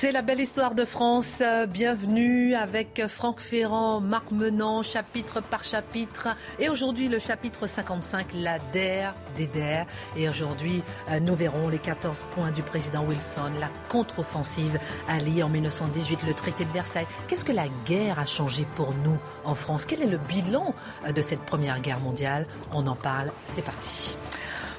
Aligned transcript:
C'est 0.00 0.12
la 0.12 0.22
belle 0.22 0.40
histoire 0.40 0.76
de 0.76 0.84
France. 0.84 1.42
Bienvenue 1.70 2.54
avec 2.54 3.02
Franck 3.08 3.40
Ferrand, 3.40 4.00
Marc 4.00 4.30
Menant, 4.30 4.84
chapitre 4.84 5.40
par 5.40 5.64
chapitre. 5.64 6.28
Et 6.60 6.68
aujourd'hui, 6.68 7.08
le 7.08 7.18
chapitre 7.18 7.66
55, 7.66 8.28
la 8.34 8.60
DER 8.72 9.10
des 9.36 9.48
DER. 9.48 9.86
Et 10.16 10.28
aujourd'hui, 10.28 10.84
euh, 11.10 11.18
nous 11.18 11.34
verrons 11.34 11.68
les 11.68 11.80
14 11.80 12.26
points 12.30 12.52
du 12.52 12.62
président 12.62 13.04
Wilson, 13.06 13.50
la 13.58 13.70
contre-offensive 13.88 14.78
alliée 15.08 15.42
en 15.42 15.48
1918, 15.48 16.20
le 16.28 16.34
traité 16.34 16.64
de 16.64 16.70
Versailles. 16.70 17.08
Qu'est-ce 17.26 17.44
que 17.44 17.50
la 17.50 17.66
guerre 17.84 18.20
a 18.20 18.24
changé 18.24 18.68
pour 18.76 18.94
nous 19.04 19.18
en 19.42 19.56
France? 19.56 19.84
Quel 19.84 20.02
est 20.02 20.06
le 20.06 20.18
bilan 20.18 20.76
euh, 21.08 21.12
de 21.12 21.22
cette 21.22 21.40
première 21.40 21.80
guerre 21.80 21.98
mondiale? 21.98 22.46
On 22.72 22.86
en 22.86 22.94
parle. 22.94 23.32
C'est 23.44 23.62
parti. 23.62 24.16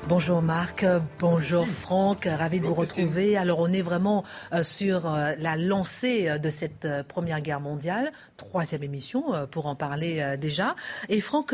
Bonjour 0.07 0.41
Marc, 0.41 0.85
bonjour 1.19 1.67
Franck, 1.67 2.25
ravi 2.25 2.59
de 2.59 2.65
vous 2.65 2.73
retrouver. 2.73 3.37
Alors 3.37 3.59
on 3.59 3.71
est 3.71 3.81
vraiment 3.81 4.23
euh, 4.53 4.63
sur 4.63 5.05
euh, 5.05 5.33
la 5.37 5.55
lancée 5.57 6.29
euh, 6.29 6.37
de 6.37 6.49
cette 6.49 6.87
Première 7.07 7.41
Guerre 7.41 7.59
mondiale, 7.59 8.11
troisième 8.37 8.83
émission 8.83 9.25
pour 9.51 9.67
en 9.67 9.75
parler 9.75 10.37
déjà. 10.39 10.75
Et 11.09 11.21
Franck, 11.21 11.53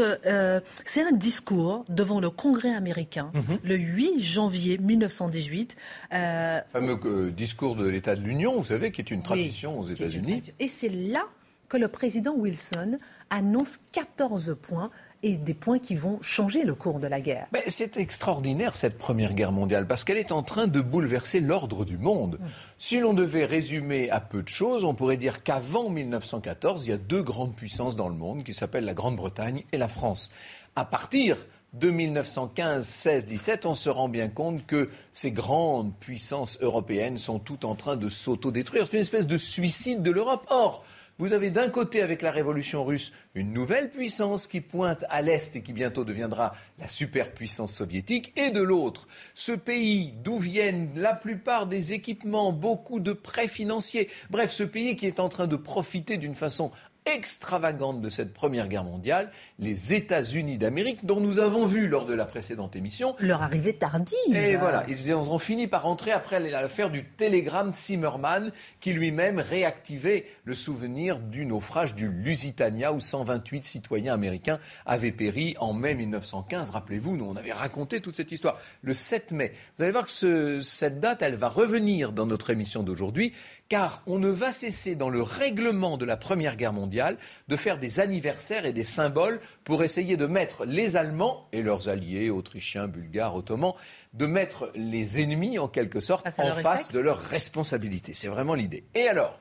c'est 0.85 1.03
un 1.03 1.11
discours 1.11 1.85
devant 1.89 2.19
le 2.19 2.29
Congrès 2.29 2.73
américain 2.73 3.31
mhm. 3.33 3.59
le 3.63 3.75
8 3.75 4.21
janvier 4.21 4.77
1918. 4.77 5.75
Le 6.11 6.61
fameux 6.71 7.31
discours 7.31 7.75
de 7.75 7.87
l'État 7.87 8.15
de 8.15 8.21
l'Union, 8.21 8.57
vous 8.57 8.65
savez, 8.65 8.91
qui 8.91 9.01
est 9.01 9.11
une 9.11 9.23
tradition 9.23 9.79
aux 9.79 9.85
États-Unis. 9.85 10.53
Et 10.59 10.67
c'est 10.67 10.89
là 10.89 11.25
que 11.67 11.77
le 11.77 11.87
président 11.87 12.35
Wilson 12.35 12.99
annonce 13.29 13.79
14 13.91 14.55
points 14.61 14.91
et 15.25 15.37
des 15.37 15.55
points 15.55 15.79
qui 15.79 15.95
vont 15.95 16.19
changer 16.21 16.63
le 16.63 16.75
cours 16.75 16.99
de 16.99 17.07
la 17.07 17.19
guerre. 17.19 17.47
c'est 17.67 17.97
extraordinaire 17.97 18.75
cette 18.75 18.99
Première 18.99 19.33
Guerre 19.33 19.51
mondiale 19.51 19.87
parce 19.87 20.03
qu'elle 20.03 20.19
est 20.19 20.31
en 20.31 20.43
train 20.43 20.67
de 20.67 20.79
bouleverser 20.81 21.39
l'ordre 21.39 21.83
du 21.83 21.97
monde. 21.97 22.39
Si 22.77 22.99
l'on 22.99 23.15
devait 23.15 23.45
résumer 23.45 24.11
à 24.11 24.19
peu 24.19 24.43
de 24.43 24.47
choses, 24.47 24.83
on 24.83 24.93
pourrait 24.93 25.17
dire 25.17 25.41
qu'avant 25.41 25.89
1914, 25.89 26.85
il 26.85 26.89
y 26.91 26.93
a 26.93 26.97
deux 26.97 27.23
grandes 27.23 27.55
puissances 27.55 27.95
dans 27.95 28.07
le 28.07 28.13
monde 28.13 28.43
qui 28.43 28.53
s'appellent 28.53 28.85
la 28.85 28.93
Grande-Bretagne 28.93 29.63
et 29.71 29.79
la 29.79 29.87
France. 29.87 30.29
À 30.75 30.85
partir 30.85 31.37
de 31.73 31.89
1915, 31.89 32.85
16, 32.85 33.25
17, 33.25 33.65
on 33.65 33.73
se 33.73 33.89
rend 33.89 34.09
bien 34.09 34.27
compte 34.27 34.63
que 34.67 34.89
ces 35.11 35.31
grandes 35.31 35.91
puissances 35.99 36.59
européennes 36.61 37.17
sont 37.17 37.39
toutes 37.39 37.65
en 37.65 37.73
train 37.73 37.95
de 37.95 38.09
s'autodétruire. 38.09 38.85
C'est 38.85 38.93
une 38.93 39.01
espèce 39.01 39.27
de 39.27 39.37
suicide 39.37 40.03
de 40.03 40.11
l'Europe. 40.11 40.45
Or, 40.51 40.85
vous 41.17 41.33
avez 41.33 41.49
d'un 41.49 41.69
côté, 41.69 42.01
avec 42.01 42.21
la 42.21 42.31
révolution 42.31 42.83
russe, 42.83 43.13
une 43.35 43.53
nouvelle 43.53 43.89
puissance 43.89 44.47
qui 44.47 44.61
pointe 44.61 45.05
à 45.09 45.21
l'Est 45.21 45.55
et 45.55 45.61
qui 45.61 45.71
bientôt 45.71 46.03
deviendra 46.03 46.53
la 46.77 46.87
superpuissance 46.87 47.73
soviétique, 47.73 48.33
et 48.35 48.51
de 48.51 48.61
l'autre, 48.61 49.07
ce 49.33 49.53
pays 49.53 50.13
d'où 50.23 50.37
viennent 50.37 50.91
la 50.95 51.13
plupart 51.13 51.67
des 51.67 51.93
équipements, 51.93 52.51
beaucoup 52.51 52.99
de 52.99 53.13
prêts 53.13 53.47
financiers, 53.47 54.09
bref, 54.29 54.51
ce 54.51 54.63
pays 54.63 54.95
qui 54.95 55.05
est 55.05 55.19
en 55.19 55.29
train 55.29 55.47
de 55.47 55.55
profiter 55.55 56.17
d'une 56.17 56.35
façon 56.35 56.71
extravagante 57.05 58.01
de 58.01 58.09
cette 58.09 58.33
Première 58.33 58.67
Guerre 58.67 58.83
mondiale, 58.83 59.31
les 59.59 59.93
États-Unis 59.93 60.57
d'Amérique, 60.57 61.05
dont 61.05 61.19
nous 61.19 61.39
avons 61.39 61.65
vu 61.65 61.87
lors 61.87 62.05
de 62.05 62.13
la 62.13 62.25
précédente 62.25 62.75
émission. 62.75 63.15
Leur 63.19 63.43
arrivée 63.43 63.73
tardive. 63.73 64.35
Et 64.35 64.55
voilà, 64.55 64.83
ils 64.87 65.13
ont 65.13 65.39
fini 65.39 65.67
par 65.67 65.85
entrer 65.85 66.11
après 66.11 66.39
l'affaire 66.39 66.89
du 66.89 67.05
télégramme 67.05 67.73
Zimmermann, 67.73 68.51
qui 68.81 68.93
lui-même 68.93 69.39
réactivait 69.39 70.25
le 70.45 70.55
souvenir 70.55 71.19
du 71.19 71.45
naufrage 71.45 71.93
du 71.93 72.09
Lusitania, 72.09 72.91
où 72.91 72.99
128 72.99 73.63
citoyens 73.63 74.13
américains 74.13 74.59
avaient 74.85 75.11
péri 75.11 75.55
en 75.59 75.73
mai 75.73 75.93
1915. 75.93 76.71
Rappelez-vous, 76.71 77.17
nous, 77.17 77.25
on 77.25 77.35
avait 77.35 77.51
raconté 77.51 78.01
toute 78.01 78.15
cette 78.15 78.31
histoire. 78.31 78.57
Le 78.81 78.93
7 78.93 79.31
mai. 79.31 79.53
Vous 79.77 79.83
allez 79.83 79.93
voir 79.93 80.07
que 80.07 80.61
cette 80.61 80.99
date, 80.99 81.21
elle 81.21 81.35
va 81.35 81.49
revenir 81.49 82.13
dans 82.13 82.25
notre 82.25 82.49
émission 82.49 82.81
d'aujourd'hui 82.81 83.33
car 83.69 84.03
on 84.05 84.19
ne 84.19 84.29
va 84.29 84.51
cesser 84.51 84.95
dans 84.95 85.09
le 85.09 85.21
règlement 85.21 85.97
de 85.97 86.05
la 86.05 86.17
Première 86.17 86.55
Guerre 86.55 86.73
mondiale 86.73 87.17
de 87.47 87.55
faire 87.55 87.79
des 87.79 87.99
anniversaires 87.99 88.65
et 88.65 88.73
des 88.73 88.83
symboles 88.83 89.39
pour 89.63 89.83
essayer 89.83 90.17
de 90.17 90.27
mettre 90.27 90.65
les 90.65 90.97
Allemands 90.97 91.47
et 91.51 91.61
leurs 91.61 91.89
alliés, 91.89 92.29
autrichiens, 92.29 92.87
bulgares, 92.87 93.35
ottomans, 93.35 93.73
de 94.13 94.25
mettre 94.25 94.71
les 94.75 95.19
ennemis 95.19 95.57
en 95.57 95.67
quelque 95.67 95.99
sorte 95.99 96.27
en 96.37 96.53
face 96.55 96.91
de 96.91 96.99
leurs 96.99 97.21
responsabilités. 97.21 98.13
C'est 98.13 98.27
vraiment 98.27 98.53
l'idée. 98.53 98.85
Et 98.93 99.07
alors, 99.07 99.39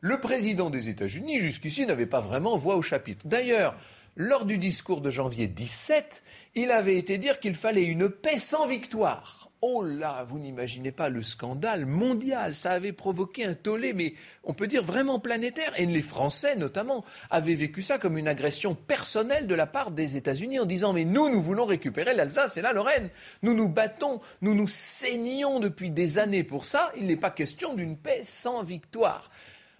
le 0.00 0.20
président 0.20 0.68
des 0.68 0.90
États-Unis 0.90 1.38
jusqu'ici 1.38 1.86
n'avait 1.86 2.06
pas 2.06 2.20
vraiment 2.20 2.58
voix 2.58 2.76
au 2.76 2.82
chapitre. 2.82 3.26
D'ailleurs, 3.26 3.74
lors 4.16 4.44
du 4.44 4.58
discours 4.58 5.00
de 5.00 5.10
janvier 5.10 5.48
17, 5.48 6.22
il 6.54 6.70
avait 6.70 6.96
été 6.96 7.18
dire 7.18 7.40
qu'il 7.40 7.54
fallait 7.54 7.84
une 7.84 8.08
paix 8.08 8.38
sans 8.38 8.66
victoire. 8.66 9.50
Oh 9.66 9.82
là, 9.82 10.26
vous 10.28 10.38
n'imaginez 10.38 10.92
pas 10.92 11.08
le 11.08 11.22
scandale 11.22 11.86
mondial. 11.86 12.54
Ça 12.54 12.72
avait 12.72 12.92
provoqué 12.92 13.46
un 13.46 13.54
tollé, 13.54 13.94
mais 13.94 14.12
on 14.42 14.52
peut 14.52 14.66
dire 14.66 14.84
vraiment 14.84 15.20
planétaire. 15.20 15.72
Et 15.78 15.86
les 15.86 16.02
Français, 16.02 16.54
notamment, 16.54 17.02
avaient 17.30 17.54
vécu 17.54 17.80
ça 17.80 17.96
comme 17.96 18.18
une 18.18 18.28
agression 18.28 18.74
personnelle 18.74 19.46
de 19.46 19.54
la 19.54 19.66
part 19.66 19.90
des 19.90 20.18
États-Unis 20.18 20.60
en 20.60 20.66
disant 20.66 20.92
Mais 20.92 21.06
nous, 21.06 21.30
nous 21.30 21.40
voulons 21.40 21.64
récupérer 21.64 22.12
l'Alsace 22.12 22.58
et 22.58 22.60
la 22.60 22.74
Lorraine. 22.74 23.08
Nous 23.42 23.54
nous 23.54 23.70
battons, 23.70 24.20
nous 24.42 24.54
nous 24.54 24.68
saignons 24.68 25.60
depuis 25.60 25.88
des 25.88 26.18
années 26.18 26.44
pour 26.44 26.66
ça. 26.66 26.92
Il 26.98 27.06
n'est 27.06 27.16
pas 27.16 27.30
question 27.30 27.72
d'une 27.72 27.96
paix 27.96 28.20
sans 28.22 28.64
victoire. 28.64 29.30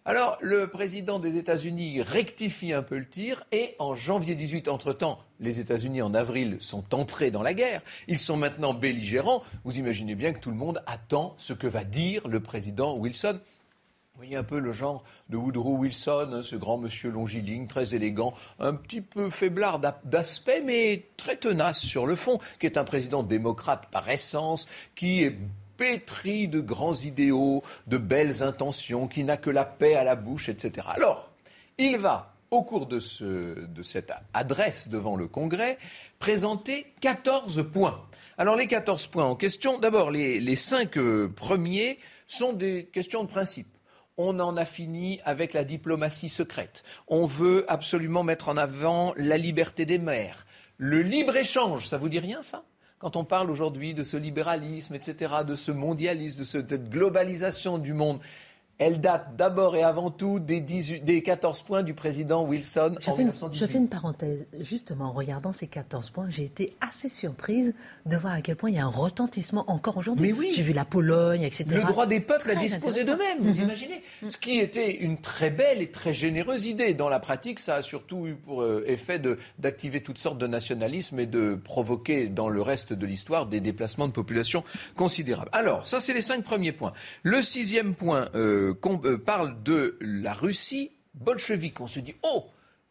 Alors, 0.06 0.36
le 0.42 0.66
président 0.66 1.18
des 1.18 1.38
États-Unis 1.38 2.02
rectifie 2.02 2.74
un 2.74 2.82
peu 2.82 2.98
le 2.98 3.08
tir 3.08 3.42
et 3.52 3.74
en 3.78 3.96
janvier 3.96 4.34
18, 4.34 4.68
entre-temps, 4.68 5.18
les 5.40 5.60
États-Unis 5.60 6.02
en 6.02 6.12
avril 6.12 6.58
sont 6.60 6.94
entrés 6.94 7.30
dans 7.30 7.42
la 7.42 7.54
guerre. 7.54 7.80
Ils 8.06 8.18
sont 8.18 8.36
maintenant 8.36 8.74
belligérants. 8.74 9.42
Vous 9.64 9.78
imaginez 9.78 10.14
bien 10.14 10.34
que 10.34 10.40
tout 10.40 10.50
le 10.50 10.58
monde 10.58 10.82
attend 10.86 11.34
ce 11.38 11.54
que 11.54 11.66
va 11.66 11.84
dire 11.84 12.28
le 12.28 12.40
président 12.40 12.94
Wilson. 12.98 13.40
Vous 14.12 14.18
voyez 14.18 14.36
un 14.36 14.44
peu 14.44 14.58
le 14.58 14.74
genre 14.74 15.04
de 15.30 15.38
Woodrow 15.38 15.78
Wilson, 15.78 16.28
hein, 16.34 16.42
ce 16.42 16.54
grand 16.54 16.76
monsieur 16.76 17.10
longiligne, 17.10 17.66
très 17.66 17.94
élégant, 17.94 18.34
un 18.60 18.74
petit 18.74 19.00
peu 19.00 19.30
faiblard 19.30 19.80
d'aspect, 20.04 20.60
mais 20.60 21.06
très 21.16 21.36
tenace 21.36 21.80
sur 21.80 22.04
le 22.06 22.14
fond, 22.14 22.38
qui 22.60 22.66
est 22.66 22.76
un 22.76 22.84
président 22.84 23.22
démocrate 23.22 23.86
par 23.90 24.10
essence, 24.10 24.68
qui 24.94 25.24
est 25.24 25.38
pétri 25.76 26.48
de 26.48 26.60
grands 26.60 26.94
idéaux, 26.94 27.62
de 27.86 27.98
belles 27.98 28.42
intentions, 28.42 29.08
qui 29.08 29.24
n'a 29.24 29.36
que 29.36 29.50
la 29.50 29.64
paix 29.64 29.94
à 29.94 30.04
la 30.04 30.16
bouche, 30.16 30.48
etc. 30.48 30.88
Alors, 30.90 31.30
il 31.78 31.96
va, 31.96 32.34
au 32.50 32.62
cours 32.62 32.86
de, 32.86 33.00
cette 33.00 34.12
adresse 34.32 34.88
devant 34.88 35.16
le 35.16 35.26
Congrès, 35.26 35.78
présenter 36.18 36.86
14 37.00 37.64
points. 37.72 38.00
Alors, 38.38 38.56
les 38.56 38.66
14 38.66 39.06
points 39.08 39.24
en 39.24 39.36
question, 39.36 39.78
d'abord, 39.78 40.10
les, 40.10 40.40
les 40.40 40.56
5 40.56 40.96
euh, 40.96 41.28
premiers 41.28 41.98
sont 42.26 42.52
des 42.52 42.86
questions 42.86 43.22
de 43.24 43.28
principe 43.28 43.68
on 44.16 44.38
en 44.40 44.56
a 44.56 44.64
fini 44.64 45.20
avec 45.24 45.52
la 45.54 45.64
diplomatie 45.64 46.28
secrète. 46.28 46.84
On 47.08 47.26
veut 47.26 47.64
absolument 47.68 48.22
mettre 48.22 48.48
en 48.48 48.56
avant 48.56 49.12
la 49.16 49.38
liberté 49.38 49.86
des 49.86 49.98
mers. 49.98 50.46
Le 50.76 51.02
libre-échange, 51.02 51.86
ça 51.86 51.98
vous 51.98 52.08
dit 52.08 52.18
rien 52.18 52.42
ça? 52.42 52.64
Quand 53.04 53.16
on 53.16 53.24
parle 53.24 53.50
aujourd'hui 53.50 53.92
de 53.92 54.02
ce 54.02 54.16
libéralisme, 54.16 54.94
etc., 54.94 55.34
de 55.46 55.56
ce 55.56 55.70
mondialisme, 55.70 56.38
de 56.38 56.44
cette 56.44 56.88
globalisation 56.88 57.76
du 57.76 57.92
monde, 57.92 58.18
elle 58.78 59.00
date 59.00 59.36
d'abord 59.36 59.76
et 59.76 59.84
avant 59.84 60.10
tout 60.10 60.40
des, 60.40 61.22
14 61.22 61.62
points 61.62 61.82
du 61.82 61.94
président 61.94 62.44
Wilson 62.44 62.96
je 63.00 63.10
en 63.10 63.14
fais 63.14 63.22
1918. 63.22 63.58
je 63.58 63.72
fais 63.72 63.78
une 63.78 63.88
parenthèse. 63.88 64.46
Justement, 64.60 65.06
en 65.06 65.12
regardant 65.12 65.52
ces 65.52 65.68
14 65.68 66.10
points, 66.10 66.26
j'ai 66.28 66.44
été 66.44 66.76
assez 66.80 67.08
surprise 67.08 67.74
de 68.06 68.16
voir 68.16 68.34
à 68.34 68.40
quel 68.40 68.56
point 68.56 68.70
il 68.70 68.76
y 68.76 68.78
a 68.78 68.84
un 68.84 68.88
retentissement 68.88 69.70
encore 69.70 69.96
aujourd'hui. 69.96 70.32
Mais 70.32 70.38
oui. 70.38 70.52
J'ai 70.54 70.62
vu 70.62 70.72
la 70.72 70.84
Pologne, 70.84 71.42
etc. 71.42 71.66
Le 71.70 71.84
droit 71.84 72.06
des 72.06 72.20
peuples 72.20 72.50
à 72.50 72.56
disposer 72.56 73.04
d'eux-mêmes, 73.04 73.38
vous 73.40 73.54
mhm. 73.54 73.64
imaginez 73.64 74.02
Ce 74.28 74.36
qui 74.36 74.58
était 74.58 74.96
une 74.96 75.18
très 75.18 75.50
belle 75.50 75.80
et 75.80 75.90
très 75.90 76.12
généreuse 76.12 76.66
idée. 76.66 76.94
Dans 76.94 77.08
la 77.08 77.20
pratique, 77.20 77.60
ça 77.60 77.76
a 77.76 77.82
surtout 77.82 78.26
eu 78.26 78.34
pour 78.34 78.62
euh, 78.62 78.84
effet 78.86 79.20
d'activer 79.58 80.02
toutes 80.02 80.18
sortes 80.18 80.38
de 80.38 80.46
nationalismes 80.46 81.20
et 81.20 81.26
de 81.26 81.54
provoquer 81.54 82.26
dans 82.28 82.48
le 82.48 82.60
reste 82.60 82.92
de 82.92 83.06
l'histoire 83.06 83.46
des 83.46 83.60
déplacements 83.60 84.08
de 84.08 84.12
population 84.12 84.64
considérables. 84.96 85.50
Alors, 85.52 85.86
ça, 85.86 86.00
c'est 86.00 86.12
les 86.12 86.22
cinq 86.22 86.42
premiers 86.42 86.72
points. 86.72 86.92
Le 87.22 87.40
sixième 87.40 87.94
point... 87.94 88.28
Euh, 88.34 88.63
qu'on 88.72 89.00
euh, 89.04 89.18
parle 89.18 89.62
de 89.62 89.98
la 90.00 90.32
Russie 90.32 90.90
bolchevique. 91.14 91.80
On 91.80 91.86
se 91.86 92.00
dit, 92.00 92.14
oh, 92.22 92.46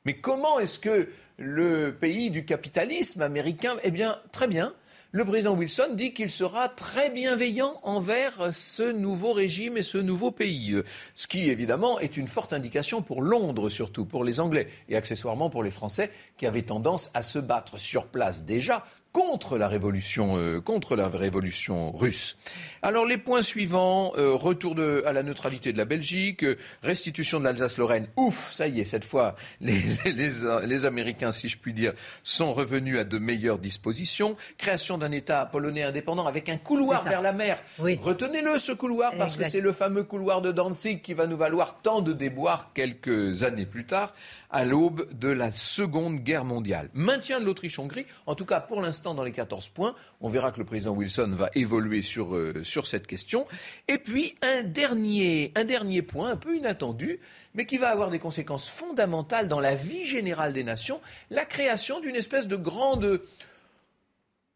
mais 0.06 0.14
comment 0.14 0.60
est-ce 0.60 0.80
que 0.80 1.10
le 1.38 1.96
pays 2.00 2.30
du 2.30 2.46
capitalisme 2.46 3.22
américain, 3.22 3.76
eh 3.84 3.92
bien, 3.92 4.20
très 4.32 4.48
bien, 4.48 4.74
le 5.16 5.26
président 5.26 5.54
Wilson 5.54 5.90
dit 5.94 6.12
qu'il 6.12 6.32
sera 6.32 6.70
très 6.70 7.12
bienveillant 7.12 7.80
envers 7.84 8.52
ce 8.52 8.92
nouveau 8.92 9.34
régime 9.34 9.78
et 9.78 9.84
ce 9.84 10.00
nouveau 10.00 10.32
pays. 10.32 10.76
Ce 11.14 11.28
qui, 11.28 11.52
évidemment, 11.52 12.00
est 12.00 12.18
une 12.18 12.28
forte 12.28 12.52
indication 12.52 13.04
pour 13.04 13.22
Londres, 13.22 13.70
surtout 13.70 14.06
pour 14.06 14.24
les 14.24 14.40
Anglais, 14.40 14.68
et 14.90 14.96
accessoirement 14.96 15.52
pour 15.52 15.62
les 15.62 15.70
Français, 15.70 16.10
qui 16.38 16.48
avaient 16.48 16.64
tendance 16.64 17.12
à 17.14 17.22
se 17.22 17.38
battre 17.38 17.78
sur 17.78 18.08
place 18.08 18.44
déjà 18.44 18.86
contre 19.14 19.60
la 19.60 19.68
révolution, 19.68 20.38
euh, 20.38 20.60
contre 20.60 20.96
la 20.96 21.08
révolution 21.08 21.92
russe. 21.92 22.36
Alors 22.82 23.06
les 23.06 23.20
points 23.20 23.44
suivants 23.44 24.12
euh, 24.18 24.34
retour 24.34 24.74
de, 24.74 25.04
à 25.06 25.14
la 25.14 25.22
neutralité 25.22 25.72
de 25.72 25.78
la 25.78 25.86
Belgique, 25.86 26.44
euh, 26.44 26.58
restitution 26.82 27.40
de 27.40 27.46
l'Alsace-Lorraine. 27.46 28.08
Ouf, 28.18 28.52
ça 28.52 28.68
y 28.68 28.82
est, 28.82 28.86
cette 28.86 29.06
fois 29.06 29.36
les, 29.62 29.82
les, 30.06 30.30
les, 30.66 30.86
Américains, 30.86 31.32
si 31.32 31.48
je 31.48 31.58
puis 31.60 31.74
dire, 31.74 31.94
sont 32.24 32.54
revenus 32.54 32.98
à 32.98 33.04
de 33.04 33.20
meilleures 33.20 33.60
dispositions. 33.60 34.36
Création 34.58 34.98
d'un 34.98 35.12
État 35.12 35.46
polonais 35.46 35.84
indépendant 35.84 36.26
avec 36.26 36.50
un 36.50 36.58
couloir 36.58 37.04
vers 37.04 37.22
la 37.22 37.34
mer. 37.34 37.62
Oui. 37.78 38.00
Retenez-le 38.02 38.58
ce 38.58 38.72
couloir 38.72 39.14
parce 39.16 39.38
que 39.38 39.48
c'est 39.48 39.62
le 39.62 39.74
fameux 39.74 40.04
couloir 40.04 40.42
de 40.42 40.52
Danzig 40.52 41.02
qui 41.02 41.14
va 41.14 41.28
nous 41.28 41.38
valoir 41.38 41.82
tant 41.84 42.02
de 42.02 42.14
déboires 42.14 42.72
quelques 42.74 43.44
années 43.44 43.68
plus 43.68 43.86
tard 43.86 44.14
à 44.54 44.64
l'aube 44.64 45.12
de 45.12 45.30
la 45.30 45.52
Seconde 45.52 46.20
Guerre 46.20 46.46
mondiale. 46.46 46.90
Maintien 46.94 47.40
de 47.40 47.46
l'Autriche-Hongrie, 47.46 48.06
en 48.28 48.36
tout 48.36 48.46
cas 48.46 48.60
pour 48.60 48.82
l'instant 48.82 49.14
dans 49.16 49.24
les 49.24 49.32
14 49.32 49.70
points. 49.70 49.96
On 50.22 50.30
verra 50.30 50.52
que 50.52 50.60
le 50.60 50.66
président 50.66 50.92
Wilson 50.92 51.32
va 51.34 51.50
évoluer 51.56 52.04
sur, 52.04 52.36
euh, 52.36 52.64
sur 52.64 52.86
cette 52.88 53.08
question. 53.08 53.48
Et 53.88 53.98
puis 53.98 54.36
un 54.44 54.64
dernier, 54.64 55.52
un 55.56 55.66
dernier 55.66 56.04
point 56.04 56.30
un 56.30 56.38
peu 56.38 56.56
inattendu, 56.56 57.20
mais 57.56 57.66
qui 57.66 57.78
va 57.78 57.90
avoir 57.90 58.12
des 58.12 58.20
conséquences 58.20 58.70
fondamentales 58.70 59.48
dans 59.48 59.60
la 59.60 59.74
vie 59.74 60.06
générale 60.06 60.54
des 60.54 60.64
nations, 60.64 61.02
la 61.32 61.46
création 61.46 62.00
d'une 62.00 62.16
espèce 62.16 62.48
de 62.48 62.56
grande... 62.56 63.22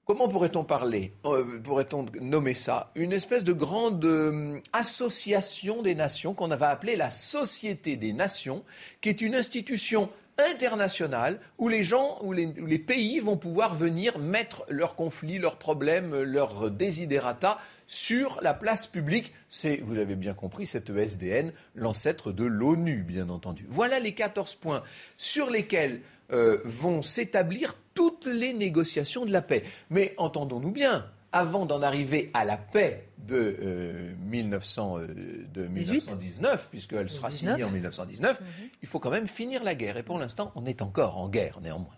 Comment 0.07 0.29
pourrait-on 0.29 0.63
parler 0.63 1.11
euh, 1.25 1.59
Pourrait-on 1.61 2.05
nommer 2.21 2.53
ça 2.53 2.91
Une 2.95 3.11
espèce 3.11 3.43
de 3.43 3.51
grande 3.51 4.05
euh, 4.05 4.57
association 4.71 5.81
des 5.81 5.95
nations 5.95 6.33
qu'on 6.33 6.49
avait 6.49 6.63
appelée 6.63 6.95
la 6.95 7.11
Société 7.11 7.97
des 7.97 8.13
Nations, 8.13 8.63
qui 9.01 9.09
est 9.09 9.19
une 9.19 9.35
institution 9.35 10.09
internationale 10.37 11.41
où 11.57 11.67
les 11.67 11.83
gens, 11.83 12.19
où 12.21 12.31
les, 12.31 12.79
pays 12.79 13.19
vont 13.19 13.35
pouvoir 13.35 13.75
venir 13.75 14.17
mettre 14.17 14.63
leurs 14.69 14.95
conflits, 14.95 15.39
leurs 15.39 15.57
problèmes, 15.57 16.15
leurs 16.21 16.71
desiderata 16.71 17.59
sur 17.85 18.39
la 18.41 18.53
place 18.53 18.87
publique? 18.87 19.33
C'est, 19.49 19.77
vous 19.77 19.93
l'avez 19.93 20.15
bien 20.15 20.33
compris, 20.33 20.67
cette 20.67 20.89
ESDN, 20.89 21.51
l'ancêtre 21.75 22.31
de 22.31 22.45
l'ONU, 22.45 23.03
bien 23.03 23.27
entendu. 23.27 23.65
Voilà 23.67 23.99
les 23.99 24.13
14 24.13 24.55
points 24.55 24.83
sur 25.17 25.49
lesquels 25.49 26.01
euh, 26.31 26.59
vont 26.65 27.01
s'établir 27.01 27.75
toutes 27.93 28.25
les 28.25 28.53
négociations 28.53 29.25
de 29.25 29.31
la 29.31 29.41
paix. 29.41 29.63
Mais 29.89 30.13
entendons-nous 30.17 30.71
bien, 30.71 31.05
avant 31.31 31.65
d'en 31.65 31.81
arriver 31.81 32.29
à 32.33 32.45
la 32.45 32.57
paix 32.57 33.07
de, 33.17 33.57
euh, 33.61 34.13
1900, 34.25 34.99
euh, 34.99 35.07
de 35.53 35.67
1919, 35.67 36.69
puisqu'elle 36.69 37.09
sera 37.09 37.31
signée 37.31 37.63
en 37.63 37.69
1919, 37.69 38.41
mhm. 38.41 38.47
il 38.81 38.87
faut 38.87 38.99
quand 38.99 39.09
même 39.09 39.27
finir 39.27 39.63
la 39.63 39.75
guerre. 39.75 39.97
Et 39.97 40.03
pour 40.03 40.19
l'instant, 40.19 40.51
on 40.55 40.65
est 40.65 40.81
encore 40.81 41.17
en 41.17 41.29
guerre, 41.29 41.59
néanmoins. 41.61 41.95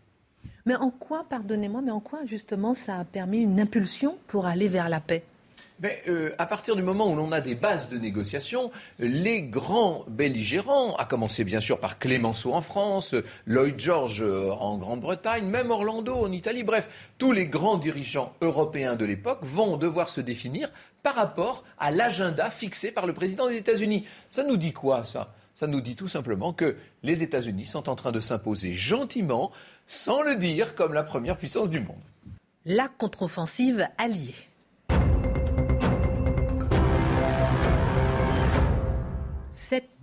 Mais 0.66 0.75
en 0.75 0.92
quoi, 0.92 1.25
pardonnez-moi, 1.30 1.82
mais 1.82 1.92
en 1.92 2.00
quoi 2.00 2.25
justement 2.25 2.75
ça 2.75 2.98
a 2.98 3.06
permis 3.06 3.40
une 3.40 3.60
impulsion 3.60 4.18
pour 4.28 4.46
aller 4.46 4.68
vers 4.68 4.90
la 4.90 5.00
paix? 5.00 5.24
Mais 5.81 6.02
euh, 6.08 6.34
à 6.38 6.46
partir 6.46 6.76
du 6.76 6.81
moment 6.81 7.10
où 7.10 7.16
l'on 7.16 7.31
a 7.31 7.42
des 7.42 7.56
bases 7.56 7.90
de 7.90 7.98
négociation, 7.98 8.72
les 9.00 9.42
grands 9.42 10.04
belligérants, 10.08 10.96
à 10.96 11.06
commencer 11.06 11.44
bien 11.44 11.60
sûr 11.60 11.80
par 11.80 12.00
Clémenceau 12.00 12.54
en 12.54 12.62
France, 12.62 13.16
Lloyd 13.46 13.80
George 13.80 14.22
euh, 14.22 14.52
en 14.52 14.78
Grande-Bretagne, 14.78 15.46
même 15.46 15.72
Orlando 15.72 16.16
en 16.16 16.31
Italie, 16.31 16.64
bref, 16.64 16.90
tous 17.18 17.31
les 17.31 17.48
grands 17.48 17.78
dirigeants 17.78 18.34
européens 18.42 18.96
de 18.96 19.06
l'époque 19.06 19.40
vont 19.42 19.78
devoir 19.78 20.10
se 20.10 20.22
définir 20.22 20.70
par 21.04 21.16
rapport 21.16 21.64
à 21.78 21.92
l'agenda 21.92 22.50
fixé 22.50 22.92
par 22.92 23.08
le 23.08 23.14
président 23.14 23.48
des 23.48 23.56
États-Unis. 23.56 24.06
Ça 24.30 24.44
nous 24.44 24.58
dit 24.58 24.74
quoi, 24.74 25.06
ça? 25.06 25.34
Ça 25.56 25.68
nous 25.68 25.82
dit 25.82 25.96
tout 25.96 26.08
simplement 26.08 26.54
que 26.54 26.78
les 27.04 27.22
États-Unis 27.22 27.66
sont 27.66 27.90
en 27.90 27.96
train 27.96 28.14
de 28.14 28.22
s'imposer 28.22 28.74
gentiment, 28.74 29.52
sans 29.88 30.22
le 30.22 30.36
dire, 30.36 30.74
comme 30.74 30.94
la 30.94 31.04
première 31.04 31.38
puissance 31.38 31.70
du 31.70 31.82
monde. 31.82 32.00
La 32.66 32.88
contre-offensive 32.88 33.86
alliée. 33.98 34.36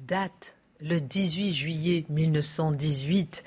Date, 0.06 0.54
le 0.80 1.00
18 1.00 1.52
juillet 1.52 2.04
1918, 2.08 3.42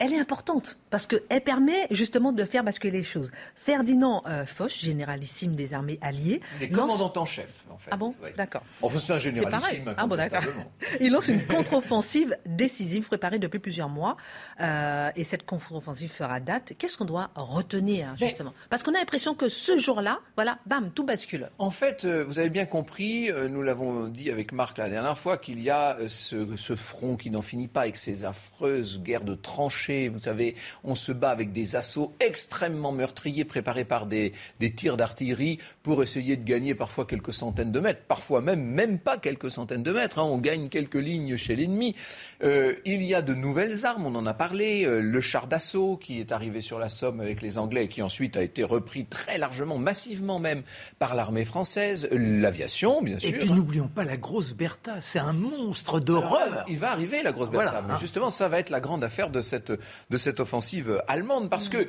elle 0.00 0.14
est 0.14 0.18
importante 0.18 0.78
parce 0.88 1.06
qu'elle 1.06 1.42
permet 1.44 1.86
justement 1.90 2.32
de 2.32 2.44
faire 2.44 2.64
basculer 2.64 2.90
les 2.90 3.02
choses. 3.02 3.30
Ferdinand 3.54 4.22
euh, 4.26 4.46
Foch, 4.46 4.78
généralissime 4.80 5.54
des 5.54 5.74
armées 5.74 5.98
alliées. 6.00 6.40
Il 6.56 6.64
est 6.64 6.70
commandant 6.70 7.12
en 7.14 7.26
chef, 7.26 7.64
en 7.70 7.76
fait. 7.76 7.90
Ah 7.92 7.98
bon 7.98 8.14
D'accord. 8.36 8.62
Enfin, 8.80 8.96
c'est 8.96 9.12
un 9.12 9.18
généralissime. 9.18 9.94
Ah 9.98 10.06
bon, 10.06 10.16
d'accord. 10.16 10.42
Il 11.00 11.12
lance 11.12 11.28
une 11.28 11.46
contre-offensive 11.46 12.34
décisive 12.46 13.08
préparée 13.08 13.38
depuis 13.38 13.58
plusieurs 13.58 13.90
mois. 13.90 14.16
Euh, 14.60 15.10
et 15.16 15.24
cette 15.24 15.44
contre-offensive 15.44 16.10
fera 16.10 16.40
date. 16.40 16.72
Qu'est-ce 16.78 16.96
qu'on 16.96 17.04
doit 17.04 17.30
retenir, 17.34 18.16
justement? 18.16 18.54
Parce 18.70 18.82
qu'on 18.82 18.94
a 18.94 18.98
l'impression 18.98 19.34
que 19.34 19.50
ce 19.50 19.78
jour-là, 19.78 20.20
voilà, 20.34 20.58
bam, 20.64 20.90
tout 20.92 21.04
bascule. 21.04 21.50
En 21.58 21.70
fait, 21.70 22.06
euh, 22.06 22.24
vous 22.26 22.38
avez 22.38 22.50
bien 22.50 22.64
compris, 22.64 23.30
nous 23.50 23.62
l'avons 23.62 24.08
dit 24.08 24.30
avec 24.30 24.52
Marc 24.52 24.78
la 24.78 24.88
dernière 24.88 25.18
fois, 25.18 25.36
qu'il 25.36 25.60
y 25.60 25.68
a 25.68 25.98
ce, 26.08 26.56
ce 26.56 26.74
front 26.74 27.16
qui 27.16 27.30
n'en 27.30 27.42
finit 27.42 27.68
pas 27.68 27.82
avec 27.82 27.98
ces 27.98 28.24
affreuses 28.24 29.02
guerres 29.02 29.24
de 29.24 29.34
tranchées. 29.34 29.89
Vous 30.08 30.20
savez, 30.20 30.54
on 30.84 30.94
se 30.94 31.12
bat 31.12 31.30
avec 31.30 31.52
des 31.52 31.76
assauts 31.76 32.14
extrêmement 32.20 32.92
meurtriers 32.92 33.44
préparés 33.44 33.84
par 33.84 34.06
des, 34.06 34.32
tirs 34.76 34.96
d'artillerie 34.96 35.58
pour 35.82 36.02
essayer 36.02 36.36
de 36.36 36.44
gagner 36.44 36.74
parfois 36.74 37.04
quelques 37.04 37.34
centaines 37.34 37.72
de 37.72 37.80
mètres, 37.80 38.02
parfois 38.06 38.40
même 38.40 38.62
même 38.62 38.98
pas 38.98 39.16
quelques 39.16 39.50
centaines 39.50 39.82
de 39.82 39.92
mètres. 39.92 40.18
Hein. 40.18 40.24
on 40.24 40.38
gagne 40.38 40.68
quelques 40.68 40.94
lignes 40.94 41.36
chez 41.36 41.56
l'ennemi. 41.56 41.94
Euh, 42.42 42.74
il 42.84 43.02
y 43.02 43.14
a 43.14 43.22
de 43.22 43.34
nouvelles 43.34 43.84
armes, 43.84 44.06
on 44.06 44.14
en 44.14 44.26
a 44.26 44.34
parlé. 44.34 44.84
Euh, 44.84 45.00
le 45.00 45.20
char 45.20 45.46
d'assaut 45.46 45.96
qui 45.96 46.20
est 46.20 46.32
arrivé 46.32 46.60
sur 46.60 46.78
la 46.78 46.88
Somme 46.88 47.20
avec 47.20 47.42
les 47.42 47.58
Anglais 47.58 47.84
et 47.84 47.88
qui 47.88 48.02
ensuite 48.02 48.36
a 48.36 48.42
été 48.42 48.64
repris 48.64 49.06
très 49.06 49.38
largement, 49.38 49.78
massivement 49.78 50.38
même, 50.38 50.62
par 50.98 51.14
l'armée 51.14 51.44
française. 51.44 52.08
L'aviation, 52.12 53.02
bien 53.02 53.18
sûr. 53.18 53.30
Et 53.30 53.38
puis 53.38 53.50
n'oublions 53.50 53.88
pas 53.88 54.04
la 54.04 54.16
grosse 54.16 54.52
Bertha, 54.52 55.00
c'est 55.00 55.18
un 55.18 55.32
monstre 55.32 56.00
d'horreur. 56.00 56.64
Il 56.68 56.78
va 56.78 56.92
arriver 56.92 57.22
la 57.22 57.32
grosse 57.32 57.50
Bertha, 57.50 57.82
mais 57.86 57.98
justement 58.00 58.30
ça 58.30 58.48
va 58.48 58.58
être 58.58 58.70
la 58.70 58.80
grande 58.80 59.04
affaire 59.04 59.30
de 59.30 59.42
cette, 59.42 59.72
de 60.10 60.16
cette 60.16 60.40
offensive 60.40 61.02
allemande 61.08 61.50
parce 61.50 61.68
que 61.68 61.88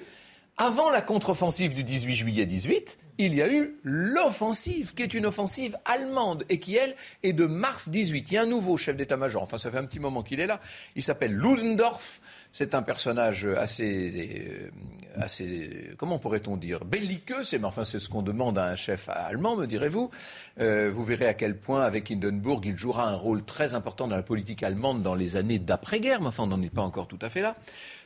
avant 0.61 0.91
la 0.91 1.01
contre-offensive 1.01 1.73
du 1.73 1.83
18 1.83 2.13
juillet 2.13 2.45
18, 2.45 2.99
il 3.17 3.33
y 3.33 3.41
a 3.41 3.51
eu 3.51 3.79
l'offensive, 3.81 4.93
qui 4.93 5.01
est 5.01 5.15
une 5.15 5.25
offensive 5.25 5.75
allemande 5.85 6.45
et 6.49 6.59
qui, 6.59 6.75
elle, 6.75 6.95
est 7.23 7.33
de 7.33 7.47
mars 7.47 7.89
18. 7.89 8.27
Il 8.29 8.33
y 8.35 8.37
a 8.37 8.43
un 8.43 8.45
nouveau 8.45 8.77
chef 8.77 8.95
d'état-major, 8.95 9.41
enfin 9.41 9.57
ça 9.57 9.71
fait 9.71 9.79
un 9.79 9.85
petit 9.85 9.99
moment 9.99 10.21
qu'il 10.21 10.39
est 10.39 10.45
là, 10.45 10.61
il 10.95 11.01
s'appelle 11.01 11.33
Ludendorff, 11.33 12.21
c'est 12.51 12.75
un 12.75 12.83
personnage 12.83 13.45
assez, 13.45 14.11
euh, 14.15 14.69
assez 15.15 15.89
comment 15.97 16.19
pourrait-on 16.19 16.57
dire, 16.57 16.85
belliqueux, 16.85 17.43
c'est, 17.43 17.57
mais 17.57 17.65
enfin 17.65 17.83
c'est 17.83 17.99
ce 17.99 18.07
qu'on 18.07 18.21
demande 18.21 18.59
à 18.59 18.65
un 18.65 18.75
chef 18.75 19.09
allemand, 19.09 19.55
me 19.55 19.65
direz-vous. 19.65 20.11
Euh, 20.59 20.91
vous 20.93 21.03
verrez 21.03 21.25
à 21.25 21.33
quel 21.33 21.57
point, 21.57 21.81
avec 21.81 22.11
Hindenburg, 22.11 22.61
il 22.65 22.77
jouera 22.77 23.09
un 23.09 23.15
rôle 23.15 23.43
très 23.43 23.73
important 23.73 24.07
dans 24.07 24.15
la 24.15 24.21
politique 24.21 24.61
allemande 24.61 25.01
dans 25.01 25.15
les 25.15 25.37
années 25.37 25.57
d'après-guerre, 25.57 26.21
mais 26.21 26.27
enfin 26.27 26.43
on 26.43 26.47
n'en 26.47 26.61
est 26.61 26.69
pas 26.69 26.83
encore 26.83 27.07
tout 27.07 27.19
à 27.23 27.29
fait 27.29 27.41
là. 27.41 27.55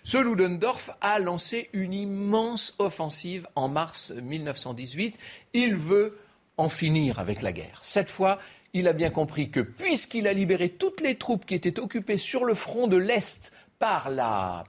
Ce 0.05 0.19
Ludendorff 0.19 0.91
a 1.01 1.17
lancé 1.17 1.67
une 1.73 1.91
immense 1.91 2.75
offensive 2.77 3.47
en 3.55 3.67
mars 3.67 4.11
1918. 4.11 5.17
Il 5.53 5.73
veut 5.73 6.19
en 6.57 6.69
finir 6.69 7.17
avec 7.17 7.41
la 7.41 7.51
guerre. 7.51 7.79
Cette 7.81 8.11
fois, 8.11 8.37
il 8.73 8.87
a 8.87 8.93
bien 8.93 9.09
compris 9.09 9.49
que 9.49 9.61
puisqu'il 9.61 10.27
a 10.27 10.33
libéré 10.33 10.69
toutes 10.69 11.01
les 11.01 11.15
troupes 11.15 11.47
qui 11.47 11.55
étaient 11.55 11.79
occupées 11.79 12.19
sur 12.19 12.45
le 12.45 12.53
front 12.53 12.85
de 12.85 12.97
l'Est 12.97 13.51
par 13.79 14.11
la, 14.11 14.65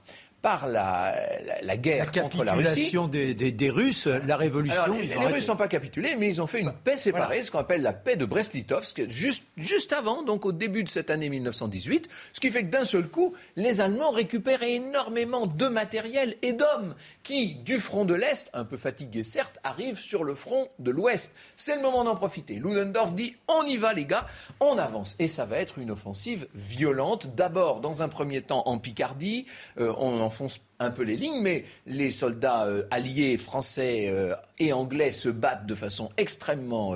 par 0.47 0.65
la, 0.65 1.13
la, 1.61 1.75
guerre 1.75 2.09
contre 2.09 2.45
la 2.45 2.53
Russie. 2.53 2.95
Des, 3.11 3.33
des, 3.33 3.51
des, 3.51 3.69
Russes, 3.69 4.07
la 4.07 4.37
révolution. 4.37 4.93
les, 4.93 5.13
Russes 5.13 5.49
n'ont 5.49 5.57
pas 5.57 5.67
capitulé, 5.67 6.15
mais 6.17 6.29
ils 6.29 6.41
ont 6.41 6.47
fait 6.47 6.61
une 6.61 6.71
paix 6.71 6.95
séparée, 6.95 7.43
ce 7.43 7.51
qu'on 7.51 7.59
appelle 7.59 7.81
la 7.81 7.91
paix 7.91 8.15
de 8.15 8.23
Brest-Litovsk, 8.23 9.09
juste, 9.09 9.43
juste 9.57 9.91
avant, 9.91 10.23
donc 10.23 10.45
au 10.45 10.53
début 10.53 10.85
de 10.85 10.89
cette 10.89 11.09
année 11.09 11.27
1918, 11.27 12.07
ce 12.31 12.39
qui 12.39 12.49
fait 12.49 12.63
que 12.63 12.69
d'un 12.69 12.85
seul 12.85 13.09
coup, 13.09 13.33
les 13.57 13.81
Allemands 13.81 14.11
récupèrent 14.11 14.63
énormément 14.63 15.47
de 15.47 15.67
matériel 15.67 16.37
et 16.41 16.53
d'hommes 16.53 16.95
qui, 17.27 17.55
du 17.55 17.77
front 17.77 18.05
de 18.05 18.13
l'Est, 18.13 18.49
un 18.53 18.63
peu 18.63 18.77
fatigués 18.77 19.25
certes, 19.25 19.59
arrivent 19.65 19.99
sur 19.99 20.23
le 20.23 20.33
front 20.33 20.69
de 20.79 20.91
l'Ouest. 20.91 21.35
C'est 21.57 21.75
le 21.75 21.81
moment 21.81 22.05
d'en 22.05 22.15
profiter. 22.15 22.53
Ludendorff 22.55 23.15
dit 23.15 23.35
on 23.49 23.63
y 23.65 23.75
va 23.75 23.91
les 23.91 24.05
gars, 24.05 24.27
on 24.61 24.77
avance. 24.77 25.17
Et 25.19 25.27
ça 25.27 25.43
va 25.43 25.57
être 25.57 25.77
une 25.77 25.91
offensive 25.91 26.47
violente, 26.55 27.35
d'abord 27.35 27.81
dans 27.81 28.01
un 28.01 28.07
premier 28.07 28.41
temps 28.43 28.63
en 28.65 28.79
Picardie, 28.79 29.45
euh, 29.77 29.93
on 29.97 30.21
enfonce 30.21 30.61
un 30.79 30.91
peu 30.91 31.03
les 31.03 31.17
lignes, 31.17 31.41
mais 31.41 31.65
les 31.85 32.11
soldats 32.11 32.65
euh, 32.65 32.83
alliés 32.91 33.37
français 33.37 34.07
euh, 34.09 34.35
et 34.59 34.71
anglais 34.71 35.11
se 35.11 35.27
battent 35.27 35.65
de 35.65 35.75
façon 35.75 36.09
extrêmement, 36.17 36.95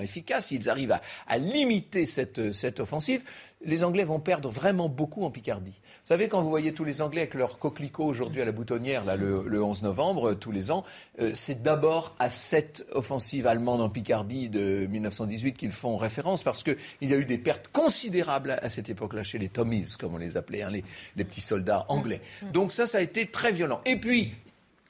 efficace. 0.00 0.52
Ils 0.52 0.70
arrivent 0.70 0.92
à, 0.92 1.02
à 1.26 1.36
limiter 1.38 2.06
cette, 2.06 2.80
offensive. 2.80 3.24
Les 3.64 3.84
Anglais 3.84 4.04
vont 4.04 4.20
perdre 4.20 4.50
vraiment 4.50 4.88
beaucoup 4.88 5.24
en 5.24 5.30
Picardie. 5.30 5.72
Vous 5.72 6.08
savez, 6.08 6.28
quand 6.28 6.42
vous 6.42 6.50
voyez 6.50 6.72
tous 6.72 6.84
les 6.84 7.02
Anglais 7.02 7.22
avec 7.22 7.34
leurs 7.34 7.58
coquelicots 7.58 8.04
aujourd'hui 8.04 8.42
à 8.42 8.44
la 8.44 8.52
boutonnière, 8.52 9.04
là, 9.04 9.16
le, 9.16 9.44
le 9.46 9.62
11 9.62 9.82
novembre, 9.82 10.34
tous 10.34 10.52
les 10.52 10.70
ans, 10.70 10.84
c'est 11.32 11.62
d'abord 11.62 12.14
à 12.18 12.30
cette 12.30 12.84
offensive 12.92 13.46
allemande 13.46 13.80
en 13.80 13.88
Picardie 13.88 14.48
de 14.48 14.86
1918 14.86 15.54
qu'ils 15.56 15.72
font 15.72 15.96
référence, 15.96 16.42
parce 16.42 16.62
qu'il 16.62 16.76
y 17.02 17.12
a 17.12 17.16
eu 17.16 17.24
des 17.24 17.38
pertes 17.38 17.68
considérables 17.68 18.58
à, 18.62 18.68
cette 18.68 18.88
époque-là 18.88 19.22
chez 19.22 19.38
les 19.38 19.48
Tommies, 19.48 19.94
comme 19.98 20.14
on 20.14 20.18
les 20.18 20.36
appelait, 20.36 20.62
hein, 20.62 20.70
les, 20.70 20.84
les, 21.16 21.24
petits 21.24 21.40
soldats 21.40 21.86
anglais. 21.88 22.20
Donc 22.52 22.72
ça, 22.72 22.86
ça 22.86 22.98
a 22.98 23.00
été 23.00 23.26
très 23.26 23.52
violent. 23.52 23.80
Et 23.84 23.96
puis, 23.96 24.32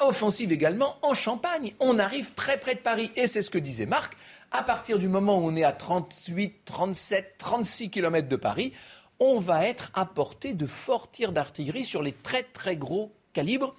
offensive 0.00 0.52
également 0.52 0.96
en 1.02 1.14
Champagne. 1.14 1.72
On 1.80 1.98
arrive 1.98 2.34
très 2.34 2.58
près 2.58 2.74
de 2.74 2.80
Paris. 2.80 3.10
Et 3.16 3.26
c'est 3.26 3.42
ce 3.42 3.50
que 3.50 3.58
disait 3.58 3.86
Marc. 3.86 4.16
À 4.56 4.62
partir 4.62 5.00
du 5.00 5.08
moment 5.08 5.40
où 5.40 5.48
on 5.48 5.56
est 5.56 5.64
à 5.64 5.72
38, 5.72 6.64
37, 6.64 7.34
36 7.38 7.90
km 7.90 8.28
de 8.28 8.36
Paris, 8.36 8.72
on 9.18 9.40
va 9.40 9.66
être 9.66 9.90
à 9.94 10.06
portée 10.06 10.54
de 10.54 10.68
forts 10.68 11.10
tirs 11.10 11.32
d'artillerie 11.32 11.84
sur 11.84 12.04
les 12.04 12.12
très 12.12 12.44
très 12.44 12.76
gros 12.76 13.10
calibres. 13.32 13.74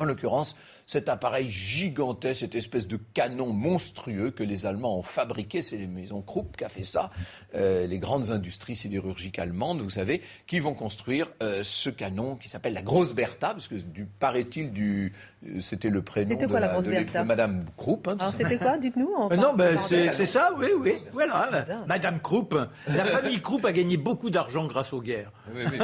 En 0.00 0.04
l'occurrence, 0.04 0.56
cet 0.86 1.08
appareil 1.08 1.48
gigantesque, 1.48 2.40
cette 2.40 2.54
espèce 2.54 2.86
de 2.88 2.98
canon 3.14 3.52
monstrueux 3.52 4.30
que 4.30 4.42
les 4.42 4.66
Allemands 4.66 4.98
ont 4.98 5.02
fabriqué, 5.02 5.62
c'est 5.62 5.76
les 5.76 5.86
maisons 5.86 6.22
Krupp 6.22 6.56
qui 6.56 6.64
a 6.64 6.68
fait 6.68 6.82
ça, 6.82 7.10
euh, 7.54 7.86
les 7.86 7.98
grandes 7.98 8.30
industries 8.30 8.76
sidérurgiques 8.76 9.38
allemandes, 9.38 9.80
vous 9.80 9.90
savez, 9.90 10.22
qui 10.46 10.60
vont 10.60 10.74
construire 10.74 11.28
euh, 11.42 11.60
ce 11.62 11.90
canon 11.90 12.36
qui 12.36 12.48
s'appelle 12.48 12.74
la 12.74 12.82
Grosse 12.82 13.14
Bertha, 13.14 13.50
parce 13.50 13.68
que 13.68 13.74
du 13.76 14.04
paraît-il 14.06 14.72
du, 14.72 15.12
euh, 15.46 15.60
c'était 15.60 15.90
le 15.90 16.02
prénom 16.02 16.30
C'était 16.30 16.46
quoi, 16.46 16.56
de, 16.60 16.64
la 16.66 16.68
Grosse 16.72 16.84
de- 16.84 16.90
Bertha 16.90 17.22
de 17.22 17.28
Madame 17.28 17.64
Krupp. 17.76 18.08
hein, 18.08 18.16
Alors, 18.20 18.34
c'était 18.34 18.58
quoi 18.58 18.78
Dites-nous. 18.78 19.10
non, 19.36 19.54
ben, 19.54 19.78
c'est 19.78 20.10
c'est 20.10 20.26
ça, 20.26 20.50
oui, 20.56 20.66
oui. 20.78 20.94
Voilà. 21.12 21.48
Madame 21.86 22.20
Krupp. 22.20 22.54
La 22.88 23.04
famille 23.04 23.40
Krupp 23.40 23.64
a 23.64 23.72
gagné 23.72 23.96
beaucoup 23.96 24.30
d'argent 24.30 24.66
grâce 24.66 24.92
aux 24.92 25.00
guerres. 25.02 25.32
Oui, 25.54 25.62
oui. 25.70 25.78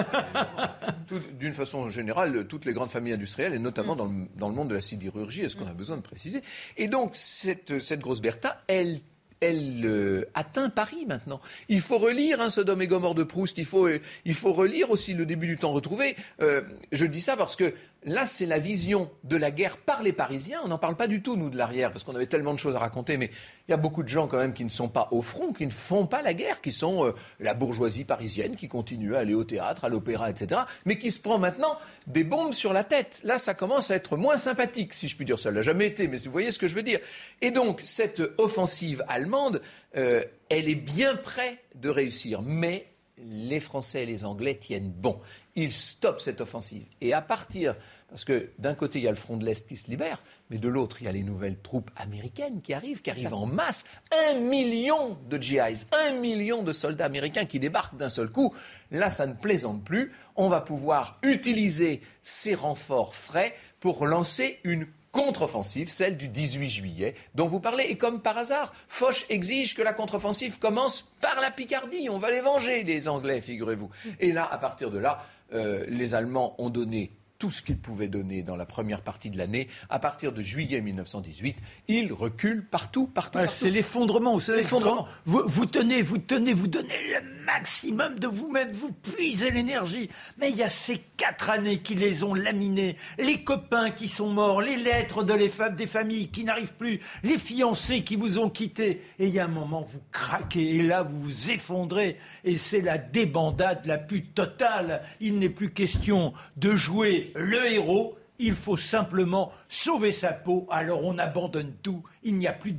Tout- 1.07 1.21
D'une 1.39 1.55
façon 1.55 1.89
générale, 1.89 2.47
toutes 2.47 2.65
les 2.65 2.73
grandes 2.73 2.91
familles 2.91 3.15
industrielles, 3.15 3.55
et 3.55 3.59
notamment 3.59 3.97
dans 3.97 4.07
le, 4.07 4.27
dans 4.37 4.49
le 4.49 4.55
monde 4.55 4.69
de 4.69 4.75
la 4.75 4.81
sidérurgie, 4.81 4.98
est-ce 5.05 5.57
qu'on 5.57 5.67
a 5.67 5.75
besoin 5.75 5.97
de 5.97 6.03
préciser? 6.03 6.43
Et 6.77 6.89
donc, 6.89 7.13
cette, 7.15 7.81
cette 7.81 8.01
grosse 8.01 8.21
Bertha, 8.21 8.63
elle 8.69 9.01
elle 9.41 9.83
euh, 9.85 10.25
atteint 10.35 10.69
Paris 10.69 11.05
maintenant. 11.07 11.41
Il 11.69 11.81
faut 11.81 11.99
relire 11.99 12.41
hein, 12.41 12.51
Sodome 12.51 12.83
et 12.83 12.87
Gomorre 12.87 13.15
de 13.15 13.23
Proust. 13.23 13.59
Il 13.59 13.65
faut, 13.65 13.87
euh, 13.87 14.01
il 14.25 14.35
faut 14.35 14.53
relire 14.53 14.91
aussi 14.91 15.15
le 15.15 15.27
début 15.27 15.47
du 15.47 15.57
temps 15.57 15.71
retrouvé. 15.71 16.17
Euh, 16.43 16.63
je 16.93 17.07
dis 17.07 17.21
ça 17.21 17.37
parce 17.37 17.57
que 17.57 17.75
là, 18.05 18.27
c'est 18.27 18.47
la 18.47 18.59
vision 18.59 19.11
de 19.25 19.37
la 19.37 19.51
guerre 19.51 19.77
par 19.77 20.03
les 20.03 20.13
Parisiens. 20.13 20.61
On 20.65 20.69
n'en 20.69 20.79
parle 20.79 20.97
pas 20.97 21.09
du 21.09 21.23
tout, 21.23 21.37
nous, 21.37 21.51
de 21.51 21.57
l'arrière, 21.57 21.93
parce 21.93 22.05
qu'on 22.05 22.15
avait 22.15 22.27
tellement 22.27 22.55
de 22.55 22.59
choses 22.59 22.77
à 22.77 22.79
raconter. 22.79 23.17
Mais 23.17 23.31
il 23.67 23.71
y 23.71 23.75
a 23.75 23.77
beaucoup 23.77 24.03
de 24.03 24.09
gens 24.09 24.27
quand 24.27 24.39
même 24.39 24.55
qui 24.55 24.65
ne 24.65 24.71
sont 24.71 24.89
pas 24.89 25.09
au 25.11 25.23
front, 25.23 25.53
qui 25.53 25.67
ne 25.67 25.71
font 25.71 26.07
pas 26.07 26.23
la 26.23 26.35
guerre, 26.35 26.61
qui 26.61 26.73
sont 26.73 27.05
euh, 27.05 27.15
la 27.41 27.55
bourgeoisie 27.55 28.05
parisienne, 28.05 28.57
qui 28.57 28.69
continue 28.69 29.15
à 29.15 29.21
aller 29.21 29.35
au 29.35 29.45
théâtre, 29.45 29.85
à 29.85 29.89
l'opéra, 29.89 30.31
etc. 30.31 30.63
Mais 30.85 30.99
qui 30.99 31.11
se 31.11 31.21
prend 31.21 31.39
maintenant 31.39 31.79
des 32.07 32.25
bombes 32.25 32.53
sur 32.53 32.73
la 32.73 32.85
tête. 32.85 33.21
Là, 33.25 33.39
ça 33.39 33.55
commence 33.55 33.91
à 33.91 33.97
être 33.97 34.17
moins 34.17 34.39
sympathique, 34.39 34.95
si 34.95 35.09
je 35.09 35.17
puis 35.17 35.25
dire. 35.25 35.39
Ça 35.39 35.51
l'a 35.51 35.63
jamais 35.63 35.87
été, 35.87 36.09
mais 36.09 36.17
vous 36.19 36.33
voyez 36.33 36.51
ce 36.51 36.59
que 36.59 36.69
je 36.69 36.75
veux 36.75 36.83
dire. 36.83 37.01
Et 37.43 37.51
donc, 37.51 37.81
cette 37.85 38.23
offensive 38.39 39.05
allemande, 39.09 39.61
euh, 39.97 40.25
elle 40.49 40.69
est 40.69 40.75
bien 40.75 41.17
près 41.17 41.59
de 41.75 41.89
réussir. 41.89 42.43
Mais 42.43 42.88
les 43.25 43.61
Français 43.61 44.03
et 44.03 44.07
les 44.07 44.25
Anglais 44.25 44.57
tiennent 44.57 44.91
bon. 44.91 45.21
Ils 45.57 45.73
stoppent 45.73 46.21
cette 46.21 46.41
offensive. 46.41 46.85
Et 47.01 47.13
à 47.13 47.21
partir, 47.21 47.75
parce 48.09 48.25
que 48.25 48.51
d'un 48.59 48.75
côté, 48.75 48.99
il 48.99 49.05
y 49.05 49.09
a 49.09 49.11
le 49.11 49.17
front 49.17 49.37
de 49.37 49.45
l'Est 49.45 49.69
qui 49.69 49.77
se 49.77 49.91
libère, 49.91 50.23
mais 50.51 50.59
de 50.59 50.69
l'autre, 50.69 51.01
il 51.01 51.05
y 51.05 51.09
a 51.09 51.13
les 51.13 51.23
nouvelles 51.23 51.59
troupes 51.59 51.91
américaines 51.97 52.63
qui 52.63 52.73
arrivent, 52.73 53.03
qui 53.03 53.11
arrivent 53.11 53.35
en 53.35 53.47
masse. 53.47 53.85
Un 54.31 54.39
million 54.41 55.19
de 55.29 55.37
GIs, 55.37 55.87
un 55.93 56.13
million 56.13 56.63
de 56.63 56.73
soldats 56.73 57.07
américains 57.07 57.45
qui 57.45 57.61
débarquent 57.61 57.97
d'un 57.97 58.09
seul 58.09 58.31
coup. 58.31 58.55
Là, 58.91 59.11
ça 59.11 59.27
ne 59.27 59.35
plaisante 59.35 59.85
plus. 59.85 60.13
On 60.37 60.49
va 60.49 60.61
pouvoir 60.61 61.19
utiliser 61.23 62.01
ces 62.23 62.55
renforts 62.55 63.15
frais 63.15 63.55
pour 63.81 64.07
lancer 64.07 64.59
une 64.65 64.87
contre-offensive, 65.13 65.91
celle 65.91 66.17
du 66.17 66.29
18 66.29 66.69
juillet, 66.69 67.15
dont 67.35 67.49
vous 67.49 67.61
parlez. 67.61 67.85
Et 67.85 67.97
comme 67.97 68.21
par 68.21 68.39
hasard, 68.39 68.73
Foch 68.89 69.27
exige 69.29 69.75
que 69.75 69.83
la 69.83 69.93
contre-offensive 69.93 70.59
commence 70.59 71.03
par 71.21 71.41
la 71.41 71.51
Picardie. 71.51 72.09
On 72.11 72.19
va 72.19 72.31
les 72.31 72.41
venger, 72.41 72.83
les 72.85 73.09
Anglais, 73.09 73.41
figurez-vous. 73.41 73.91
Et 74.21 74.33
là, 74.33 74.49
à 74.51 74.59
partir 74.59 74.91
de 74.91 74.99
là, 74.99 75.25
euh, 75.55 75.85
les 75.89 76.15
Allemands 76.15 76.55
ont 76.59 76.71
donné 76.71 77.13
tout 77.39 77.51
ce 77.51 77.63
qu'ils 77.63 77.79
pouvaient 77.79 78.09
donner 78.09 78.43
dans 78.43 78.57
la 78.57 78.67
première 78.67 79.03
partie 79.03 79.31
de 79.31 79.39
l'année. 79.39 79.69
À 79.89 79.99
partir 80.01 80.33
de 80.33 80.43
juillet 80.43 80.81
1918, 80.81 81.57
ils 81.87 82.13
reculent 82.13 82.67
partout, 82.67 83.07
partout. 83.07 83.39
C'est 83.49 83.71
l'effondrement. 83.71 84.33
Vous 84.33 84.41
savez, 84.41 84.59
L'effondrement. 84.59 85.05
quand 85.05 85.09
Vous, 85.25 85.43
vous 85.47 85.67
tenez, 85.67 86.03
vous 86.03 86.19
tenez, 86.19 86.53
vous 86.53 86.67
donnez 86.67 86.89
le 87.15 87.45
maximum 87.45 88.19
de 88.19 88.27
vous-même, 88.27 88.73
vous 88.73 88.91
puisez 88.93 89.51
l'énergie. 89.51 90.11
Mais 90.39 90.51
il 90.51 90.57
y 90.57 90.65
a 90.65 90.71
ces 90.71 90.99
quatre 91.19 91.51
années 91.51 91.81
qui 91.81 91.95
les 91.95 92.25
ont 92.25 92.33
laminés, 92.33 92.97
les 93.19 93.43
copains 93.43 93.91
qui 93.91 94.09
sont 94.09 94.29
morts, 94.29 94.63
les 94.63 94.77
lettres 94.77 95.25
de 95.25 95.35
les 95.35 95.51
femmes, 95.51 95.77
des 95.77 95.87
familles 95.87 96.29
qui 96.29 96.45
n'arrivent 96.45 96.75
plus, 96.75 97.01
les 97.25 97.37
fiancés 97.37 98.03
qui 98.03 98.17
vous 98.17 98.39
ont 98.39 98.49
quitté. 98.49 99.03
Et 99.19 99.27
il 99.27 99.31
y 99.31 99.41
a 99.41 99.45
un 99.45 99.49
moment, 99.49 99.83
vous 99.83 100.01
craquez 100.13 100.77
et 100.77 100.83
là, 100.83 101.03
vous 101.03 101.21
vous 101.21 101.51
effondrez. 101.51 102.17
Et 102.45 102.57
c'est 102.57 102.81
la 102.81 102.97
débandade 102.97 103.85
la 103.85 103.99
plus 103.99 104.25
totale. 104.25 105.03
Il 105.21 105.39
n'est 105.39 105.51
plus 105.51 105.71
question 105.71 106.33
de 106.57 106.75
jouer 106.75 107.33
le 107.35 107.67
héros. 107.67 108.17
Il 108.39 108.55
faut 108.55 108.77
simplement 108.77 109.53
sauver 109.69 110.13
sa 110.13 110.33
peau, 110.33 110.67
alors 110.71 111.05
on 111.05 111.19
abandonne 111.19 111.73
tout, 111.83 112.03
il 112.23 112.39
n'y 112.39 112.47
a 112.47 112.53
plus 112.53 112.73
de 112.73 112.79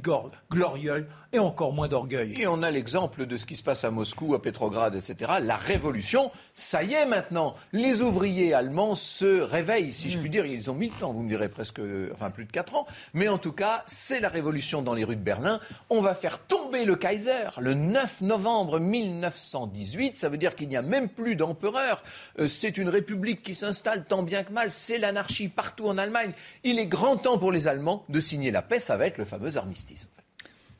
gloriole 0.49 1.07
et 1.31 1.39
encore 1.39 1.73
moins 1.73 1.87
d'orgueil. 1.87 2.33
Et 2.39 2.47
on 2.47 2.63
a 2.63 2.71
l'exemple 2.71 3.25
de 3.25 3.37
ce 3.37 3.45
qui 3.45 3.55
se 3.55 3.63
passe 3.63 3.83
à 3.83 3.91
Moscou, 3.91 4.33
à 4.33 4.41
Pétrograd, 4.41 4.95
etc. 4.95 5.33
La 5.41 5.55
révolution, 5.55 6.31
ça 6.53 6.83
y 6.83 6.93
est 6.93 7.05
maintenant. 7.05 7.55
Les 7.71 8.01
ouvriers 8.01 8.53
allemands 8.53 8.95
se 8.95 9.41
réveillent, 9.41 9.93
si 9.93 10.09
je 10.09 10.17
puis 10.17 10.29
dire. 10.29 10.45
Ils 10.45 10.71
ont 10.71 10.73
mis 10.73 10.87
le 10.87 10.93
temps, 10.93 11.13
vous 11.13 11.21
me 11.21 11.29
direz 11.29 11.49
presque, 11.49 11.81
enfin 12.13 12.31
plus 12.31 12.45
de 12.45 12.51
4 12.51 12.75
ans. 12.75 12.87
Mais 13.13 13.27
en 13.27 13.37
tout 13.37 13.51
cas, 13.51 13.83
c'est 13.85 14.19
la 14.19 14.29
révolution 14.29 14.81
dans 14.81 14.93
les 14.93 15.03
rues 15.03 15.17
de 15.17 15.21
Berlin. 15.21 15.59
On 15.89 16.01
va 16.01 16.15
faire 16.15 16.39
tomber 16.39 16.85
le 16.85 16.95
Kaiser 16.95 17.49
le 17.59 17.73
9 17.73 18.21
novembre 18.21 18.79
1918. 18.79 20.17
Ça 20.17 20.29
veut 20.29 20.37
dire 20.37 20.55
qu'il 20.55 20.69
n'y 20.69 20.77
a 20.77 20.81
même 20.81 21.09
plus 21.09 21.35
d'empereur. 21.35 22.03
Euh, 22.39 22.47
c'est 22.47 22.77
une 22.77 22.89
république 22.89 23.43
qui 23.43 23.55
s'installe 23.55 24.05
tant 24.05 24.23
bien 24.23 24.43
que 24.43 24.51
mal. 24.51 24.71
C'est 24.71 24.97
l'anarchie 24.97 25.48
partout 25.49 25.87
en 25.87 25.97
Allemagne. 25.97 26.33
Il 26.63 26.79
est 26.79 26.87
grand 26.87 27.17
temps 27.17 27.37
pour 27.37 27.51
les 27.51 27.67
Allemands 27.67 28.05
de 28.09 28.19
signer 28.19 28.51
la 28.51 28.61
paix. 28.61 28.79
Ça 28.79 28.97
va 28.97 29.07
être 29.07 29.17
le 29.17 29.25
fameux 29.25 29.57
armistice. 29.57 30.09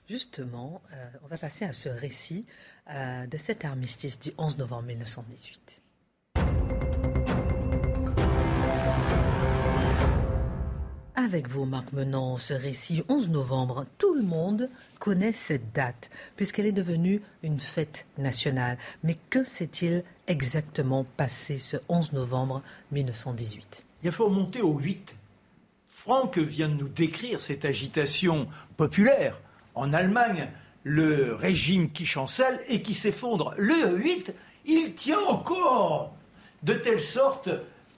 Justement, 0.09 0.81
euh, 0.93 1.09
on 1.23 1.27
va 1.27 1.37
passer 1.37 1.65
à 1.65 1.73
ce 1.73 1.87
récit 1.87 2.47
euh, 2.89 3.27
de 3.27 3.37
cet 3.37 3.63
armistice 3.63 4.19
du 4.19 4.31
11 4.37 4.57
novembre 4.57 4.83
1918. 4.83 5.83
Avec 11.13 11.47
vous, 11.49 11.65
Marc 11.65 11.91
Menant, 11.91 12.37
ce 12.37 12.53
récit 12.53 13.03
11 13.09 13.29
novembre, 13.29 13.85
tout 13.97 14.15
le 14.15 14.23
monde 14.23 14.69
connaît 14.99 15.33
cette 15.33 15.73
date, 15.73 16.09
puisqu'elle 16.37 16.65
est 16.65 16.71
devenue 16.71 17.21
une 17.43 17.59
fête 17.59 18.07
nationale. 18.17 18.77
Mais 19.03 19.17
que 19.29 19.43
s'est-il 19.43 20.03
exactement 20.27 21.03
passé 21.17 21.57
ce 21.57 21.77
11 21.89 22.13
novembre 22.13 22.63
1918 22.93 23.85
Il 24.03 24.11
faut 24.11 24.25
remonter 24.25 24.61
au 24.61 24.77
8. 24.77 25.15
Franck 25.89 26.37
vient 26.37 26.69
de 26.69 26.75
nous 26.75 26.87
décrire 26.87 27.41
cette 27.41 27.65
agitation 27.65 28.47
populaire 28.77 29.39
en 29.75 29.91
Allemagne, 29.93 30.49
le 30.83 31.35
régime 31.35 31.91
qui 31.91 32.05
chancelle 32.05 32.59
et 32.67 32.81
qui 32.81 32.93
s'effondre. 32.93 33.53
Le 33.57 33.97
8, 33.97 34.33
il 34.65 34.93
tient 34.93 35.19
encore, 35.19 36.15
de 36.63 36.73
telle 36.73 37.01
sorte 37.01 37.49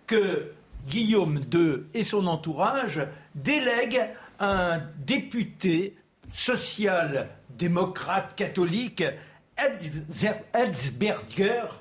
que 0.07 0.51
Guillaume 0.87 1.41
II 1.53 1.83
et 1.93 2.03
son 2.03 2.25
entourage 2.27 3.07
délèguent 3.35 4.09
un 4.39 4.81
député 5.05 5.95
social-démocrate 6.33 8.35
catholique, 8.35 9.03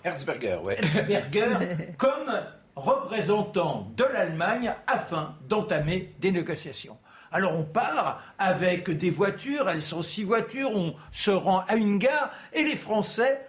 Herzberger, 0.04 0.58
ouais. 0.62 0.78
Berger 1.08 1.94
comme 1.96 2.30
représentant 2.76 3.88
de 3.96 4.04
l'Allemagne 4.04 4.74
afin 4.86 5.36
d'entamer 5.48 6.14
des 6.20 6.32
négociations. 6.32 6.98
Alors 7.32 7.56
on 7.56 7.64
part 7.64 8.22
avec 8.38 8.90
des 8.90 9.10
voitures, 9.10 9.68
elles 9.68 9.82
sont 9.82 10.02
six 10.02 10.24
voitures, 10.24 10.70
on 10.74 10.94
se 11.12 11.30
rend 11.30 11.60
à 11.68 11.76
une 11.76 11.98
gare 11.98 12.32
et 12.52 12.64
les 12.64 12.76
Français 12.76 13.46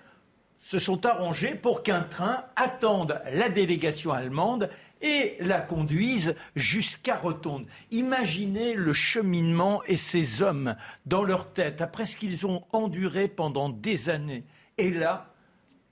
se 0.59 0.77
sont 0.77 1.05
arrangés 1.05 1.55
pour 1.55 1.81
qu'un 1.81 2.01
train 2.01 2.45
attende 2.55 3.19
la 3.33 3.49
délégation 3.49 4.11
allemande 4.11 4.69
et 5.01 5.35
la 5.39 5.59
conduise 5.59 6.35
jusqu'à 6.55 7.15
Rotonde. 7.15 7.65
Imaginez 7.89 8.75
le 8.75 8.93
cheminement 8.93 9.83
et 9.85 9.97
ces 9.97 10.43
hommes 10.43 10.75
dans 11.07 11.23
leur 11.23 11.51
tête 11.51 11.81
après 11.81 12.05
ce 12.05 12.15
qu'ils 12.15 12.45
ont 12.45 12.63
enduré 12.71 13.27
pendant 13.27 13.69
des 13.69 14.09
années. 14.09 14.45
Et 14.77 14.91
là, 14.91 15.33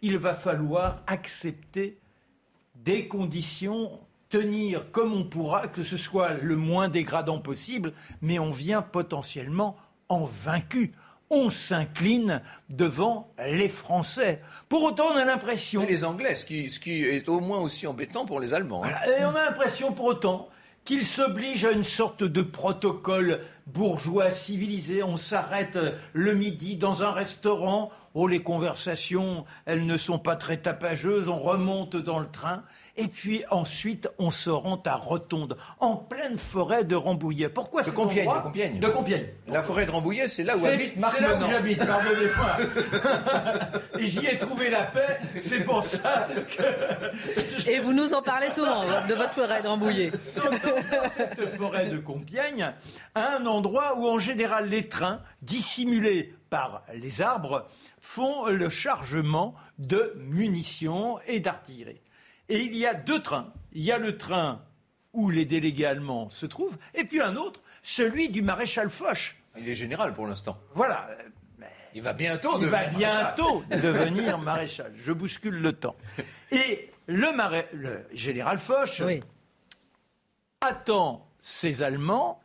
il 0.01 0.17
va 0.17 0.33
falloir 0.33 1.01
accepter 1.07 1.98
des 2.83 3.07
conditions, 3.07 3.99
tenir 4.29 4.91
comme 4.91 5.13
on 5.13 5.23
pourra, 5.23 5.67
que 5.67 5.83
ce 5.83 5.97
soit 5.97 6.33
le 6.33 6.55
moins 6.55 6.87
dégradant 6.87 7.39
possible, 7.39 7.93
mais 8.21 8.39
on 8.39 8.51
vient 8.51 8.81
potentiellement 8.81 9.75
en 10.07 10.23
vaincu. 10.23 10.93
On 11.31 11.51
s'incline 11.51 12.41
devant 12.69 13.31
les 13.47 13.69
Français. 13.69 14.41
Pour 14.67 14.83
autant, 14.83 15.05
on 15.13 15.15
a 15.15 15.25
l'impression... 15.25 15.83
Et 15.83 15.85
les 15.85 16.03
Anglais, 16.03 16.33
ce 16.33 16.43
qui, 16.43 16.71
ce 16.71 16.79
qui 16.79 17.03
est 17.03 17.29
au 17.29 17.39
moins 17.39 17.59
aussi 17.59 17.85
embêtant 17.85 18.25
pour 18.25 18.39
les 18.39 18.55
Allemands. 18.55 18.83
hein. 18.83 18.89
Voilà. 18.89 19.19
Et 19.19 19.25
on 19.25 19.35
a 19.35 19.45
l'impression 19.45 19.93
pour 19.93 20.05
autant 20.05 20.49
qu'il 20.85 21.03
s'oblige 21.05 21.65
à 21.65 21.71
une 21.71 21.83
sorte 21.83 22.23
de 22.23 22.41
protocole 22.41 23.41
bourgeois 23.67 24.31
civilisé. 24.31 25.03
On 25.03 25.17
s'arrête 25.17 25.77
le 26.13 26.33
midi 26.33 26.77
dans 26.77 27.03
un 27.03 27.11
restaurant, 27.11 27.91
Oh, 28.21 28.27
les 28.27 28.43
conversations, 28.43 29.45
elles 29.65 29.85
ne 29.85 29.95
sont 29.95 30.19
pas 30.19 30.35
très 30.35 30.57
tapageuses, 30.57 31.29
on 31.29 31.37
remonte 31.37 31.95
dans 31.95 32.19
le 32.19 32.25
train, 32.25 32.63
et 32.97 33.07
puis 33.07 33.45
ensuite, 33.49 34.09
on 34.19 34.29
se 34.29 34.49
rend 34.49 34.83
à 34.85 34.95
Rotonde, 34.95 35.55
en 35.79 35.95
pleine 35.95 36.37
forêt 36.37 36.83
de 36.83 36.97
Rambouillet. 36.97 37.47
Pourquoi 37.47 37.81
de 37.83 37.91
Compiègne, 37.91 38.27
de 38.27 38.39
Compiègne. 38.41 38.79
De 38.79 38.87
Compiègne. 38.89 39.27
La 39.47 39.63
forêt 39.63 39.85
de 39.85 39.91
Rambouillet, 39.91 40.27
c'est 40.27 40.43
là 40.43 40.57
où 40.57 40.65
habite 40.65 40.99
Marc 40.99 41.15
C'est 41.15 41.21
là 41.21 41.37
où 41.37 41.49
j'habite, 41.49 41.79
pardonnez-moi. 41.79 42.57
et 43.99 44.07
j'y 44.07 44.25
ai 44.25 44.37
trouvé 44.37 44.69
la 44.69 44.83
paix, 44.83 45.19
c'est 45.39 45.63
pour 45.63 45.81
ça 45.81 46.27
que... 46.27 47.69
Et 47.69 47.79
vous 47.79 47.93
nous 47.93 48.13
en 48.13 48.21
parlez 48.21 48.49
souvent, 48.51 48.81
de 49.07 49.13
votre 49.13 49.33
forêt 49.33 49.61
de 49.61 49.67
Rambouillet. 49.69 50.11
Dans 50.35 51.09
cette 51.15 51.55
forêt 51.55 51.85
de 51.85 51.99
Compiègne, 51.99 52.73
à 53.15 53.37
un 53.37 53.45
endroit 53.45 53.97
où 53.97 54.09
en 54.09 54.19
général 54.19 54.67
les 54.67 54.89
trains, 54.89 55.21
dissimulés 55.41 56.33
par 56.49 56.83
les 56.93 57.21
arbres, 57.21 57.67
font 57.99 58.47
le 58.47 58.69
chargement 58.69 59.55
de 59.77 60.13
munitions 60.17 61.19
et 61.27 61.39
d'artillerie. 61.39 62.01
Et 62.49 62.61
il 62.61 62.75
y 62.75 62.85
a 62.85 62.93
deux 62.93 63.21
trains. 63.21 63.53
Il 63.73 63.83
y 63.83 63.91
a 63.91 63.97
le 63.97 64.17
train 64.17 64.63
où 65.13 65.29
les 65.29 65.45
délégués 65.45 65.85
allemands 65.85 66.29
se 66.29 66.45
trouvent, 66.45 66.77
et 66.93 67.03
puis 67.03 67.21
un 67.21 67.35
autre, 67.35 67.61
celui 67.81 68.29
du 68.29 68.41
maréchal 68.41 68.89
Foch. 68.89 69.37
Il 69.57 69.67
est 69.67 69.75
général 69.75 70.13
pour 70.13 70.27
l'instant. 70.27 70.57
Voilà. 70.73 71.09
Il 71.95 72.03
va 72.03 72.13
bientôt 72.13 72.57
il 72.59 72.65
devenir 72.65 72.71
va 72.71 72.85
bientôt 72.85 73.63
devenir 73.71 74.37
maréchal. 74.37 74.93
Je 74.95 75.11
bouscule 75.11 75.55
le 75.55 75.73
temps. 75.73 75.95
Et 76.51 76.91
le, 77.07 77.31
le 77.73 78.05
général 78.13 78.59
Foch 78.59 79.01
attend 80.61 81.27
ses 81.39 81.81
Allemands. 81.81 82.41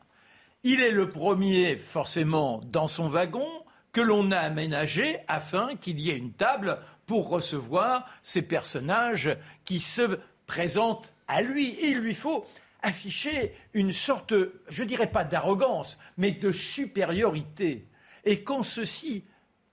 Il 0.62 0.80
est 0.80 0.92
le 0.92 1.10
premier, 1.10 1.76
forcément, 1.76 2.60
dans 2.64 2.88
son 2.88 3.06
wagon 3.06 3.48
que 3.94 4.00
l'on 4.00 4.32
a 4.32 4.38
aménagé 4.38 5.18
afin 5.28 5.76
qu'il 5.76 6.00
y 6.00 6.10
ait 6.10 6.16
une 6.16 6.32
table 6.32 6.78
pour 7.06 7.28
recevoir 7.28 8.06
ces 8.22 8.42
personnages 8.42 9.38
qui 9.64 9.78
se 9.78 10.18
présentent 10.46 11.12
à 11.28 11.40
lui. 11.40 11.78
Il 11.80 12.00
lui 12.00 12.14
faut 12.14 12.44
afficher 12.82 13.54
une 13.72 13.92
sorte, 13.92 14.34
je 14.68 14.84
dirais 14.84 15.10
pas 15.10 15.24
d'arrogance, 15.24 15.96
mais 16.18 16.32
de 16.32 16.50
supériorité. 16.50 17.86
Et 18.24 18.42
quand 18.42 18.64
ceux-ci 18.64 19.24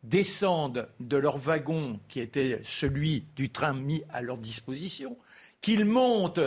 descendent 0.04 0.88
de 1.00 1.18
leur 1.18 1.38
wagon, 1.38 2.00
qui 2.08 2.20
était 2.20 2.62
celui 2.64 3.26
du 3.36 3.50
train 3.50 3.74
mis 3.74 4.04
à 4.14 4.22
leur 4.22 4.38
disposition, 4.38 5.18
qu'ils 5.62 5.86
montent 5.86 6.40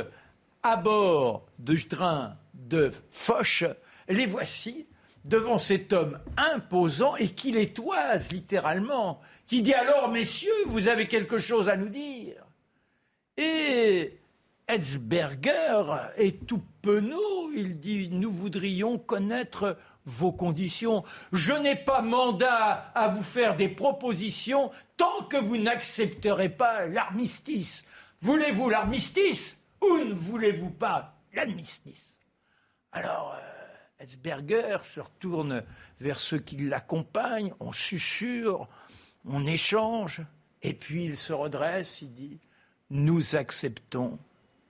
à 0.63 0.77
bord 0.77 1.45
du 1.59 1.87
train 1.89 2.37
de 2.55 2.93
Foch, 3.11 3.65
les 4.09 4.27
voici 4.27 4.87
devant 5.25 5.59
cet 5.59 5.93
homme 5.93 6.19
imposant 6.37 7.17
et 7.17 7.29
qui 7.29 7.53
les 7.53 7.73
toise 7.73 8.31
littéralement, 8.33 9.21
qui 9.47 9.63
dit 9.63 9.75
alors, 9.75 10.11
messieurs, 10.11 10.53
vous 10.67 10.89
avez 10.89 11.07
quelque 11.07 11.39
chose 11.39 11.69
à 11.69 11.77
nous 11.77 11.89
dire. 11.89 12.45
Et 13.37 14.19
Etzberger 14.69 15.83
est 16.17 16.47
tout 16.47 16.63
penaud, 16.83 17.51
il 17.55 17.81
dit, 17.81 18.09
nous 18.11 18.31
voudrions 18.31 18.99
connaître 18.99 19.77
vos 20.07 20.33
conditions. 20.33 21.05
Je 21.33 21.53
n'ai 21.53 21.77
pas 21.77 22.03
mandat 22.03 22.91
à 22.95 23.09
vous 23.09 23.23
faire 23.23 23.57
des 23.57 23.69
propositions 23.69 24.71
tant 24.97 25.25
que 25.25 25.37
vous 25.37 25.57
n'accepterez 25.57 26.51
pas 26.51 26.87
l'armistice. 26.87 27.85
Voulez-vous 28.21 28.71
l'armistice 28.71 29.57
ou 29.83 29.99
ne 29.99 30.15
voulez-vous 30.15 30.71
pas 30.71 31.15
l'armistice? 31.35 32.15
Alors, 32.93 33.35
euh, 33.37 33.64
Etzberger 34.01 34.79
se 34.85 35.01
retourne 35.01 35.63
vers 36.01 36.19
ceux 36.19 36.39
qui 36.39 36.57
l'accompagnent, 36.57 37.55
on 37.61 37.73
susurre, 37.73 38.69
on 39.25 39.47
échange, 39.47 40.23
et 40.63 40.75
puis 40.75 41.05
il 41.05 41.17
se 41.17 41.33
redresse, 41.33 42.03
il 42.03 42.13
dit 42.13 42.41
Nous 42.91 43.37
acceptons 43.37 44.19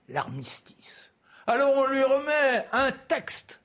l'armistice. 0.07 1.11
Alors 1.47 1.73
on 1.75 1.87
lui 1.87 2.03
remet 2.03 2.65
un 2.71 2.91
texte 2.91 3.61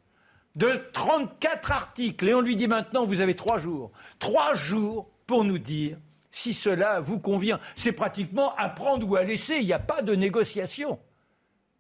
de 0.56 0.82
34 0.92 1.72
articles 1.72 2.28
et 2.28 2.34
on 2.34 2.40
lui 2.40 2.56
dit 2.56 2.68
maintenant 2.68 3.04
vous 3.04 3.20
avez 3.20 3.36
trois 3.36 3.58
jours. 3.58 3.90
Trois 4.18 4.54
jours 4.54 5.10
pour 5.26 5.44
nous 5.44 5.58
dire 5.58 5.98
si 6.32 6.54
cela 6.54 7.00
vous 7.00 7.18
convient. 7.18 7.58
C'est 7.76 7.92
pratiquement 7.92 8.54
à 8.56 8.68
prendre 8.68 9.08
ou 9.08 9.16
à 9.16 9.24
laisser, 9.24 9.56
il 9.56 9.66
n'y 9.66 9.72
a 9.72 9.78
pas 9.78 10.02
de 10.02 10.14
négociation. 10.14 10.98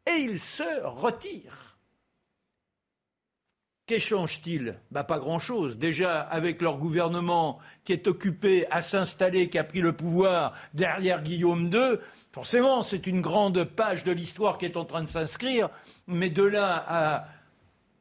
Et 0.06 0.20
il 0.20 0.40
se 0.40 0.84
retire. 0.84 1.69
Qu'échangent-ils 3.90 4.76
bah, 4.92 5.02
Pas 5.02 5.18
grand-chose. 5.18 5.76
Déjà, 5.76 6.20
avec 6.20 6.62
leur 6.62 6.78
gouvernement 6.78 7.58
qui 7.82 7.92
est 7.92 8.06
occupé 8.06 8.64
à 8.70 8.82
s'installer, 8.82 9.48
qui 9.50 9.58
a 9.58 9.64
pris 9.64 9.80
le 9.80 9.92
pouvoir 9.92 10.52
derrière 10.74 11.24
Guillaume 11.24 11.72
II, 11.74 11.98
forcément, 12.30 12.82
c'est 12.82 13.08
une 13.08 13.20
grande 13.20 13.64
page 13.64 14.04
de 14.04 14.12
l'histoire 14.12 14.58
qui 14.58 14.66
est 14.66 14.76
en 14.76 14.84
train 14.84 15.02
de 15.02 15.08
s'inscrire. 15.08 15.70
Mais 16.06 16.30
de 16.30 16.44
là 16.44 16.84
à 16.86 17.24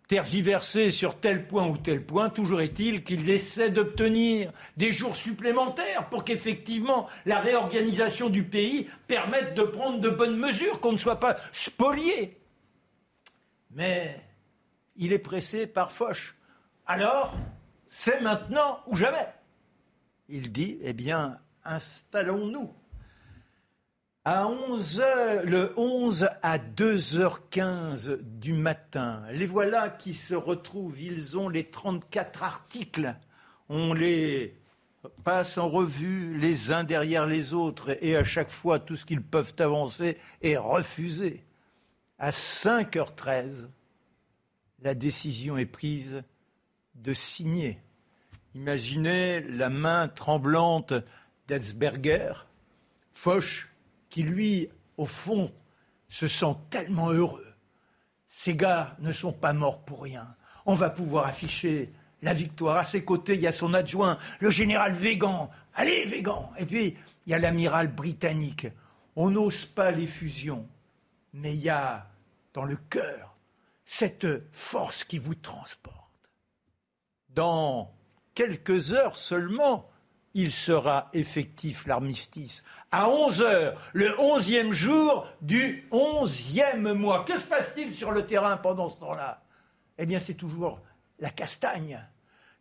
tergiverser 0.08 0.92
sur 0.92 1.20
tel 1.20 1.48
point 1.48 1.68
ou 1.68 1.76
tel 1.76 2.06
point, 2.06 2.30
toujours 2.30 2.62
est-il 2.62 3.04
qu'il 3.04 3.28
essaie 3.28 3.72
d'obtenir 3.72 4.52
des 4.78 4.92
jours 4.92 5.16
supplémentaires 5.16 6.08
pour 6.12 6.24
qu'effectivement 6.24 7.08
la 7.26 7.40
réorganisation 7.40 8.30
du 8.30 8.44
pays 8.44 8.88
permette 9.08 9.56
de 9.56 9.64
prendre 9.64 10.00
de 10.00 10.10
bonnes 10.10 10.38
mesures, 10.38 10.82
qu'on 10.82 10.92
ne 10.92 10.98
soit 10.98 11.20
pas 11.20 11.38
spolié. 11.52 12.38
Mais 13.72 14.29
il 15.00 15.14
est 15.14 15.20
pressé 15.20 15.66
par 15.66 15.92
Foch. 15.92 16.36
Alors, 16.86 17.34
c'est 17.88 18.22
maintenant 18.22 18.82
ou 18.86 18.96
jamais. 18.96 19.28
Il 20.28 20.52
dit, 20.52 20.78
eh 20.84 20.94
bien, 20.94 21.40
installons-nous. 21.64 22.72
À 24.26 24.48
11 24.48 25.04
le 25.46 25.74
11 25.78 26.30
à 26.44 26.58
2h15 26.60 28.20
du 28.22 28.54
matin, 28.54 29.24
les 29.32 29.48
voilà 29.48 29.90
qui 29.90 30.14
se 30.14 30.36
retrouvent, 30.36 31.02
ils 31.02 31.38
ont 31.38 31.50
les 31.50 31.64
34 31.64 32.44
articles. 32.44 33.16
On 33.70 33.94
les 33.94 34.60
passe 35.24 35.58
en 35.58 35.70
revue 35.70 36.38
les 36.38 36.72
uns 36.72 36.84
derrière 36.84 37.26
les 37.26 37.54
autres 37.54 37.98
et 38.04 38.18
à 38.18 38.24
chaque 38.24 38.52
fois 38.52 38.78
tout 38.78 38.98
ce 38.98 39.06
qu'ils 39.06 39.24
peuvent 39.24 39.54
avancer 39.60 40.18
est 40.42 40.58
refusé. 40.58 41.46
À 42.20 42.32
5h13, 42.32 43.68
la 44.82 44.94
décision 44.94 45.58
est 45.58 45.66
prise 45.66 46.24
de 46.96 47.14
signer. 47.14 47.80
Imaginez 48.56 49.42
la 49.42 49.70
main 49.70 50.08
tremblante 50.08 50.94
d'Etzberger, 51.48 52.34
Foch, 53.12 53.70
qui 54.10 54.24
lui, 54.24 54.70
au 54.98 55.06
fond, 55.06 55.52
se 56.08 56.28
sent 56.28 56.56
tellement 56.70 57.12
heureux. 57.12 57.54
Ces 58.28 58.56
gars 58.56 58.96
ne 59.00 59.12
sont 59.12 59.34
pas 59.34 59.54
morts 59.54 59.82
pour 59.82 60.04
rien. 60.04 60.36
On 60.66 60.74
va 60.74 60.90
pouvoir 60.90 61.26
afficher 61.26 61.92
la 62.22 62.34
victoire. 62.34 62.78
À 62.78 62.86
ses 62.86 63.04
côtés, 63.04 63.36
il 63.36 63.42
y 63.42 63.48
a 63.48 63.52
son 63.52 63.74
adjoint, 63.74 64.18
le 64.40 64.50
général 64.50 64.94
Végan. 64.94 65.50
Allez, 65.74 66.06
Végan 66.06 66.52
Et 66.58 66.66
puis, 66.66 66.98
il 67.26 67.32
y 67.32 67.34
a 67.34 67.40
l'amiral 67.40 67.88
britannique. 67.88 68.68
On 69.16 69.30
n'ose 69.30 69.66
pas 69.66 69.92
les 69.92 70.08
fusions, 70.08 70.68
mais 71.34 71.54
il 71.54 71.62
y 71.62 71.70
a 71.70 72.08
dans 72.54 72.66
le 72.66 72.76
cœur 72.76 73.39
cette 73.92 74.28
force 74.52 75.04
qui 75.04 75.18
vous 75.18 75.34
transporte. 75.34 75.98
Dans 77.30 77.92
quelques 78.36 78.94
heures 78.94 79.18
seulement, 79.18 79.90
il 80.36 80.52
sera 80.52 81.10
effectif 81.14 81.88
l'armistice. 81.88 82.64
À 82.92 83.10
11 83.10 83.42
heures, 83.42 83.92
le 83.94 84.18
onzième 84.20 84.74
jour 84.74 85.28
du 85.42 85.88
onzième 85.90 86.94
mois. 86.94 87.26
Que 87.26 87.40
se 87.40 87.44
passe-t-il 87.44 87.96
sur 87.96 88.12
le 88.12 88.28
terrain 88.28 88.58
pendant 88.58 88.90
ce 88.90 89.00
temps-là? 89.00 89.44
Eh 89.98 90.06
bien, 90.06 90.20
c'est 90.20 90.36
toujours 90.36 90.80
la 91.18 91.32
castagne. 91.32 92.00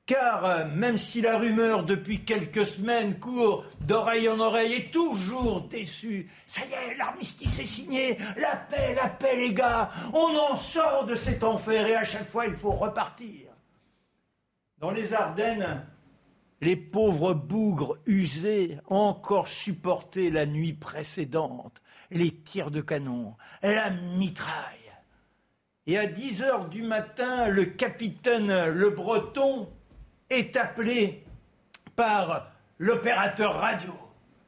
Car 0.08 0.46
euh, 0.46 0.64
même 0.64 0.96
si 0.96 1.20
la 1.20 1.36
rumeur 1.36 1.84
depuis 1.84 2.24
quelques 2.24 2.64
semaines 2.64 3.18
court 3.20 3.66
d'oreille 3.82 4.30
en 4.30 4.40
oreille 4.40 4.72
est 4.72 4.90
toujours 4.90 5.68
déçue, 5.68 6.30
ça 6.46 6.62
y 6.64 6.72
est, 6.72 6.96
l'armistice 6.96 7.58
est 7.58 7.66
signé, 7.66 8.16
la 8.38 8.56
paix, 8.56 8.94
la 8.94 9.10
paix 9.10 9.36
les 9.36 9.52
gars, 9.52 9.90
on 10.14 10.34
en 10.34 10.56
sort 10.56 11.04
de 11.04 11.14
cet 11.14 11.44
enfer 11.44 11.86
et 11.86 11.94
à 11.94 12.04
chaque 12.04 12.26
fois 12.26 12.46
il 12.46 12.54
faut 12.54 12.72
repartir. 12.72 13.50
Dans 14.78 14.90
les 14.90 15.12
Ardennes, 15.12 15.84
les 16.62 16.76
pauvres 16.76 17.34
bougres 17.34 17.98
usés 18.06 18.78
encore 18.86 19.46
supporté 19.46 20.30
la 20.30 20.46
nuit 20.46 20.72
précédente, 20.72 21.82
les 22.10 22.30
tirs 22.30 22.70
de 22.70 22.80
canon, 22.80 23.36
la 23.62 23.90
mitraille. 23.90 24.78
Et 25.86 25.98
à 25.98 26.06
10 26.06 26.42
heures 26.44 26.68
du 26.68 26.82
matin, 26.82 27.48
le 27.48 27.66
capitaine 27.66 28.70
Le 28.70 28.88
Breton 28.88 29.68
est 30.30 30.56
appelé 30.56 31.24
par 31.96 32.50
l'opérateur 32.78 33.54
radio. 33.54 33.92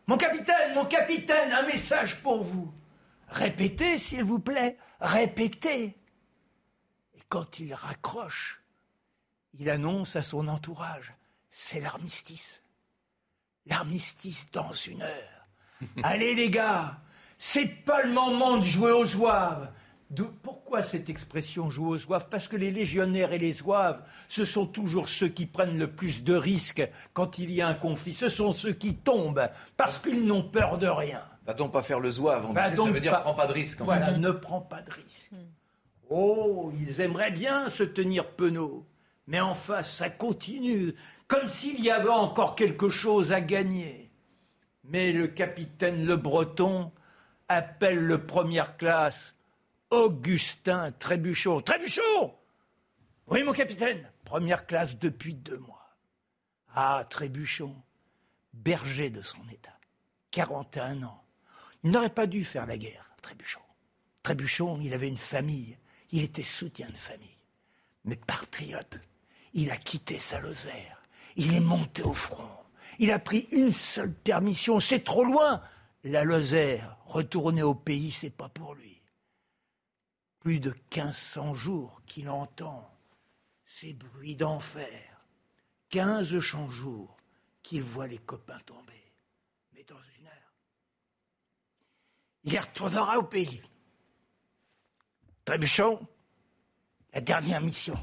Mon 0.06 0.16
capitaine, 0.16 0.74
mon 0.74 0.84
capitaine, 0.84 1.52
un 1.52 1.62
message 1.62 2.22
pour 2.22 2.42
vous. 2.42 2.72
Répétez, 3.28 3.98
s'il 3.98 4.24
vous 4.24 4.40
plaît, 4.40 4.76
répétez. 5.00 5.96
Et 7.14 7.22
quand 7.28 7.60
il 7.60 7.74
raccroche, 7.74 8.60
il 9.58 9.70
annonce 9.70 10.16
à 10.16 10.22
son 10.22 10.48
entourage, 10.48 11.14
c'est 11.50 11.80
l'armistice. 11.80 12.62
L'armistice 13.66 14.46
dans 14.52 14.72
une 14.72 15.02
heure. 15.02 15.46
Allez 16.02 16.34
les 16.34 16.50
gars, 16.50 17.00
c'est 17.38 17.66
pas 17.66 18.02
le 18.02 18.12
moment 18.12 18.56
de 18.56 18.64
jouer 18.64 18.92
aux 18.92 19.04
pourquoi 20.42 20.82
cette 20.82 21.08
expression 21.08 21.70
jouer 21.70 21.88
aux 21.88 21.98
zouaves? 21.98 22.28
Parce 22.28 22.48
que 22.48 22.56
les 22.56 22.70
légionnaires 22.70 23.32
et 23.32 23.38
les 23.38 23.52
zouaves, 23.52 24.02
ce 24.28 24.44
sont 24.44 24.66
toujours 24.66 25.08
ceux 25.08 25.28
qui 25.28 25.46
prennent 25.46 25.78
le 25.78 25.90
plus 25.90 26.24
de 26.24 26.34
risques 26.34 26.88
quand 27.12 27.38
il 27.38 27.50
y 27.50 27.60
a 27.60 27.68
un 27.68 27.74
conflit. 27.74 28.14
Ce 28.14 28.28
sont 28.28 28.52
ceux 28.52 28.72
qui 28.72 28.94
tombent 28.94 29.48
parce 29.76 29.98
qu'ils 29.98 30.24
n'ont 30.24 30.42
peur 30.42 30.78
de 30.78 30.88
rien. 30.88 31.22
Va-t-on 31.46 31.68
pas 31.68 31.82
faire 31.82 32.00
le 32.00 32.10
zouave 32.10 32.52
Ça 32.54 32.70
veut 32.70 33.00
dire 33.00 33.20
prends 33.20 33.34
pas 33.34 33.46
de 33.46 33.52
risque. 33.52 33.80
voilà, 33.82 34.12
ne 34.12 34.30
prends 34.30 34.60
pas 34.60 34.82
de 34.82 34.90
risque. 34.90 35.30
Oh, 36.08 36.72
ils 36.80 37.00
aimeraient 37.00 37.30
bien 37.30 37.68
se 37.68 37.84
tenir 37.84 38.30
penaud. 38.30 38.84
Mais 39.28 39.40
en 39.40 39.54
face, 39.54 39.94
ça 39.94 40.10
continue, 40.10 40.94
comme 41.28 41.46
s'il 41.46 41.80
y 41.80 41.88
avait 41.90 42.08
encore 42.08 42.56
quelque 42.56 42.88
chose 42.88 43.30
à 43.30 43.40
gagner. 43.40 44.10
Mais 44.82 45.12
le 45.12 45.28
capitaine 45.28 46.04
Le 46.04 46.16
Breton 46.16 46.90
appelle 47.48 48.00
le 48.00 48.26
première 48.26 48.76
classe 48.76 49.34
Augustin 49.90 50.92
Trébuchon. 50.92 51.60
Trébuchon 51.62 52.34
Oui, 53.26 53.42
mon 53.42 53.52
capitaine. 53.52 54.08
Première 54.24 54.66
classe 54.66 54.96
depuis 54.96 55.34
deux 55.34 55.58
mois. 55.58 55.96
Ah, 56.74 57.04
Trébuchon, 57.08 57.74
berger 58.54 59.10
de 59.10 59.22
son 59.22 59.42
état. 59.50 59.76
41 60.30 61.02
ans. 61.02 61.24
Il 61.82 61.90
n'aurait 61.90 62.10
pas 62.10 62.28
dû 62.28 62.44
faire 62.44 62.66
la 62.66 62.78
guerre, 62.78 63.10
Trébuchon. 63.22 63.60
Trébuchon, 64.22 64.78
il 64.80 64.94
avait 64.94 65.08
une 65.08 65.16
famille. 65.16 65.76
Il 66.12 66.22
était 66.22 66.42
soutien 66.44 66.88
de 66.90 66.96
famille. 66.96 67.38
Mais 68.04 68.16
patriote, 68.16 69.00
il 69.54 69.70
a 69.70 69.76
quitté 69.76 70.18
sa 70.18 70.38
Lozère. 70.40 71.02
Il 71.36 71.54
est 71.54 71.60
monté 71.60 72.02
au 72.02 72.12
front. 72.12 72.48
Il 72.98 73.10
a 73.10 73.18
pris 73.18 73.48
une 73.50 73.72
seule 73.72 74.12
permission. 74.12 74.78
C'est 74.78 75.02
trop 75.02 75.24
loin. 75.24 75.62
La 76.04 76.22
Lozère, 76.22 76.96
retourner 77.06 77.62
au 77.62 77.74
pays, 77.74 78.10
c'est 78.10 78.30
pas 78.30 78.48
pour 78.48 78.74
lui. 78.74 78.99
Plus 80.40 80.58
de 80.58 80.70
1500 80.70 81.54
jours 81.54 82.02
qu'il 82.06 82.28
entend 82.28 82.90
ces 83.64 83.92
bruits 83.94 84.36
d'enfer. 84.36 85.24
15 85.90 86.38
jours 86.38 87.16
qu'il 87.62 87.82
voit 87.82 88.06
les 88.06 88.18
copains 88.18 88.58
tomber. 88.60 89.12
Mais 89.72 89.84
dans 89.84 90.00
une 90.18 90.26
heure, 90.26 90.54
il 92.44 92.58
retournera 92.58 93.18
au 93.18 93.22
pays. 93.22 93.62
Trébuchon, 95.44 96.06
la 97.12 97.20
dernière 97.20 97.60
mission. 97.60 97.98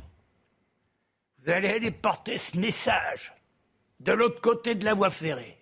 Vous 1.39 1.49
allez 1.49 1.69
aller 1.69 1.91
porter 1.91 2.37
ce 2.37 2.57
message 2.57 3.33
de 3.99 4.11
l'autre 4.11 4.41
côté 4.41 4.75
de 4.75 4.85
la 4.85 4.93
voie 4.93 5.09
ferrée. 5.09 5.57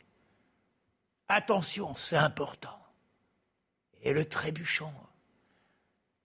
Attention, 1.28 1.96
c'est 1.96 2.18
important. 2.18 2.80
Et 4.02 4.14
le 4.14 4.28
trébuchon, 4.28 4.94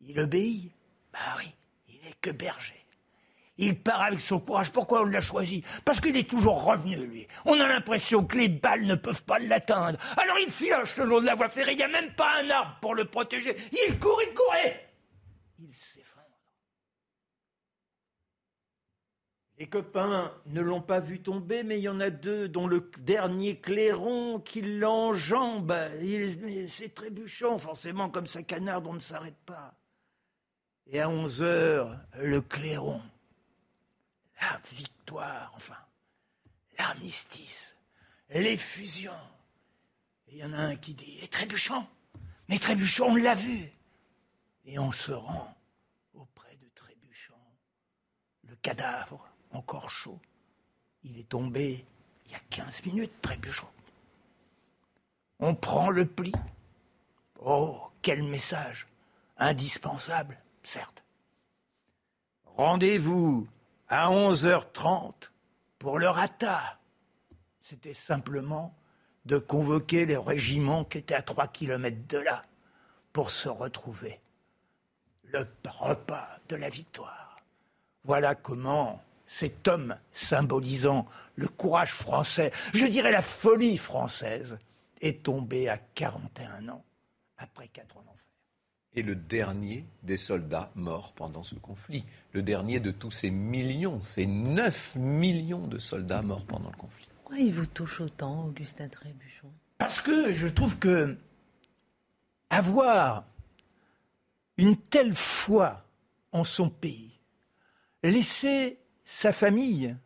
il 0.07 0.19
obéit 0.21 0.73
Ben 1.13 1.19
oui, 1.39 1.53
il 1.89 2.01
n'est 2.05 2.15
que 2.21 2.31
berger. 2.31 2.81
Il 3.61 3.79
part 3.79 4.01
avec 4.01 4.21
son 4.21 4.41
courage. 4.41 4.73
Pourquoi 4.73 5.03
on 5.03 5.05
l'a 5.05 5.21
choisi? 5.21 5.63
Parce 5.85 6.01
qu'il 6.01 6.17
est 6.17 6.29
toujours 6.29 6.65
revenu, 6.65 6.97
lui. 6.97 7.27
On 7.45 7.61
a 7.61 7.69
l'impression 7.69 8.25
que 8.25 8.39
les 8.39 8.49
balles 8.49 8.87
ne 8.87 8.95
peuvent 8.95 9.23
pas 9.25 9.39
l'atteindre. 9.39 9.99
Alors 10.17 10.39
il 10.39 10.51
filoche 10.51 10.97
le 10.97 11.05
long 11.05 11.21
de 11.21 11.27
la 11.27 11.35
voie 11.35 11.51
ferrée. 11.51 11.73
Il 11.73 11.77
n'y 11.77 11.83
a 11.83 11.89
même 11.89 12.15
pas 12.15 12.41
un 12.43 12.49
arbre 12.49 12.79
pour 12.81 12.95
le 12.95 13.05
protéger. 13.05 13.55
Il 13.87 13.99
court, 13.99 14.19
il 14.27 14.33
courait. 14.33 14.89
Il 15.59 15.75
s'effondre. 15.75 16.25
Les 19.59 19.69
copains 19.69 20.33
ne 20.47 20.63
l'ont 20.63 20.81
pas 20.81 21.01
vu 21.01 21.21
tomber, 21.21 21.63
mais 21.63 21.79
il 21.79 21.83
y 21.83 21.89
en 21.91 22.01
a 22.01 22.09
deux, 22.09 22.49
dont 22.49 22.67
le 22.67 22.91
dernier 23.01 23.61
clairon 23.61 24.41
qui 24.41 24.63
l'enjambe. 24.63 25.77
C'est 26.67 26.95
trébuchant, 26.95 27.59
forcément, 27.59 28.09
comme 28.09 28.27
ça 28.27 28.43
canard, 28.43 28.81
on 28.87 28.95
ne 28.95 28.99
s'arrête 28.99 29.37
pas. 29.45 29.75
Et 30.93 31.01
à 31.01 31.09
11 31.09 31.43
heures, 31.43 32.01
le 32.19 32.41
clairon, 32.41 33.01
la 34.41 34.61
victoire, 34.73 35.53
enfin, 35.55 35.77
l'armistice, 36.77 37.77
l'effusion. 38.29 39.15
Et 40.27 40.33
il 40.33 40.39
y 40.39 40.45
en 40.45 40.53
a 40.53 40.59
un 40.59 40.75
qui 40.75 40.95
dit 40.95 41.19
Et 41.23 41.29
Trébuchon 41.29 41.87
Mais 42.49 42.59
Trébuchon, 42.59 43.13
on 43.13 43.15
l'a 43.15 43.37
vu 43.37 43.71
Et 44.65 44.81
on 44.81 44.91
se 44.91 45.13
rend 45.13 45.57
auprès 46.15 46.57
de 46.57 46.69
Trébuchon, 46.75 47.39
le 48.49 48.57
cadavre 48.57 49.29
encore 49.53 49.91
chaud. 49.91 50.19
Il 51.05 51.19
est 51.19 51.29
tombé 51.29 51.85
il 52.27 52.33
y 52.33 52.35
a 52.35 52.41
15 52.51 52.85
minutes, 52.87 53.13
Trébuchon. 53.23 53.69
On 55.39 55.55
prend 55.55 55.91
le 55.91 56.05
pli. 56.05 56.33
Oh, 57.39 57.81
quel 58.03 58.25
message 58.25 58.89
Indispensable, 59.37 60.37
certes. 60.63 61.05
Rendez-vous 62.45 63.49
à 63.89 64.11
11h30 64.11 65.31
pour 65.79 65.99
le 65.99 66.09
rata. 66.09 66.79
C'était 67.61 67.95
simplement 67.95 68.77
de 69.25 69.39
convoquer 69.39 70.07
les 70.07 70.17
régiments 70.17 70.85
qui 70.85 70.99
étaient 70.99 71.15
à 71.15 71.23
3 71.23 71.49
kilomètres 71.49 72.07
de 72.09 72.19
là 72.19 72.43
pour 73.13 73.31
se 73.31 73.49
retrouver. 73.49 74.21
Le 75.25 75.47
repas 75.69 76.39
de 76.49 76.57
la 76.57 76.69
victoire. 76.69 77.39
Voilà 78.05 78.35
comment 78.35 79.03
cet 79.27 79.69
homme 79.69 79.97
symbolisant 80.13 81.07
le 81.37 81.47
courage 81.47 81.93
français, 81.93 82.51
je 82.75 82.87
dirais 82.87 83.13
la 83.13 83.23
folie 83.23 83.77
française, 83.77 84.59
est 85.01 85.23
tombé 85.23 85.69
à 85.69 85.79
41 85.79 86.69
ans 86.69 86.85
après 87.39 87.69
quatre 87.69 87.97
ans. 87.97 88.05
Et 88.95 89.03
le 89.03 89.15
dernier 89.15 89.87
des 90.03 90.17
soldats 90.17 90.73
morts 90.75 91.13
pendant 91.13 91.45
ce 91.45 91.55
conflit, 91.55 92.05
le 92.33 92.43
dernier 92.43 92.81
de 92.81 92.91
tous 92.91 93.13
ces 93.13 93.31
millions, 93.31 94.01
ces 94.01 94.27
9 94.27 94.97
millions 94.97 95.69
de 95.69 95.79
soldats 95.79 96.23
morts 96.23 96.45
pendant 96.45 96.71
le 96.71 96.77
conflit. 96.77 97.07
Pourquoi 97.17 97.39
il 97.39 97.53
vous 97.53 97.67
touche 97.67 98.01
autant, 98.01 98.47
Augustin 98.47 98.89
Trébuchon? 98.89 99.49
Parce 99.79 100.01
que 100.01 100.33
je 100.33 100.49
trouve 100.49 100.79
que 100.79 101.17
avoir 102.51 103.25
une 104.57 104.77
telle 104.77 105.15
foi 105.15 105.87
en 106.33 106.43
son 106.43 106.69
pays, 106.69 107.13
laisser 108.03 108.79
sa 109.05 109.33
famille, 109.33 109.97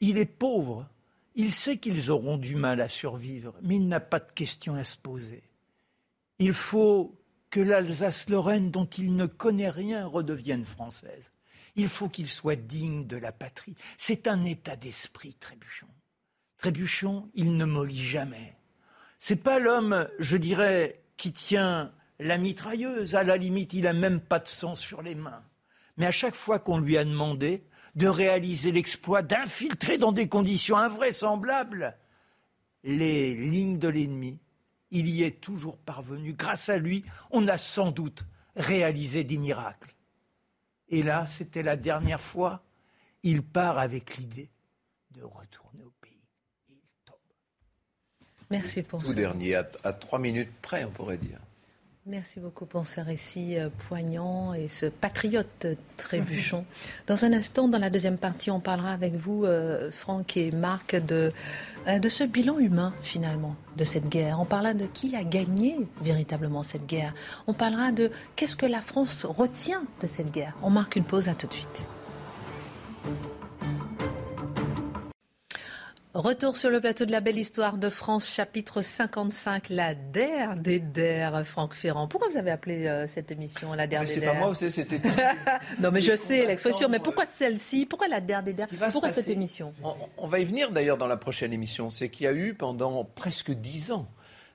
il 0.00 0.18
est 0.18 0.26
pauvre, 0.26 0.88
il 1.36 1.52
sait 1.52 1.78
qu'ils 1.78 2.10
auront 2.10 2.36
du 2.36 2.56
mal 2.56 2.80
à 2.80 2.88
survivre, 2.88 3.54
mais 3.62 3.76
il 3.76 3.88
n'a 3.88 4.00
pas 4.00 4.20
de 4.20 4.30
questions 4.32 4.74
à 4.74 4.84
se 4.84 4.96
poser. 4.96 5.42
Il 6.38 6.52
faut 6.52 7.14
que 7.54 7.60
l'Alsace-Lorraine, 7.60 8.72
dont 8.72 8.86
il 8.86 9.14
ne 9.14 9.26
connaît 9.26 9.70
rien, 9.70 10.06
redevienne 10.06 10.64
française. 10.64 11.30
Il 11.76 11.86
faut 11.86 12.08
qu'il 12.08 12.26
soit 12.26 12.56
digne 12.56 13.06
de 13.06 13.16
la 13.16 13.30
patrie. 13.30 13.76
C'est 13.96 14.26
un 14.26 14.42
état 14.42 14.74
d'esprit, 14.74 15.34
Trébuchon. 15.34 15.86
Trébuchon, 16.58 17.30
il 17.32 17.56
ne 17.56 17.64
mollit 17.64 18.04
jamais. 18.04 18.56
C'est 19.20 19.36
pas 19.36 19.60
l'homme, 19.60 20.08
je 20.18 20.36
dirais, 20.36 21.04
qui 21.16 21.30
tient 21.30 21.92
la 22.18 22.38
mitrailleuse. 22.38 23.14
À 23.14 23.22
la 23.22 23.36
limite, 23.36 23.72
il 23.72 23.82
n'a 23.82 23.92
même 23.92 24.18
pas 24.18 24.40
de 24.40 24.48
sang 24.48 24.74
sur 24.74 25.00
les 25.00 25.14
mains. 25.14 25.44
Mais 25.96 26.06
à 26.06 26.10
chaque 26.10 26.34
fois 26.34 26.58
qu'on 26.58 26.78
lui 26.78 26.98
a 26.98 27.04
demandé, 27.04 27.62
de 27.94 28.08
réaliser 28.08 28.72
l'exploit 28.72 29.22
d'infiltrer 29.22 29.96
dans 29.96 30.10
des 30.10 30.28
conditions 30.28 30.76
invraisemblables 30.76 31.96
les 32.82 33.36
lignes 33.36 33.78
de 33.78 33.86
l'ennemi. 33.86 34.40
Il 34.94 35.08
y 35.08 35.24
est 35.24 35.40
toujours 35.40 35.76
parvenu. 35.76 36.34
Grâce 36.34 36.68
à 36.68 36.78
lui, 36.78 37.04
on 37.32 37.48
a 37.48 37.58
sans 37.58 37.90
doute 37.90 38.24
réalisé 38.54 39.24
des 39.24 39.36
miracles. 39.36 39.92
Et 40.88 41.02
là, 41.02 41.26
c'était 41.26 41.64
la 41.64 41.74
dernière 41.74 42.20
fois, 42.20 42.62
il 43.24 43.42
part 43.42 43.78
avec 43.78 44.16
l'idée 44.16 44.50
de 45.10 45.24
retourner 45.24 45.82
au 45.82 45.92
pays. 46.00 46.22
Il 46.68 46.76
tombe. 47.04 47.16
Merci 48.50 48.82
pour 48.82 49.02
Tout 49.02 49.14
dernier, 49.14 49.56
à 49.56 49.92
trois 49.92 50.20
minutes 50.20 50.52
près, 50.62 50.84
on 50.84 50.92
pourrait 50.92 51.18
dire. 51.18 51.40
Merci 52.06 52.38
beaucoup 52.38 52.66
pour 52.66 52.86
ce 52.86 53.00
récit 53.00 53.56
euh, 53.56 53.70
poignant 53.88 54.52
et 54.52 54.68
ce 54.68 54.84
patriote 54.84 55.66
trébuchon. 55.96 56.66
Dans 57.06 57.24
un 57.24 57.32
instant, 57.32 57.66
dans 57.66 57.78
la 57.78 57.88
deuxième 57.88 58.18
partie, 58.18 58.50
on 58.50 58.60
parlera 58.60 58.92
avec 58.92 59.14
vous, 59.14 59.46
euh, 59.46 59.90
Franck 59.90 60.36
et 60.36 60.50
Marc, 60.50 60.96
de, 60.96 61.32
euh, 61.88 61.98
de 61.98 62.08
ce 62.10 62.24
bilan 62.24 62.58
humain 62.58 62.92
finalement 63.02 63.56
de 63.78 63.84
cette 63.84 64.10
guerre. 64.10 64.38
On 64.38 64.44
parlera 64.44 64.74
de 64.74 64.84
qui 64.84 65.16
a 65.16 65.24
gagné 65.24 65.78
véritablement 66.02 66.62
cette 66.62 66.84
guerre. 66.84 67.14
On 67.46 67.54
parlera 67.54 67.90
de 67.90 68.10
qu'est-ce 68.36 68.56
que 68.56 68.66
la 68.66 68.82
France 68.82 69.24
retient 69.24 69.82
de 70.02 70.06
cette 70.06 70.30
guerre. 70.30 70.54
On 70.62 70.68
marque 70.68 70.96
une 70.96 71.04
pause, 71.04 71.30
à 71.30 71.34
tout 71.34 71.46
de 71.46 71.54
suite. 71.54 71.86
Retour 76.14 76.56
sur 76.56 76.70
le 76.70 76.80
plateau 76.80 77.06
de 77.06 77.10
la 77.10 77.18
belle 77.20 77.40
histoire 77.40 77.76
de 77.76 77.88
France, 77.88 78.30
chapitre 78.30 78.82
55, 78.82 79.68
la 79.70 79.96
DER 79.96 80.54
des 80.56 80.78
DER, 80.78 81.42
Franck 81.44 81.74
Ferrand. 81.74 82.06
Pourquoi 82.06 82.28
vous 82.28 82.36
avez 82.36 82.52
appelé 82.52 82.86
euh, 82.86 83.08
cette 83.08 83.32
émission 83.32 83.72
la 83.72 83.88
DER 83.88 83.98
des 83.98 84.06
C'est 84.06 84.20
pas 84.20 84.34
moi, 84.34 84.54
c'était. 84.54 85.00
non, 85.80 85.90
mais 85.90 86.00
je 86.00 86.14
sais 86.14 86.46
l'expression, 86.46 86.88
mais 86.88 87.00
pourquoi 87.00 87.26
celle-ci? 87.26 87.84
Pourquoi 87.84 88.06
la 88.06 88.20
DER 88.20 88.42
des 88.44 88.52
DER? 88.52 88.66
Pourquoi 88.92 89.10
cette 89.10 89.28
émission? 89.28 89.72
On, 89.82 89.94
on, 90.18 90.28
va 90.28 90.38
y 90.38 90.44
venir 90.44 90.70
d'ailleurs 90.70 90.98
dans 90.98 91.08
la 91.08 91.16
prochaine 91.16 91.52
émission. 91.52 91.90
C'est 91.90 92.08
qu'il 92.08 92.26
y 92.26 92.28
a 92.28 92.32
eu 92.32 92.54
pendant 92.54 93.02
presque 93.02 93.50
dix 93.50 93.90
ans 93.90 94.06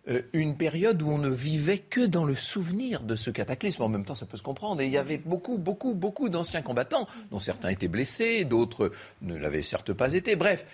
euh, 0.07 0.21
une 0.31 0.55
période 0.55 1.01
où 1.01 1.09
on 1.09 1.17
ne 1.17 1.29
vivait 1.29 1.79
que 1.79 2.05
dans 2.05 2.23
le 2.23 2.35
souvenir 2.35 3.01
de 3.01 3.17
ce 3.17 3.31
cataclysme. 3.31 3.83
En 3.83 3.89
même 3.89 4.05
temps, 4.05 4.15
ça 4.15 4.25
peut 4.25 4.37
se 4.37 4.43
comprendre. 4.43 4.79
Et 4.79 4.85
il 4.85 4.93
y 4.93 4.97
avait 4.97 5.17
beaucoup, 5.17 5.57
beaucoup, 5.57 5.93
beaucoup 5.93 6.29
d'anciens 6.29 6.61
combattants, 6.61 7.05
dont 7.31 7.39
certains 7.39 7.67
étaient 7.67 7.89
blessés, 7.89 8.45
d'autres 8.45 8.93
ne 9.21 9.35
l'avaient 9.35 9.61
certes 9.61 9.91
pas 9.91 10.13
été. 10.13 10.37
Bref 10.37 10.65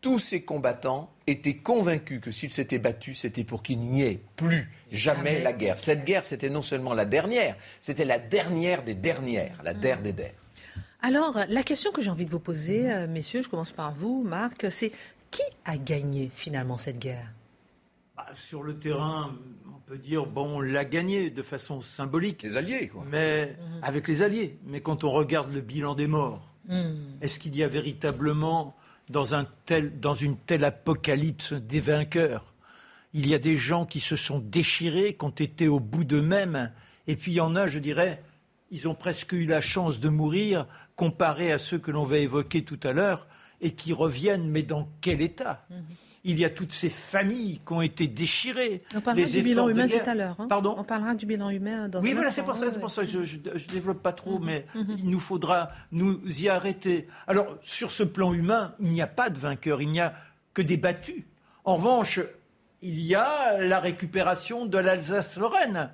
tous 0.00 0.18
ces 0.18 0.42
combattants 0.42 1.10
étaient 1.26 1.56
convaincus 1.56 2.20
que 2.20 2.30
s'ils 2.30 2.50
s'étaient 2.50 2.78
battus, 2.78 3.20
c'était 3.20 3.44
pour 3.44 3.62
qu'il 3.62 3.80
n'y 3.80 4.02
ait 4.02 4.20
plus 4.36 4.70
jamais, 4.90 5.40
la 5.42 5.52
guerre. 5.52 5.78
Cette 5.78 6.04
guerre, 6.04 6.26
c'était 6.26 6.48
non 6.48 6.62
seulement 6.62 6.94
la 6.94 7.04
dernière, 7.04 7.56
c'était 7.80 8.04
la 8.04 8.18
dernière 8.18 8.82
des 8.82 8.94
dernières, 8.94 9.62
la 9.62 9.74
der 9.74 10.00
des 10.00 10.12
der. 10.12 10.32
Alors, 11.02 11.38
la 11.48 11.62
question 11.62 11.92
que 11.92 12.02
j'ai 12.02 12.10
envie 12.10 12.26
de 12.26 12.30
vous 12.30 12.40
poser, 12.40 12.92
euh, 12.92 13.06
messieurs, 13.06 13.42
je 13.42 13.48
commence 13.48 13.72
par 13.72 13.92
vous, 13.92 14.22
Marc, 14.22 14.66
c'est 14.70 14.92
qui 15.30 15.42
a 15.64 15.78
gagné 15.78 16.30
finalement 16.34 16.76
cette 16.76 16.98
guerre? 16.98 17.28
Bah, 18.16 18.26
Sur 18.34 18.62
le 18.62 18.78
terrain, 18.78 19.34
on 19.66 19.80
peut 19.86 19.96
dire, 19.96 20.26
bon, 20.26 20.56
on 20.56 20.60
l'a 20.60 20.84
gagné 20.84 21.30
de 21.30 21.42
façon 21.42 21.80
symbolique. 21.80 22.42
Les 22.42 22.56
Alliés, 22.56 22.88
quoi. 22.88 23.04
Mais 23.08 23.46
mhm. 23.46 23.80
avec 23.82 24.08
les 24.08 24.22
Alliés. 24.22 24.58
Mais 24.66 24.80
quand 24.80 25.04
on 25.04 25.10
regarde 25.10 25.52
le 25.54 25.62
bilan 25.62 25.94
des 25.94 26.06
morts, 26.06 26.52
mhm. 26.68 26.96
est-ce 27.22 27.38
qu'il 27.38 27.56
y 27.56 27.62
a 27.62 27.68
véritablement 27.68 28.76
dans, 29.10 30.14
une 30.14 30.36
telle 30.46 30.64
apocalypse 30.64 31.52
des 31.52 31.80
vainqueurs. 31.80 32.54
Il 33.12 33.28
y 33.28 33.34
a 33.34 33.38
des 33.38 33.56
gens 33.56 33.84
qui 33.84 34.00
se 34.00 34.16
sont 34.16 34.38
déchirés, 34.38 35.16
qui 35.18 35.24
ont 35.24 35.30
été 35.30 35.66
au 35.68 35.80
bout 35.80 36.04
d'eux-mêmes, 36.04 36.72
et 37.06 37.16
puis 37.16 37.32
il 37.32 37.36
y 37.36 37.40
en 37.40 37.56
a, 37.56 37.66
je 37.66 37.80
dirais, 37.80 38.22
ils 38.70 38.86
ont 38.86 38.94
presque 38.94 39.32
eu 39.32 39.46
la 39.46 39.60
chance 39.60 39.98
de 39.98 40.08
mourir, 40.08 40.66
comparé 40.94 41.50
à 41.50 41.58
ceux 41.58 41.78
que 41.78 41.90
l'on 41.90 42.04
va 42.04 42.18
évoquer 42.18 42.62
tout 42.62 42.78
à 42.84 42.92
l'heure, 42.92 43.26
et 43.60 43.72
qui 43.72 43.92
reviennent, 43.92 44.48
mais 44.48 44.62
dans 44.62 44.88
quel 45.00 45.20
état 45.20 45.66
mhm 45.70 45.84
il 46.24 46.38
y 46.38 46.44
a 46.44 46.50
toutes 46.50 46.72
ces 46.72 46.88
familles 46.88 47.60
qui 47.66 47.72
ont 47.72 47.80
été 47.80 48.06
déchirées. 48.06 48.82
On 48.94 49.00
parlera 49.00 49.26
du 49.26 49.42
bilan 49.42 49.68
humain 49.68 49.88
tout 49.88 49.96
à 50.04 50.14
l'heure. 50.14 50.36
Hein. 50.38 50.48
Pardon 50.48 50.74
On 50.76 50.84
parlera 50.84 51.14
du 51.14 51.26
bilan 51.26 51.50
humain 51.50 51.88
dans 51.88 52.00
Oui, 52.02 52.12
voilà, 52.12 52.30
c'est 52.30 52.42
pour, 52.42 52.56
ça, 52.56 52.70
pour 52.70 52.90
ça 52.90 53.04
que 53.04 53.24
je 53.24 53.36
ne 53.36 53.72
développe 53.72 54.02
pas 54.02 54.12
trop, 54.12 54.38
mhm. 54.38 54.44
mais 54.44 54.66
mhm. 54.74 54.96
il 54.98 55.10
nous 55.10 55.20
faudra 55.20 55.70
nous 55.92 56.20
y 56.42 56.48
arrêter. 56.48 57.08
Alors, 57.26 57.56
sur 57.62 57.90
ce 57.92 58.02
plan 58.02 58.34
humain, 58.34 58.74
il 58.80 58.92
n'y 58.92 59.02
a 59.02 59.06
pas 59.06 59.30
de 59.30 59.38
vainqueur, 59.38 59.80
il 59.80 59.90
n'y 59.90 60.00
a 60.00 60.14
que 60.52 60.62
des 60.62 60.76
battus. 60.76 61.24
En 61.64 61.76
revanche, 61.76 62.20
il 62.82 63.00
y 63.00 63.14
a 63.14 63.58
la 63.58 63.80
récupération 63.80 64.66
de 64.66 64.78
l'Alsace-Lorraine 64.78 65.90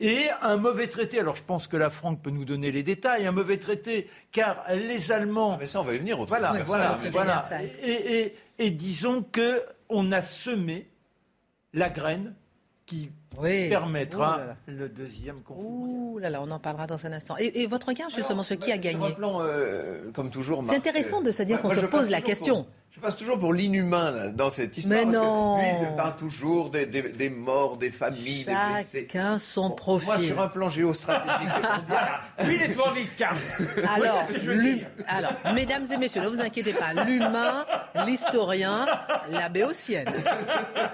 et 0.00 0.28
un 0.42 0.56
mauvais 0.56 0.88
traité. 0.88 1.20
Alors 1.20 1.36
je 1.36 1.44
pense 1.44 1.68
que 1.68 1.76
la 1.76 1.90
Franck 1.90 2.22
peut 2.22 2.30
nous 2.30 2.44
donner 2.44 2.72
les 2.72 2.82
détails. 2.82 3.26
Un 3.26 3.32
mauvais 3.32 3.58
traité, 3.58 4.08
car 4.32 4.64
les 4.70 5.12
Allemands. 5.12 5.52
Ah, 5.54 5.58
mais 5.60 5.66
ça, 5.66 5.80
on 5.80 5.84
va 5.84 5.94
y 5.94 5.98
venir. 5.98 6.24
Voilà, 6.24 6.62
voilà, 6.64 6.96
voilà. 7.10 7.42
Et, 7.82 8.34
et, 8.58 8.70
disons 8.70 9.22
que 9.22 9.62
on 9.88 10.10
a 10.12 10.22
semé 10.22 10.88
la 11.72 11.90
graine 11.90 12.34
qui 12.86 13.10
permettra 13.40 14.40
le 14.66 14.88
deuxième 14.88 15.42
conflit. 15.42 15.64
Ouh 15.64 16.18
là 16.18 16.30
là, 16.30 16.40
on 16.42 16.50
en 16.50 16.58
parlera 16.58 16.86
dans 16.86 17.06
un 17.06 17.12
instant. 17.12 17.36
Et, 17.38 17.66
votre 17.66 17.88
regard 17.88 18.10
justement 18.10 18.42
sur 18.42 18.58
qui 18.58 18.72
a 18.72 18.78
gagné 18.78 19.16
euh, 19.20 20.10
comme 20.12 20.30
toujours. 20.30 20.62
C'est 20.68 20.76
intéressant 20.76 21.20
de 21.20 21.30
se 21.30 21.42
dire 21.42 21.60
qu'on 21.60 21.70
se 21.70 21.86
pose 21.86 22.10
la 22.10 22.20
question. 22.20 22.66
Je 22.92 22.98
passe 22.98 23.16
toujours 23.16 23.38
pour 23.38 23.54
l'inhumain 23.54 24.30
dans 24.30 24.50
cette 24.50 24.76
histoire. 24.76 25.06
Mais 25.06 25.12
non. 25.12 25.58
lui, 25.58 25.66
il 25.80 25.96
parle 25.96 26.16
toujours 26.16 26.70
des, 26.70 26.86
des, 26.86 27.30
morts, 27.30 27.76
des 27.76 27.92
familles, 27.92 28.44
des 28.44 28.52
blessés. 28.72 29.06
Chacun 29.08 29.38
son 29.38 29.70
profil. 29.70 30.08
Moi, 30.08 30.18
sur 30.18 30.40
un 30.40 30.48
plan 30.48 30.68
géostratégique, 30.68 31.48
lui, 32.44 32.56
il 32.56 32.62
est 32.62 32.68
devant 32.68 32.90
les 32.90 33.06
Alors, 33.86 34.26
alors, 35.06 35.32
mesdames 35.54 35.86
et 35.90 35.96
messieurs, 35.98 36.22
ne 36.22 36.28
vous 36.28 36.40
inquiétez 36.40 36.72
pas. 36.72 37.04
L'humain, 37.04 37.64
l'historien, 38.06 38.86
la 39.30 39.48
béotienne. 39.48 40.12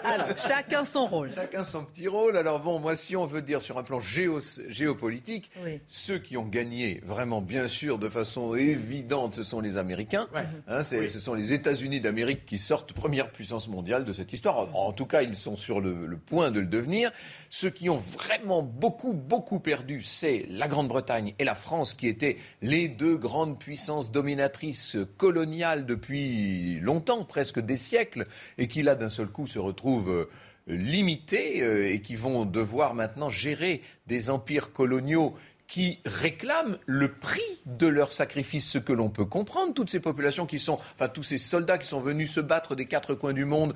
Alors, 0.05 0.29
chacun 0.47 0.85
son 0.85 1.07
rôle. 1.07 1.31
Chacun 1.35 1.65
son 1.65 1.87
petit 1.87 2.09
rôle. 2.09 2.36
Alors 2.37 2.61
bon, 2.61 2.79
moi, 2.79 2.97
si 2.97 3.17
on 3.17 3.25
veut 3.25 3.41
dire 3.41 3.63
sur 3.63 3.79
un 3.79 3.83
plan 3.83 4.01
géopolitique, 4.01 5.51
ceux 5.87 6.19
qui 6.19 6.37
ont 6.37 6.45
gagné 6.45 7.01
vraiment, 7.05 7.41
bien 7.41 7.67
sûr, 7.67 7.99
de 7.99 8.09
façon 8.09 8.55
évidente, 8.55 9.37
ce 9.37 9.43
sont 9.43 9.61
les 9.61 9.77
Américains. 9.79 10.29
Hein, 10.69 10.83
ce 10.83 11.09
sont 11.09 11.35
les 11.35 11.53
États-Unis 11.53 12.01
d'Amérique 12.01 12.45
qui 12.45 12.59
sortent 12.59 12.93
première 12.93 13.31
puissance 13.31 13.69
mondiale 13.69 14.05
de 14.05 14.13
cette 14.13 14.33
histoire. 14.33 14.75
En, 14.77 14.93
tout 14.93 15.07
cas, 15.07 15.23
ils 15.23 15.37
sont 15.37 15.57
sur 15.57 15.81
le, 15.81 16.19
point 16.19 16.51
de 16.51 16.61
le 16.61 16.67
devenir. 16.67 17.11
Ceux 17.49 17.71
qui 17.71 17.89
ont 17.89 17.97
vraiment 17.97 18.63
beaucoup, 18.63 19.13
beaucoup 19.13 19.61
perdu, 19.61 20.03
c'est 20.03 20.47
la 20.51 20.69
Grande-Bretagne 20.69 21.35
et 21.39 21.45
la 21.45 21.55
France, 21.55 21.95
qui 21.95 22.07
étaient 22.07 22.37
les 22.61 22.89
deux 22.89 23.17
grandes 23.17 23.59
puissances 23.59 24.13
dominatrices 24.13 24.97
coloniales 25.17 25.87
depuis 25.87 26.81
longtemps, 26.81 27.25
presque 27.25 27.61
des 27.61 27.77
siècles, 27.77 28.27
et 28.59 28.69
qui 28.69 28.83
là, 28.83 28.95
d'un 28.95 29.11
seul 29.11 29.29
coup, 29.29 29.47
se 29.47 29.59
retrouvent 29.59 30.29
limités 30.67 31.63
euh, 31.63 31.93
et 31.93 32.01
qui 32.01 32.17
vont 32.17 32.45
devoir 32.45 32.95
maintenant 32.95 33.31
gérer 33.31 33.83
des 34.07 34.31
empires 34.31 34.73
coloniaux 34.73 35.35
qui 35.69 35.99
réclament 36.05 36.79
le 36.87 37.13
prix 37.13 37.41
de 37.67 37.87
leur 37.87 38.13
sacrifice, 38.13 38.69
ce 38.69 38.79
que 38.79 38.93
l'on 38.93 39.09
peut 39.09 39.25
comprendre. 39.25 39.75
Toutes 39.75 39.91
ces 39.91 40.01
populations 40.01 40.47
qui 40.47 40.59
sont, 40.59 40.79
enfin 40.95 41.09
tous 41.09 41.23
ces 41.23 41.39
soldats 41.39 41.79
qui 41.79 41.87
sont 41.87 42.01
venus 42.01 42.33
se 42.33 42.41
battre 42.41 42.75
des 42.77 42.87
quatre 42.87 43.15
coins 43.15 43.33
du 43.33 43.45
monde. 43.45 43.75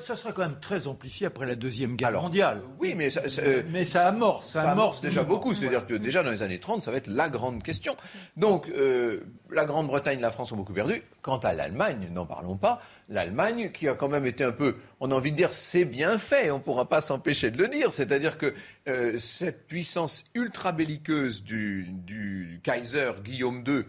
Ça, 0.00 0.16
sera, 0.16 0.32
quand 0.32 0.42
même 0.42 0.60
très 0.60 0.86
amplifié 0.86 1.26
après 1.26 1.46
la 1.46 1.56
deuxième 1.56 1.96
guerre 1.96 2.12
mondiale. 2.12 2.62
Oui, 2.78 2.94
mais 2.96 3.10
ça, 3.10 3.22
mais 3.70 3.84
ça 3.84 4.06
amorce, 4.06 4.50
ça, 4.50 4.70
amorce 4.70 5.00
déjà 5.00 5.24
beaucoup. 5.24 5.54
C'est-à-dire 5.54 5.86
que 5.86 5.94
déjà 5.94 6.22
dans 6.22 6.30
les 6.30 6.42
années 6.42 6.60
30, 6.60 6.82
ça 6.82 6.90
va 6.90 6.98
être 6.98 7.08
la 7.08 7.28
grande 7.28 7.62
question. 7.62 7.96
Donc 8.36 8.68
euh, 8.68 9.20
la 9.50 9.64
Grande-Bretagne, 9.64 10.20
la 10.20 10.30
France 10.30 10.52
ont 10.52 10.56
beaucoup 10.56 10.72
perdu. 10.72 11.02
Quant 11.22 11.38
à 11.38 11.54
l'Allemagne, 11.54 12.08
n'en 12.12 12.26
parlons 12.26 12.56
pas. 12.56 12.80
L'Allemagne, 13.08 13.70
qui 13.72 13.88
a 13.88 13.94
quand 13.94 14.08
même 14.08 14.26
été 14.26 14.44
un 14.44 14.52
peu, 14.52 14.76
on 15.00 15.10
a 15.10 15.14
envie 15.14 15.32
de 15.32 15.36
dire, 15.36 15.52
c'est 15.52 15.84
bien 15.84 16.18
fait. 16.18 16.50
On 16.50 16.58
ne 16.58 16.62
pourra 16.62 16.88
pas 16.88 17.00
s'empêcher 17.00 17.50
de 17.50 17.58
le 17.58 17.68
dire. 17.68 17.92
C'est-à-dire 17.92 18.38
que 18.38 18.54
euh, 18.88 19.18
cette 19.18 19.66
puissance 19.66 20.24
ultra 20.34 20.72
belliqueuse 20.72 21.23
du, 21.30 21.86
du 21.90 22.60
Kaiser 22.62 23.12
Guillaume 23.24 23.64
II, 23.66 23.84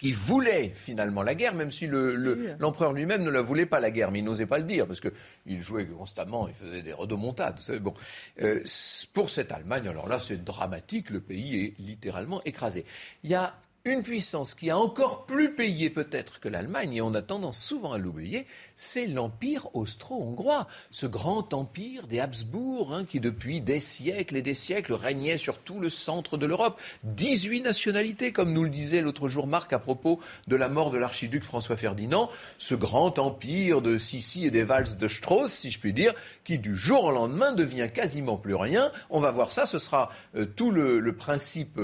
qui 0.00 0.12
voulait 0.12 0.72
finalement 0.74 1.22
la 1.22 1.34
guerre, 1.34 1.54
même 1.54 1.70
si 1.70 1.86
l'empereur 1.86 2.94
lui-même 2.94 3.22
ne 3.22 3.28
la 3.28 3.42
voulait 3.42 3.66
pas 3.66 3.80
la 3.80 3.90
guerre, 3.90 4.10
mais 4.10 4.20
il 4.20 4.24
n'osait 4.24 4.46
pas 4.46 4.56
le 4.56 4.64
dire, 4.64 4.86
parce 4.86 5.00
qu'il 5.00 5.60
jouait 5.60 5.86
constamment, 5.86 6.48
il 6.48 6.54
faisait 6.54 6.80
des 6.80 6.94
redemontades. 6.94 7.56
Vous 7.56 7.62
savez, 7.62 7.80
bon. 7.80 7.92
Euh, 8.40 8.64
pour 9.12 9.28
cette 9.28 9.52
Allemagne, 9.52 9.86
alors 9.88 10.08
là, 10.08 10.18
c'est 10.18 10.42
dramatique, 10.42 11.10
le 11.10 11.20
pays 11.20 11.64
est 11.64 11.74
littéralement 11.80 12.42
écrasé. 12.44 12.86
Il 13.24 13.30
y 13.30 13.34
a 13.34 13.54
une 13.84 14.02
puissance 14.02 14.54
qui 14.54 14.70
a 14.70 14.78
encore 14.78 15.26
plus 15.26 15.54
payé 15.54 15.90
peut-être 15.90 16.40
que 16.40 16.48
l'Allemagne, 16.48 16.94
et 16.94 17.00
on 17.02 17.14
a 17.14 17.20
tendance 17.22 17.58
souvent 17.58 17.92
à 17.92 17.98
l'oublier, 17.98 18.46
c'est 18.80 19.06
l'Empire 19.06 19.68
austro-hongrois, 19.74 20.66
ce 20.90 21.04
grand 21.04 21.52
empire 21.52 22.06
des 22.06 22.18
Habsbourg, 22.18 22.94
hein, 22.94 23.04
qui 23.04 23.20
depuis 23.20 23.60
des 23.60 23.78
siècles 23.78 24.38
et 24.38 24.42
des 24.42 24.54
siècles 24.54 24.94
régnait 24.94 25.36
sur 25.36 25.58
tout 25.58 25.80
le 25.80 25.90
centre 25.90 26.38
de 26.38 26.46
l'Europe. 26.46 26.80
18 27.04 27.60
nationalités, 27.60 28.32
comme 28.32 28.54
nous 28.54 28.64
le 28.64 28.70
disait 28.70 29.02
l'autre 29.02 29.28
jour 29.28 29.46
Marc 29.46 29.74
à 29.74 29.78
propos 29.78 30.18
de 30.48 30.56
la 30.56 30.70
mort 30.70 30.90
de 30.90 30.96
l'archiduc 30.96 31.44
François 31.44 31.76
Ferdinand, 31.76 32.30
ce 32.56 32.74
grand 32.74 33.18
empire 33.18 33.82
de 33.82 33.98
Sissi 33.98 34.46
et 34.46 34.50
des 34.50 34.62
valses 34.62 34.96
de 34.96 35.08
Strauss, 35.08 35.52
si 35.52 35.70
je 35.70 35.78
puis 35.78 35.92
dire, 35.92 36.14
qui 36.44 36.58
du 36.58 36.74
jour 36.74 37.04
au 37.04 37.12
lendemain 37.12 37.52
devient 37.52 37.88
quasiment 37.92 38.38
plus 38.38 38.54
rien. 38.54 38.90
On 39.10 39.20
va 39.20 39.30
voir 39.30 39.52
ça, 39.52 39.66
ce 39.66 39.78
sera 39.78 40.10
euh, 40.36 40.46
tout 40.46 40.70
le, 40.70 41.14
principe 41.14 41.78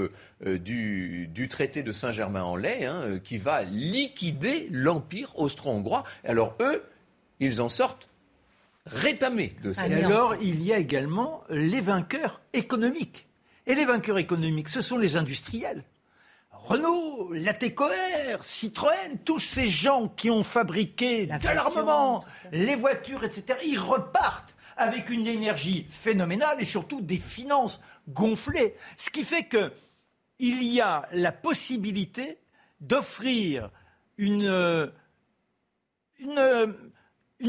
euh, 0.45 0.57
du, 0.57 1.47
traité 1.47 1.83
de 1.83 1.91
Saint-Germain-en-Laye, 1.91 2.85
hein, 2.85 3.01
euh, 3.03 3.19
qui 3.19 3.37
va 3.37 3.61
liquider 3.61 4.67
l'Empire 4.71 5.37
austro-hongrois. 5.37 6.03
Alors 6.23 6.55
eux, 6.59 6.81
ils 7.39 7.61
en 7.61 7.69
sortent 7.69 8.09
rétamés 8.85 9.55
de 9.63 9.73
ça. 9.73 9.87
Et 9.87 10.03
alors, 10.03 10.35
il 10.41 10.63
y 10.63 10.73
a 10.73 10.77
également 10.77 11.43
les 11.49 11.81
vainqueurs 11.81 12.41
économiques. 12.53 13.27
Et 13.65 13.75
les 13.75 13.85
vainqueurs 13.85 14.17
économiques, 14.17 14.69
ce 14.69 14.81
sont 14.81 14.97
les 14.97 15.17
industriels. 15.17 15.83
Renault, 16.51 17.31
Latécoère, 17.33 18.43
Citroën, 18.43 19.19
tous 19.23 19.39
ces 19.39 19.67
gens 19.67 20.07
qui 20.09 20.29
ont 20.29 20.43
fabriqué 20.43 21.25
de 21.25 21.47
l'armement, 21.47 22.23
les 22.51 22.75
voitures, 22.75 23.23
etc., 23.23 23.59
ils 23.65 23.79
repartent 23.79 24.55
avec 24.75 25.09
une 25.09 25.27
énergie 25.27 25.85
phénoménale 25.89 26.57
et 26.59 26.65
surtout 26.65 27.01
des 27.01 27.17
finances 27.17 27.81
gonflées. 28.09 28.75
Ce 28.97 29.09
qui 29.09 29.23
fait 29.23 29.43
que 29.43 29.71
il 30.39 30.63
y 30.63 30.81
a 30.81 31.07
la 31.13 31.31
possibilité 31.31 32.37
d'offrir 32.79 33.71
une, 34.17 34.91
une, 36.19 36.75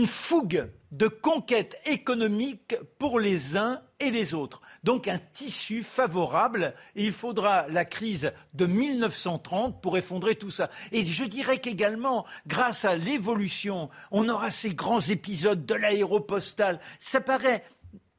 fougue 0.06 0.70
de 0.92 1.08
conquête 1.08 1.76
économique 1.86 2.76
pour 2.98 3.20
les 3.20 3.56
uns 3.56 3.82
et 4.00 4.10
les 4.10 4.34
autres. 4.34 4.60
Donc 4.84 5.08
un 5.08 5.18
tissu 5.18 5.82
favorable 5.82 6.74
et 6.94 7.04
il 7.04 7.12
faudra 7.12 7.66
la 7.68 7.84
crise 7.84 8.32
de 8.54 8.66
1930 8.66 9.82
pour 9.82 9.98
effondrer 9.98 10.36
tout 10.36 10.50
ça. 10.50 10.70
Et 10.92 11.04
je 11.04 11.24
dirais 11.24 11.58
qu'également, 11.58 12.24
grâce 12.46 12.84
à 12.84 12.96
l'évolution, 12.96 13.90
on 14.10 14.28
aura 14.28 14.50
ces 14.50 14.74
grands 14.74 15.00
épisodes 15.00 15.66
de 15.66 15.74
l'aéropostale. 15.74 16.80
Ça 16.98 17.20
paraît 17.20 17.64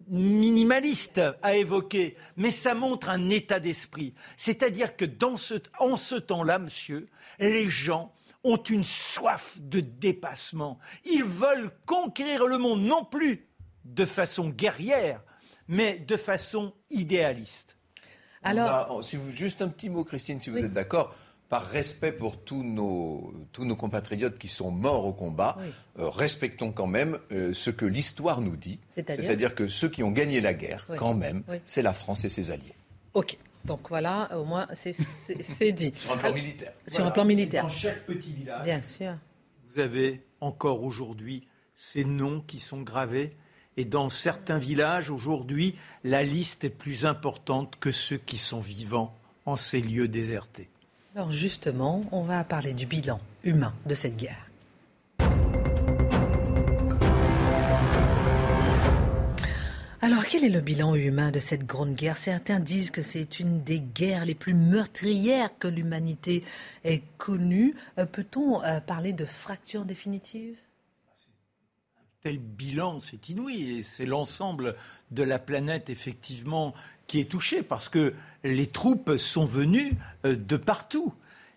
minimaliste 0.09 1.21
à 1.43 1.55
évoquer, 1.55 2.15
mais 2.35 2.51
ça 2.51 2.73
montre 2.73 3.09
un 3.09 3.29
état 3.29 3.59
d'esprit. 3.59 4.13
C'est-à-dire 4.37 4.95
que 4.95 5.05
dans 5.05 5.37
ce, 5.37 5.55
en 5.79 5.95
ce 5.95 6.15
temps-là, 6.15 6.59
monsieur, 6.59 7.07
les 7.39 7.69
gens 7.69 8.13
ont 8.43 8.57
une 8.57 8.83
soif 8.83 9.57
de 9.61 9.79
dépassement. 9.79 10.79
Ils 11.05 11.23
veulent 11.23 11.71
conquérir 11.85 12.47
le 12.47 12.57
monde, 12.57 12.81
non 12.81 13.03
plus 13.05 13.47
de 13.85 14.05
façon 14.05 14.49
guerrière, 14.49 15.21
mais 15.67 15.99
de 15.99 16.15
façon 16.15 16.73
idéaliste. 16.89 17.77
Alors, 18.43 19.03
si 19.03 19.17
vous, 19.17 19.31
juste 19.31 19.61
un 19.61 19.69
petit 19.69 19.89
mot, 19.89 20.03
Christine, 20.03 20.39
si 20.39 20.49
vous 20.49 20.57
êtes 20.57 20.73
d'accord 20.73 21.15
par 21.49 21.65
respect 21.65 22.11
pour 22.11 22.37
tous 22.43 22.63
nos, 22.63 23.33
tous 23.51 23.65
nos 23.65 23.75
compatriotes 23.75 24.37
qui 24.37 24.47
sont 24.47 24.69
morts 24.69 25.05
au 25.05 25.13
combat, 25.13 25.57
euh, 25.97 26.07
respectons 26.07 26.71
quand 26.71 26.87
même 26.87 27.17
euh, 27.31 27.53
ce 27.53 27.71
que 27.71 27.85
l'histoire 27.85 28.39
nous 28.39 28.55
dit. 28.55 28.79
C'est-à-dire 28.93 29.55
que 29.55 29.67
ceux 29.67 29.89
qui 29.89 30.03
ont 30.03 30.11
gagné 30.11 30.41
la 30.41 30.53
guerre, 30.53 30.85
quand 30.95 31.15
même, 31.15 31.43
c'est 31.65 31.81
la 31.81 31.93
France 31.93 32.23
et 32.23 32.29
ses 32.29 32.51
alliés. 32.51 32.75
OK. 33.15 33.37
Donc 33.65 33.89
voilà, 33.89 34.29
au 34.37 34.45
moins, 34.45 34.67
c'est 34.73 35.71
dit. 35.71 35.93
Sur 35.95 36.13
un 36.13 36.17
plan 36.17 36.33
militaire. 36.33 36.73
Sur 36.87 37.05
un 37.05 37.11
plan 37.11 37.25
militaire. 37.25 37.63
Dans 37.63 37.69
chaque 37.69 38.05
petit 38.05 38.31
village, 38.31 38.63
Bien 38.63 38.81
sûr. 38.81 39.13
vous 39.69 39.79
avez 39.79 40.23
encore 40.41 40.83
aujourd'hui 40.83 41.47
ces 41.75 42.03
noms 42.05 42.41
qui 42.41 42.59
sont 42.59 42.81
gravés. 42.81 43.35
Et 43.77 43.85
dans 43.85 44.09
certains 44.09 44.57
villages, 44.57 45.09
aujourd'hui, 45.09 45.75
la 46.03 46.23
liste 46.23 46.63
est 46.63 46.69
plus 46.69 47.05
importante 47.05 47.75
que 47.79 47.91
ceux 47.91 48.17
qui 48.17 48.37
sont 48.37 48.59
vivants 48.59 49.15
en 49.45 49.55
ces 49.55 49.79
lieux 49.81 50.07
désertés. 50.07 50.69
Alors 51.15 51.31
justement, 51.31 52.03
on 52.11 52.23
va 52.23 52.43
parler 52.43 52.73
du 52.73 52.85
bilan 52.85 53.19
humain 53.43 53.73
de 53.85 53.95
cette 53.95 54.17
guerre. 54.17 54.48
Alors, 60.11 60.25
quel 60.25 60.43
est 60.43 60.49
le 60.49 60.61
bilan 60.61 60.95
humain 60.95 61.29
de 61.29 61.37
cette 61.37 61.67
grande 61.67 61.93
guerre? 61.93 62.17
Certains 62.17 62.59
disent 62.59 62.89
que 62.89 63.03
c'est 63.03 63.39
une 63.39 63.61
des 63.63 63.79
guerres 63.79 64.25
les 64.25 64.33
plus 64.33 64.55
meurtrières 64.55 65.51
que 65.59 65.67
l'humanité 65.67 66.43
ait 66.83 67.03
connues. 67.19 67.75
Euh, 67.99 68.07
peut-on 68.07 68.63
euh, 68.63 68.79
parler 68.79 69.13
de 69.13 69.23
fracture 69.23 69.85
définitive? 69.85 70.57
Tel 72.23 72.39
bilan, 72.39 72.99
c'est 72.99 73.29
inouï. 73.29 73.77
Et 73.77 73.83
c'est 73.83 74.07
l'ensemble 74.07 74.75
de 75.11 75.21
la 75.21 75.37
planète, 75.37 75.91
effectivement, 75.91 76.73
qui 77.05 77.19
est 77.19 77.29
touché, 77.29 77.61
parce 77.61 77.87
que 77.87 78.15
les 78.43 78.65
troupes 78.65 79.15
sont 79.17 79.45
venues 79.45 79.91
euh, 80.25 80.35
de 80.35 80.57
partout. 80.57 81.13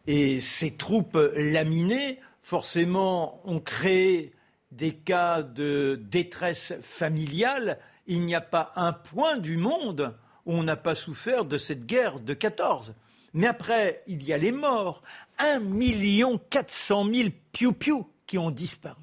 Et 0.07 0.43
ces 0.43 0.73
troupes 0.73 1.19
laminées, 1.37 2.21
forcément, 2.43 3.41
ont 3.49 3.61
créé 3.61 4.35
des 4.73 4.93
cas 4.93 5.43
de 5.43 5.99
détresse 6.11 6.75
familiale. 6.83 7.79
Il 8.07 8.23
n'y 8.23 8.35
a 8.35 8.41
pas 8.41 8.73
un 8.77 8.93
point 8.93 9.37
du 9.37 9.57
monde 9.57 10.17
où 10.45 10.55
on 10.55 10.63
n'a 10.63 10.77
pas 10.77 10.95
souffert 10.95 11.45
de 11.45 11.57
cette 11.57 11.87
guerre 11.87 12.21
de 12.21 12.35
14. 12.35 12.95
Mais 13.35 13.47
après, 13.47 14.03
il 14.07 14.23
y 14.25 14.33
a 14.33 14.39
les 14.39 14.53
morts. 14.53 15.03
Un 15.39 15.61
million 15.61 16.39
quatre 16.39 16.73
cent 16.73 17.05
mille 17.05 17.33
piou-piou 17.33 18.09
qui 18.27 18.39
ont 18.39 18.51
disparu. 18.51 19.03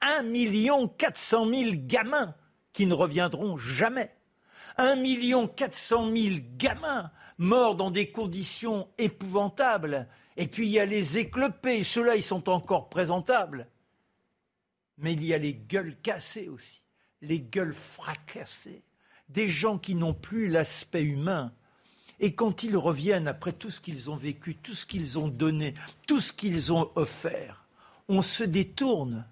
Un 0.00 0.22
million 0.22 0.88
quatre 0.88 1.18
cent 1.18 1.46
mille 1.46 1.86
gamins 1.86 2.34
qui 2.72 2.86
ne 2.86 2.94
reviendront 2.94 3.56
jamais. 3.56 4.14
Un 4.78 4.96
million 4.96 5.48
quatre 5.48 5.74
cent 5.74 6.04
mille 6.06 6.56
gamins 6.56 7.10
morts 7.38 7.74
dans 7.74 7.90
des 7.90 8.10
conditions 8.10 8.88
épouvantables. 8.98 10.08
Et 10.36 10.46
puis 10.46 10.66
il 10.66 10.72
y 10.72 10.80
a 10.80 10.86
les 10.86 11.18
éclopés, 11.18 11.82
ceux-là, 11.82 12.16
ils 12.16 12.22
sont 12.22 12.48
encore 12.48 12.88
présentables. 12.88 13.68
Mais 14.98 15.12
il 15.12 15.24
y 15.24 15.34
a 15.34 15.38
les 15.38 15.54
gueules 15.54 15.96
cassées 16.02 16.48
aussi, 16.48 16.82
les 17.22 17.40
gueules 17.40 17.74
fracassées, 17.74 18.82
des 19.28 19.48
gens 19.48 19.78
qui 19.78 19.94
n'ont 19.94 20.14
plus 20.14 20.48
l'aspect 20.48 21.02
humain. 21.02 21.52
Et 22.20 22.34
quand 22.34 22.62
ils 22.62 22.76
reviennent 22.76 23.28
après 23.28 23.52
tout 23.52 23.70
ce 23.70 23.80
qu'ils 23.80 24.10
ont 24.10 24.16
vécu, 24.16 24.54
tout 24.56 24.74
ce 24.74 24.86
qu'ils 24.86 25.18
ont 25.18 25.28
donné, 25.28 25.74
tout 26.06 26.20
ce 26.20 26.32
qu'ils 26.32 26.72
ont 26.72 26.90
offert, 26.94 27.66
on 28.08 28.22
se 28.22 28.44
détourne 28.44 29.26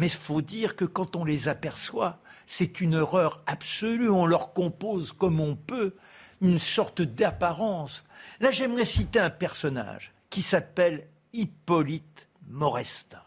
mais 0.00 0.06
il 0.06 0.18
faut 0.18 0.40
dire 0.40 0.76
que 0.76 0.86
quand 0.86 1.14
on 1.14 1.24
les 1.24 1.48
aperçoit, 1.48 2.20
c'est 2.46 2.80
une 2.80 2.94
horreur 2.94 3.42
absolue. 3.46 4.08
On 4.08 4.24
leur 4.24 4.54
compose 4.54 5.12
comme 5.12 5.40
on 5.40 5.56
peut 5.56 5.94
une 6.40 6.58
sorte 6.58 7.02
d'apparence. 7.02 8.04
Là, 8.40 8.50
j'aimerais 8.50 8.86
citer 8.86 9.18
un 9.18 9.28
personnage 9.28 10.12
qui 10.30 10.40
s'appelle 10.40 11.06
Hippolyte 11.34 12.28
Morestin. 12.48 13.20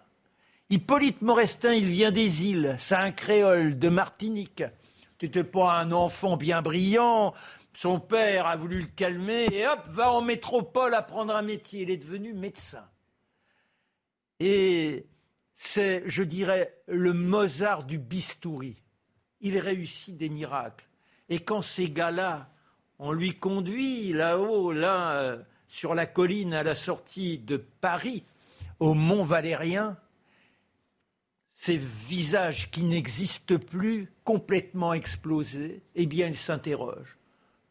Hippolyte 0.74 1.22
Morestin, 1.22 1.74
il 1.74 1.86
vient 1.86 2.10
des 2.10 2.48
îles, 2.48 2.76
c'est 2.80 2.96
un 2.96 3.12
créole 3.12 3.78
de 3.78 3.90
Martinique. 3.90 4.64
C'était 5.22 5.44
pas 5.44 5.80
un 5.80 5.92
enfant 5.92 6.36
bien 6.36 6.64
brillant. 6.64 7.36
Son 7.78 8.00
père 8.00 8.48
a 8.48 8.56
voulu 8.56 8.82
le 8.82 8.88
calmer 8.88 9.46
et 9.52 9.68
hop, 9.68 9.82
va 9.86 10.12
en 10.12 10.22
métropole 10.22 10.96
apprendre 10.96 11.36
un 11.36 11.44
métier. 11.44 11.84
Il 11.84 11.92
est 11.92 11.98
devenu 11.98 12.34
médecin. 12.34 12.84
Et 14.40 15.06
c'est, 15.54 16.02
je 16.08 16.24
dirais, 16.24 16.76
le 16.88 17.14
Mozart 17.14 17.84
du 17.84 18.00
bistouri. 18.00 18.76
Il 19.42 19.60
réussit 19.60 20.18
des 20.18 20.30
miracles. 20.30 20.90
Et 21.30 21.38
quand 21.38 21.62
ces 21.62 21.92
gars-là, 21.92 22.50
on 22.98 23.12
lui 23.12 23.38
conduit 23.38 24.12
là-haut, 24.12 24.72
là, 24.72 25.20
euh, 25.20 25.38
sur 25.68 25.94
la 25.94 26.08
colline 26.08 26.56
à 26.56 26.64
la 26.64 26.74
sortie 26.74 27.38
de 27.38 27.58
Paris, 27.58 28.24
au 28.80 28.96
Mont 28.96 29.22
Valérien, 29.22 30.00
ces 31.64 31.78
visages 31.78 32.70
qui 32.72 32.84
n'existent 32.84 33.58
plus, 33.58 34.12
complètement 34.26 34.92
explosés, 34.92 35.82
eh 35.96 36.06
bien, 36.08 36.28
ils 36.28 36.36
s'interrogent. 36.36 37.18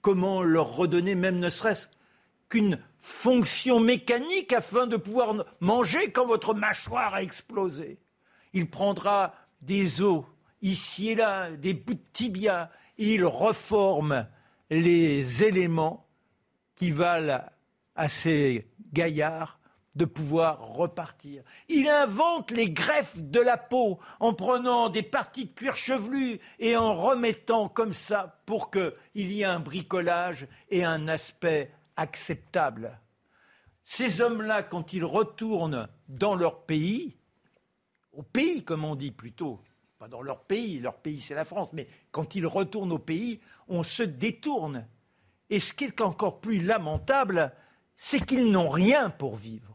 Comment 0.01 0.43
leur 0.43 0.75
redonner, 0.75 1.15
même 1.15 1.39
ne 1.39 1.51
serait-ce 1.51 1.89
qu'une 2.49 2.79
fonction 2.99 3.81
mécanique 3.81 4.55
afin 4.55 4.87
de 4.87 4.97
pouvoir 4.97 5.45
manger 5.61 6.11
quand 6.11 6.25
votre 6.25 6.55
mâchoire 6.55 7.13
a 7.13 7.23
explosé? 7.23 7.99
Il 8.55 8.71
prendra 8.71 9.35
des 9.61 10.01
os 10.01 10.25
ici 10.63 11.11
et 11.11 11.15
là, 11.15 11.51
des 11.51 11.75
bouts 11.75 11.93
de 11.93 12.01
tibia, 12.15 12.71
et 12.97 13.13
il 13.13 13.27
reforme 13.27 14.27
les 14.71 15.45
éléments 15.45 16.09
qui 16.77 16.93
valent 16.93 17.45
à 17.95 18.09
ces 18.09 18.67
gaillards 18.91 19.59
de 19.95 20.05
pouvoir 20.05 20.61
repartir. 20.61 21.43
Il 21.69 21.89
invente 21.89 22.51
les 22.51 22.71
greffes 22.71 23.21
de 23.21 23.41
la 23.41 23.57
peau 23.57 23.99
en 24.21 24.33
prenant 24.33 24.89
des 24.89 25.03
parties 25.03 25.47
de 25.47 25.53
cuir 25.53 25.77
chevelu 25.77 26.41
et 26.59 26.77
en 26.77 26.95
remettant 26.95 27.69
comme 27.69 27.93
ça 27.93 28.41
pour 28.47 28.71
qu'il 28.71 28.93
y 29.15 29.43
ait 29.43 29.47
un 29.47 29.61
bricolage 29.61 30.47
et 30.71 30.85
un 30.85 31.09
aspect 31.09 31.71
acceptable. 31.97 32.99
Ces 33.85 34.21
hommes-là, 34.21 34.63
quand 34.63 34.93
ils 34.93 35.05
retournent 35.05 35.89
dans 36.09 36.35
leur 36.35 36.63
pays, 36.63 37.19
au 38.13 38.23
pays 38.23 38.65
comme 38.65 38.85
on 38.85 38.95
dit 38.95 39.11
plutôt, 39.11 39.61
pas 39.99 40.09
dans 40.09 40.23
leur 40.23 40.45
pays, 40.45 40.81
leur 40.81 40.97
pays 40.97 41.21
c'est 41.21 41.35
la 41.35 41.45
France, 41.45 41.73
mais 41.73 41.87
quand 42.11 42.35
ils 42.35 42.47
retournent 42.47 42.93
au 42.93 42.99
pays, 42.99 43.41
on 43.69 43.83
se 43.83 44.03
détourne. 44.03 44.87
Et 45.51 45.61
ce 45.61 45.75
qui 45.75 45.85
est 45.85 46.01
encore 46.01 46.41
plus 46.41 46.61
lamentable, 46.61 47.53
c'est 47.97 48.25
qu'ils 48.25 48.51
n'ont 48.51 48.71
rien 48.71 49.11
pour 49.11 49.37
vivre. 49.37 49.72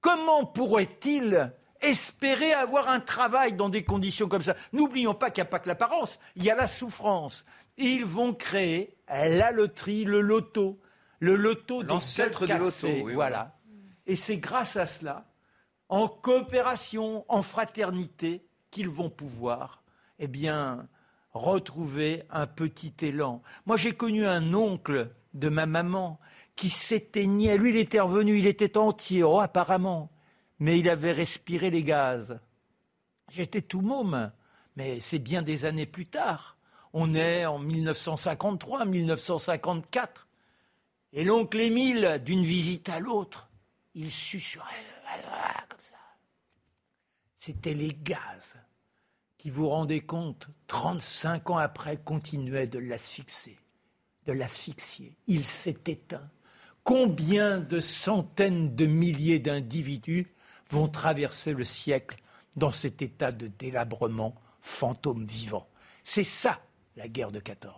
Comment 0.00 0.44
pourraient-ils 0.44 1.52
espérer 1.80 2.52
avoir 2.52 2.88
un 2.88 3.00
travail 3.00 3.52
dans 3.52 3.68
des 3.68 3.84
conditions 3.84 4.28
comme 4.28 4.42
ça? 4.42 4.54
N'oublions 4.72 5.14
pas 5.14 5.30
qu'il 5.30 5.42
n'y 5.42 5.48
a 5.48 5.50
pas 5.50 5.58
que 5.58 5.68
l'apparence, 5.68 6.18
il 6.36 6.44
y 6.44 6.50
a 6.50 6.54
la 6.54 6.68
souffrance. 6.68 7.44
Et 7.76 7.86
ils 7.86 8.04
vont 8.04 8.34
créer 8.34 8.96
la 9.08 9.50
loterie, 9.52 10.04
le 10.04 10.20
loto, 10.20 10.80
le 11.20 11.36
loto 11.36 11.82
L'ancêtre 11.82 12.46
du 12.46 12.56
loto, 12.56 12.88
voilà. 13.12 13.56
Et 14.06 14.16
c'est 14.16 14.38
grâce 14.38 14.76
à 14.76 14.86
cela, 14.86 15.26
en 15.88 16.08
coopération, 16.08 17.24
en 17.28 17.42
fraternité, 17.42 18.44
qu'ils 18.70 18.88
vont 18.88 19.10
pouvoir, 19.10 19.82
eh 20.18 20.26
bien, 20.26 20.88
retrouver 21.32 22.24
un 22.30 22.46
petit 22.46 22.94
élan. 23.02 23.42
Moi, 23.66 23.76
j'ai 23.76 23.92
connu 23.92 24.26
un 24.26 24.54
oncle 24.54 25.10
de 25.38 25.48
ma 25.48 25.66
maman 25.66 26.18
qui 26.56 26.70
s'éteignait. 26.70 27.56
Lui, 27.56 27.70
il 27.70 27.76
était 27.76 28.00
revenu, 28.00 28.38
il 28.38 28.46
était 28.46 28.76
entier, 28.76 29.22
oh, 29.22 29.38
apparemment, 29.38 30.10
mais 30.58 30.78
il 30.78 30.88
avait 30.88 31.12
respiré 31.12 31.70
les 31.70 31.84
gaz. 31.84 32.38
J'étais 33.30 33.62
tout 33.62 33.80
môme, 33.80 34.32
mais 34.76 35.00
c'est 35.00 35.18
bien 35.18 35.42
des 35.42 35.64
années 35.64 35.86
plus 35.86 36.06
tard. 36.06 36.56
On 36.92 37.14
est 37.14 37.46
en 37.46 37.58
1953, 37.58 38.84
1954. 38.86 40.26
Et 41.12 41.24
l'oncle 41.24 41.60
Émile, 41.60 42.20
d'une 42.24 42.42
visite 42.42 42.88
à 42.88 43.00
l'autre, 43.00 43.48
il 43.94 44.10
susurrait 44.10 44.64
comme 45.68 45.80
ça. 45.80 45.96
C'était 47.36 47.74
les 47.74 47.92
gaz. 47.94 48.56
qui, 49.36 49.50
vous 49.50 49.68
rendez 49.68 50.00
compte, 50.00 50.48
35 50.66 51.50
ans 51.50 51.58
après, 51.58 51.96
continuait 51.96 52.66
de 52.66 52.78
l'asphyxier, 52.78 53.58
de 54.28 54.34
l'asphyxier. 54.34 55.16
Il 55.26 55.46
s'est 55.46 55.78
éteint. 55.86 56.28
Combien 56.84 57.58
de 57.58 57.80
centaines 57.80 58.76
de 58.76 58.84
milliers 58.84 59.38
d'individus 59.38 60.26
vont 60.70 60.86
traverser 60.88 61.54
le 61.54 61.64
siècle 61.64 62.18
dans 62.56 62.70
cet 62.70 63.00
état 63.00 63.32
de 63.32 63.46
délabrement 63.58 64.34
fantôme 64.60 65.24
vivant? 65.24 65.66
C'est 66.04 66.24
ça 66.24 66.60
la 66.96 67.08
guerre 67.08 67.32
de 67.32 67.40
14. 67.40 67.74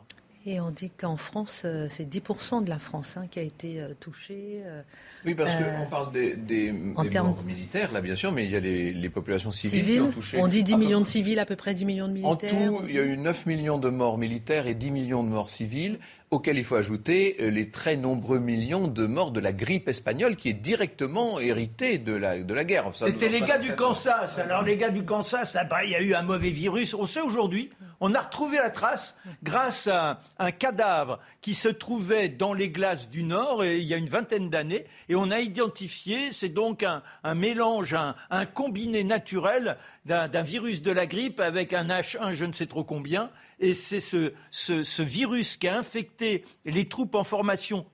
Et 0.46 0.58
on 0.58 0.70
dit 0.70 0.90
qu'en 0.90 1.18
France, 1.18 1.62
euh, 1.66 1.86
c'est 1.90 2.08
10% 2.08 2.64
de 2.64 2.70
la 2.70 2.78
France 2.78 3.18
hein, 3.18 3.26
qui 3.30 3.38
a 3.38 3.42
été 3.42 3.78
euh, 3.78 3.92
touchée. 4.00 4.62
Euh, 4.64 4.80
oui, 5.26 5.34
parce 5.34 5.52
qu'on 5.54 5.86
parle 5.90 6.12
des, 6.12 6.72
morts 6.72 7.42
militaires, 7.44 7.92
là, 7.92 8.00
bien 8.00 8.16
sûr, 8.16 8.32
mais 8.32 8.46
il 8.46 8.50
y 8.50 8.56
a 8.56 8.60
les, 8.60 9.10
populations 9.10 9.50
civiles, 9.50 9.84
qui 9.84 10.00
ont 10.00 10.10
touché. 10.10 10.40
On 10.40 10.48
dit 10.48 10.62
10 10.62 10.76
millions 10.76 11.02
de 11.02 11.06
civils, 11.06 11.38
à 11.38 11.44
peu 11.44 11.56
près 11.56 11.74
10 11.74 11.84
millions 11.84 12.08
de 12.08 12.14
militaires. 12.14 12.54
En 12.54 12.78
tout, 12.78 12.84
il 12.88 12.94
y 12.94 12.98
a 12.98 13.02
eu 13.02 13.18
9 13.18 13.44
millions 13.44 13.78
de 13.78 13.90
morts 13.90 14.16
militaires 14.16 14.66
et 14.66 14.74
10 14.74 14.90
millions 14.90 15.22
de 15.22 15.28
morts 15.28 15.50
civiles 15.50 15.98
auquel 16.30 16.58
il 16.58 16.64
faut 16.64 16.76
ajouter 16.76 17.36
euh, 17.40 17.50
les 17.50 17.70
très 17.70 17.96
nombreux 17.96 18.38
millions 18.38 18.86
de 18.86 19.06
morts 19.06 19.32
de 19.32 19.40
la 19.40 19.52
grippe 19.52 19.88
espagnole 19.88 20.36
qui 20.36 20.48
est 20.48 20.54
directement 20.54 21.40
héritée 21.40 21.98
de 21.98 22.14
la, 22.14 22.38
de 22.38 22.54
la 22.54 22.64
guerre. 22.64 22.90
C'était 22.94 23.28
les 23.28 23.40
gars 23.40 23.58
du 23.58 23.74
Kansas. 23.74 24.38
Alors 24.38 24.62
les 24.62 24.76
gars 24.76 24.90
du 24.90 25.04
Kansas, 25.04 25.56
il 25.84 25.90
y 25.90 25.94
a 25.94 26.00
eu 26.00 26.14
un 26.14 26.22
mauvais 26.22 26.50
virus. 26.50 26.94
On 26.94 27.06
sait 27.06 27.20
aujourd'hui, 27.20 27.70
on 27.98 28.14
a 28.14 28.20
retrouvé 28.20 28.58
la 28.58 28.70
trace 28.70 29.16
grâce 29.42 29.88
à 29.88 30.20
un 30.38 30.52
cadavre 30.52 31.18
qui 31.40 31.54
se 31.54 31.68
trouvait 31.68 32.28
dans 32.28 32.54
les 32.54 32.70
glaces 32.70 33.10
du 33.10 33.24
Nord 33.24 33.64
il 33.64 33.82
y 33.82 33.92
a 33.92 33.96
une 33.96 34.08
vingtaine 34.08 34.50
d'années. 34.50 34.86
Et 35.08 35.16
on 35.16 35.30
a 35.30 35.40
identifié, 35.40 36.30
c'est 36.32 36.48
donc 36.48 36.84
un, 36.84 37.34
mélange, 37.34 37.94
un, 37.94 38.14
un 38.30 38.46
combiné 38.46 39.02
naturel 39.02 39.76
d'un 40.10 40.42
virus 40.42 40.82
de 40.82 40.90
la 40.90 41.06
grippe 41.06 41.38
avec 41.40 41.72
un 41.72 41.84
H1 41.84 42.32
je 42.32 42.44
ne 42.44 42.52
sais 42.52 42.66
trop 42.66 42.84
combien. 42.84 43.30
Et 43.60 43.74
c'est 43.74 44.00
ce, 44.00 44.32
ce, 44.50 45.02
virus 45.02 45.56
qui 45.56 45.68
a 45.68 45.78
infecté 45.78 46.44
les 46.64 46.88
troupes 46.88 47.14
en 47.14 47.22
formation 47.22 47.86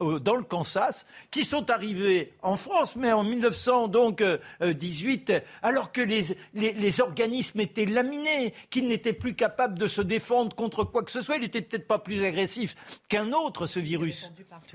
dans 0.00 0.36
le 0.36 0.44
Kansas, 0.44 1.06
qui 1.30 1.44
sont 1.44 1.70
arrivés 1.70 2.32
en 2.42 2.56
France, 2.56 2.96
mais 2.96 3.12
en 3.12 3.24
1918, 3.24 5.32
alors 5.62 5.90
que 5.90 6.00
les, 6.00 6.36
les, 6.54 7.00
organismes 7.00 7.58
étaient 7.60 7.86
laminés, 7.86 8.54
qu'ils 8.70 8.86
n'étaient 8.86 9.12
plus 9.12 9.34
capables 9.34 9.76
de 9.78 9.88
se 9.88 10.00
défendre 10.00 10.54
contre 10.54 10.84
quoi 10.84 11.02
que 11.02 11.10
ce 11.10 11.20
soit. 11.20 11.34
Il 11.36 11.42
n'était 11.42 11.62
peut-être 11.62 11.88
pas 11.88 11.98
plus 11.98 12.22
agressif 12.22 12.76
qu'un 13.08 13.32
autre, 13.32 13.66
ce 13.66 13.80
virus. 13.80 14.30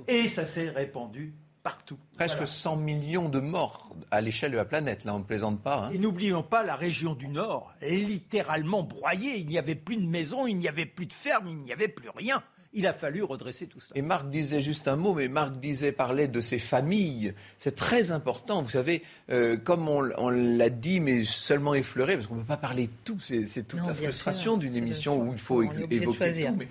Et 0.08 0.28
ça 0.28 0.44
s'est 0.44 0.70
répandu 0.70 1.34
partout. 1.64 1.98
Presque 2.16 2.46
100 2.46 2.76
millions 2.76 3.30
de 3.30 3.40
morts 3.40 3.96
à 4.12 4.22
l'échelle 4.22 4.52
de 4.52 4.58
la 4.58 4.66
planète, 4.66 5.06
là 5.06 5.16
on 5.16 5.20
ne 5.20 5.24
plaisante 5.24 5.62
pas. 5.62 5.86
Hein. 5.86 5.92
Et 5.92 5.98
n'oublions 5.98 6.44
pas 6.44 6.64
la 6.64 6.76
région 6.76 7.16
du 7.16 7.30
Nord, 7.30 7.74
littéralement 7.82 8.84
broyée, 8.84 9.38
il 9.38 9.48
n'y 9.48 9.58
avait 9.58 9.76
plus 9.76 9.96
de 9.96 10.06
maisons, 10.06 10.46
il 10.46 10.58
n'y 10.58 10.68
avait 10.68 10.86
plus 10.86 11.06
de 11.06 11.14
fermes, 11.14 11.48
il 11.48 11.58
n'y 11.58 11.72
avait 11.72 11.88
plus 11.88 12.10
rien. 12.10 12.44
Il 12.76 12.88
a 12.88 12.94
fallu 12.94 13.22
redresser 13.22 13.68
tout 13.68 13.80
cela. 13.80 13.96
Et 13.96 14.02
Marc 14.02 14.32
disait 14.32 14.62
juste 14.64 14.88
un 14.88 14.96
mot, 14.96 15.14
mais 15.14 15.28
Marc 15.28 15.60
disait, 15.60 15.92
parlait 15.92 16.28
de 16.28 16.42
ses 16.42 16.58
familles. 16.58 17.36
C'est 17.60 17.76
très 17.76 18.12
important. 18.12 18.64
Vous 18.64 18.72
savez, 18.72 19.04
euh, 19.30 19.58
comme 19.58 19.88
on, 19.88 20.02
l'a 20.02 20.70
dit, 20.70 21.00
mais 21.00 21.24
seulement 21.24 21.76
effleuré, 21.76 22.16
parce 22.16 22.26
qu'on 22.26 22.34
ne 22.34 22.40
peut 22.40 22.48
pas 22.48 22.58
parler 22.58 22.88
de 22.88 22.94
tout. 23.06 23.20
C'est 23.20 23.68
toute 23.68 23.86
la 23.86 23.94
frustration 23.94 24.58
d'une 24.58 24.76
émission 24.76 25.22
où 25.22 25.34
il 25.34 25.40
faut 25.40 25.62
évoquer 25.62 26.00
tout. 26.00 26.16
Mais, 26.58 26.68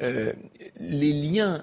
euh, 0.00 0.32
les 0.80 1.12
liens 1.12 1.62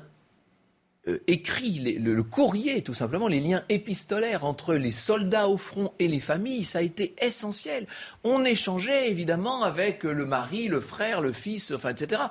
euh, 1.07 1.17
écrit, 1.25 1.79
le, 1.79 2.21
courrier 2.21 2.83
tout 2.83 2.93
simplement, 2.93 3.27
les 3.27 3.39
liens 3.39 3.63
épistolaires 3.69 4.45
entre 4.45 4.75
les 4.75 4.91
soldats 4.91 5.47
au 5.47 5.57
front 5.57 5.91
et 5.97 6.07
les 6.07 6.19
familles, 6.19 6.63
ça 6.63 6.77
a 6.77 6.83
été 6.83 7.15
essentiel. 7.19 7.87
On 8.23 8.45
échangeait 8.45 9.09
évidemment 9.09 9.63
avec 9.63 10.03
le 10.03 10.25
mari, 10.27 10.67
le 10.67 10.79
frère, 10.79 11.19
le 11.21 11.33
fils, 11.33 11.71
enfin, 11.71 11.89
etc. 11.89 12.21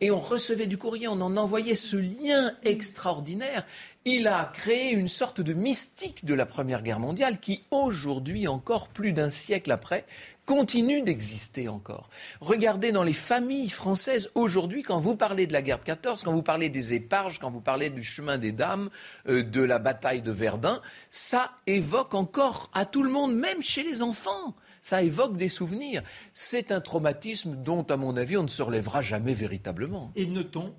Et 0.00 0.10
on 0.10 0.18
recevait 0.18 0.66
du 0.66 0.76
courrier, 0.76 1.06
on 1.06 1.20
en 1.20 1.36
envoyait 1.36 1.76
ce 1.76 1.96
lien 1.96 2.52
extraordinaire. 2.64 3.64
Il 4.04 4.26
a 4.26 4.50
créé 4.52 4.90
une 4.90 5.08
sorte 5.08 5.40
de 5.40 5.52
mystique 5.52 6.24
de 6.24 6.34
la 6.34 6.46
Première 6.46 6.82
Guerre 6.82 7.00
mondiale 7.00 7.38
qui, 7.38 7.62
aujourd'hui 7.70 8.48
encore, 8.48 8.88
plus 8.88 9.12
d'un 9.12 9.30
siècle 9.30 9.70
après, 9.70 10.04
continue 10.46 11.02
d'exister 11.02 11.68
encore. 11.68 12.08
Regardez 12.40 12.92
dans 12.92 13.02
les 13.02 13.12
familles 13.12 13.68
françaises 13.68 14.30
aujourd'hui, 14.34 14.82
quand 14.82 15.00
vous 15.00 15.16
parlez 15.16 15.46
de 15.46 15.52
la 15.52 15.60
guerre 15.60 15.80
de 15.80 15.84
14, 15.84 16.22
quand 16.22 16.32
vous 16.32 16.42
parlez 16.42 16.70
des 16.70 16.94
éparges, 16.94 17.40
quand 17.40 17.50
vous 17.50 17.60
parlez 17.60 17.90
du 17.90 18.02
chemin 18.02 18.38
des 18.38 18.52
dames, 18.52 18.88
euh, 19.28 19.42
de 19.42 19.60
la 19.60 19.78
bataille 19.78 20.22
de 20.22 20.30
Verdun, 20.30 20.80
ça 21.10 21.50
évoque 21.66 22.14
encore 22.14 22.70
à 22.72 22.84
tout 22.86 23.02
le 23.02 23.10
monde, 23.10 23.34
même 23.34 23.62
chez 23.62 23.82
les 23.82 24.02
enfants. 24.02 24.54
Ça 24.82 25.02
évoque 25.02 25.36
des 25.36 25.48
souvenirs. 25.48 26.02
C'est 26.32 26.70
un 26.70 26.80
traumatisme 26.80 27.56
dont, 27.56 27.82
à 27.82 27.96
mon 27.96 28.16
avis, 28.16 28.36
on 28.36 28.44
ne 28.44 28.48
se 28.48 28.62
relèvera 28.62 29.02
jamais 29.02 29.34
véritablement. 29.34 30.12
Et 30.14 30.26
notons 30.26 30.74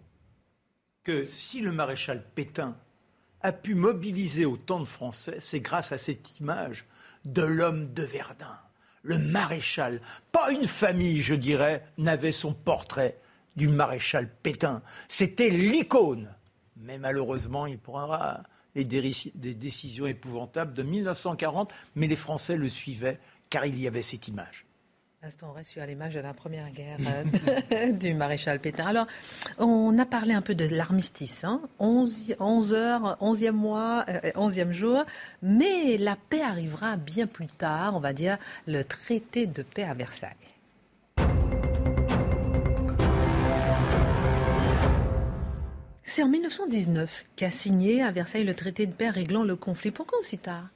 que 1.04 1.26
si 1.26 1.60
le 1.60 1.74
maréchal 1.74 2.26
Pétain 2.34 2.78
a 3.42 3.52
pu 3.52 3.76
mobiliser 3.76 4.46
autant 4.46 4.80
de 4.80 4.86
Français, 4.86 5.38
c'est 5.42 5.60
grâce 5.60 5.92
à 5.92 5.98
cette 5.98 6.40
image 6.40 6.86
de 7.26 7.44
l'homme 7.44 7.94
de 7.94 8.04
Verdun 8.04 8.58
le 9.04 9.18
maréchal. 9.18 10.02
Pas 10.32 10.52
une 10.52 10.68
famille, 10.68 11.22
je 11.22 11.36
dirais, 11.36 11.84
n'avait 11.98 12.32
son 12.32 12.54
portrait 12.54 13.18
du 13.56 13.68
maréchal 13.68 14.30
Pétain. 14.44 14.82
C'était 15.08 15.50
l'icône. 15.50 16.30
Mais 16.78 16.98
malheureusement, 16.98 17.66
il 17.66 17.80
prendra 17.80 18.44
des 18.76 18.86
décisions 18.86 20.06
épouvantables 20.06 20.74
de 20.74 20.84
1940, 20.84 21.74
mais 21.96 22.08
les 22.08 22.16
Français 22.16 22.56
le 22.56 22.70
suivaient 22.70 23.20
car 23.50 23.66
il 23.66 23.80
y 23.80 23.88
avait 23.88 24.04
cette 24.04 24.28
image 24.28 24.67
on 25.44 25.52
reste 25.52 25.72
sur 25.72 25.86
l'image 25.86 26.14
de 26.14 26.20
la 26.20 26.34
première 26.34 26.70
guerre 26.72 26.98
euh, 27.72 27.92
du 27.92 28.14
maréchal 28.14 28.60
Pétain. 28.60 28.86
Alors, 28.86 29.08
on 29.58 29.98
a 29.98 30.06
parlé 30.06 30.34
un 30.34 30.42
peu 30.42 30.56
de 30.56 30.66
l'armistice, 30.66 31.44
11, 31.80 32.32
hein. 32.32 32.36
11 32.40 32.74
heures, 32.74 33.18
11e 33.22 33.52
mois, 33.52 34.06
11e 34.08 34.70
euh, 34.70 34.74
jour, 34.74 35.06
mais 35.42 35.98
la 35.98 36.16
paix 36.30 36.42
arrivera 36.42 36.98
bien 36.98 37.28
plus 37.28 37.48
tard, 37.48 37.96
on 37.96 38.00
va 38.00 38.14
dire 38.14 38.38
le 38.68 38.84
traité 38.84 39.48
de 39.48 39.64
paix 39.64 39.84
à 39.84 39.94
Versailles. 39.94 40.32
C'est 46.04 46.24
en 46.24 46.30
1919 46.30 47.26
qu'a 47.36 47.52
signé 47.52 48.02
à 48.02 48.12
Versailles 48.12 48.46
le 48.46 48.56
traité 48.56 48.86
de 48.86 48.94
paix 48.94 49.10
réglant 49.10 49.44
le 49.44 49.56
conflit. 49.56 49.92
Pourquoi 49.92 50.20
aussi 50.20 50.38
tard? 50.38 50.70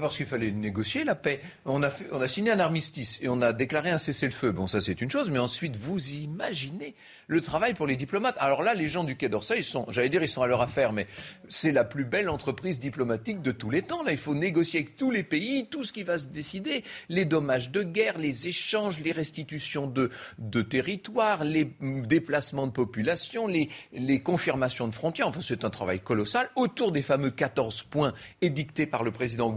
Parce 0.00 0.16
qu'il 0.16 0.26
fallait 0.26 0.50
négocier 0.50 1.04
la 1.04 1.14
paix. 1.14 1.40
On 1.64 1.82
a, 1.82 1.90
signé 2.28 2.50
un 2.50 2.58
armistice 2.58 3.18
et 3.22 3.28
on 3.28 3.42
a 3.42 3.52
déclaré 3.52 3.90
un 3.90 3.98
cessez-le-feu. 3.98 4.52
Bon, 4.52 4.66
ça 4.66 4.80
c'est 4.80 5.00
une 5.00 5.10
chose, 5.10 5.30
mais 5.30 5.38
ensuite, 5.38 5.76
vous 5.76 6.14
imaginez 6.14 6.94
le 7.26 7.40
travail 7.40 7.74
pour 7.74 7.86
les 7.86 7.96
diplomates. 7.96 8.36
Alors 8.38 8.62
là, 8.62 8.74
les 8.74 8.88
gens 8.88 9.04
du 9.04 9.16
Quai 9.16 9.28
d'Orsay, 9.28 9.58
ils 9.58 9.64
sont, 9.64 9.86
j'allais 9.88 10.08
dire, 10.08 10.22
ils 10.22 10.28
sont 10.28 10.42
à 10.42 10.46
leur 10.46 10.62
affaire, 10.62 10.92
mais 10.92 11.06
c'est 11.48 11.72
la 11.72 11.84
plus 11.84 12.04
belle 12.04 12.28
entreprise 12.28 12.78
diplomatique 12.78 13.42
de 13.42 13.52
tous 13.52 13.70
les 13.70 13.82
temps. 13.82 14.02
Là, 14.02 14.12
il 14.12 14.18
faut 14.18 14.34
négocier 14.34 14.80
avec 14.80 14.96
tous 14.96 15.10
les 15.10 15.22
pays, 15.22 15.66
tout 15.68 15.84
ce 15.84 15.92
qui 15.92 16.02
va 16.02 16.18
se 16.18 16.26
décider, 16.26 16.84
les 17.08 17.24
dommages 17.24 17.70
de 17.70 17.82
guerre, 17.82 18.18
les 18.18 18.48
échanges, 18.48 19.00
les 19.00 19.12
restitutions 19.12 19.86
de, 19.86 20.10
territoires, 20.62 21.44
les 21.44 21.70
déplacements 21.80 22.66
de 22.66 22.72
population, 22.72 23.46
les, 23.46 23.68
confirmations 24.20 24.88
de 24.88 24.94
frontières. 24.94 25.28
Enfin, 25.28 25.40
c'est 25.42 25.64
un 25.64 25.70
travail 25.70 26.00
colossal 26.00 26.48
autour 26.56 26.92
des 26.92 27.02
fameux 27.02 27.30
14 27.30 27.82
points 27.84 28.12
édictés 28.40 28.86
par 28.86 29.02
le 29.02 29.10
président 29.10 29.50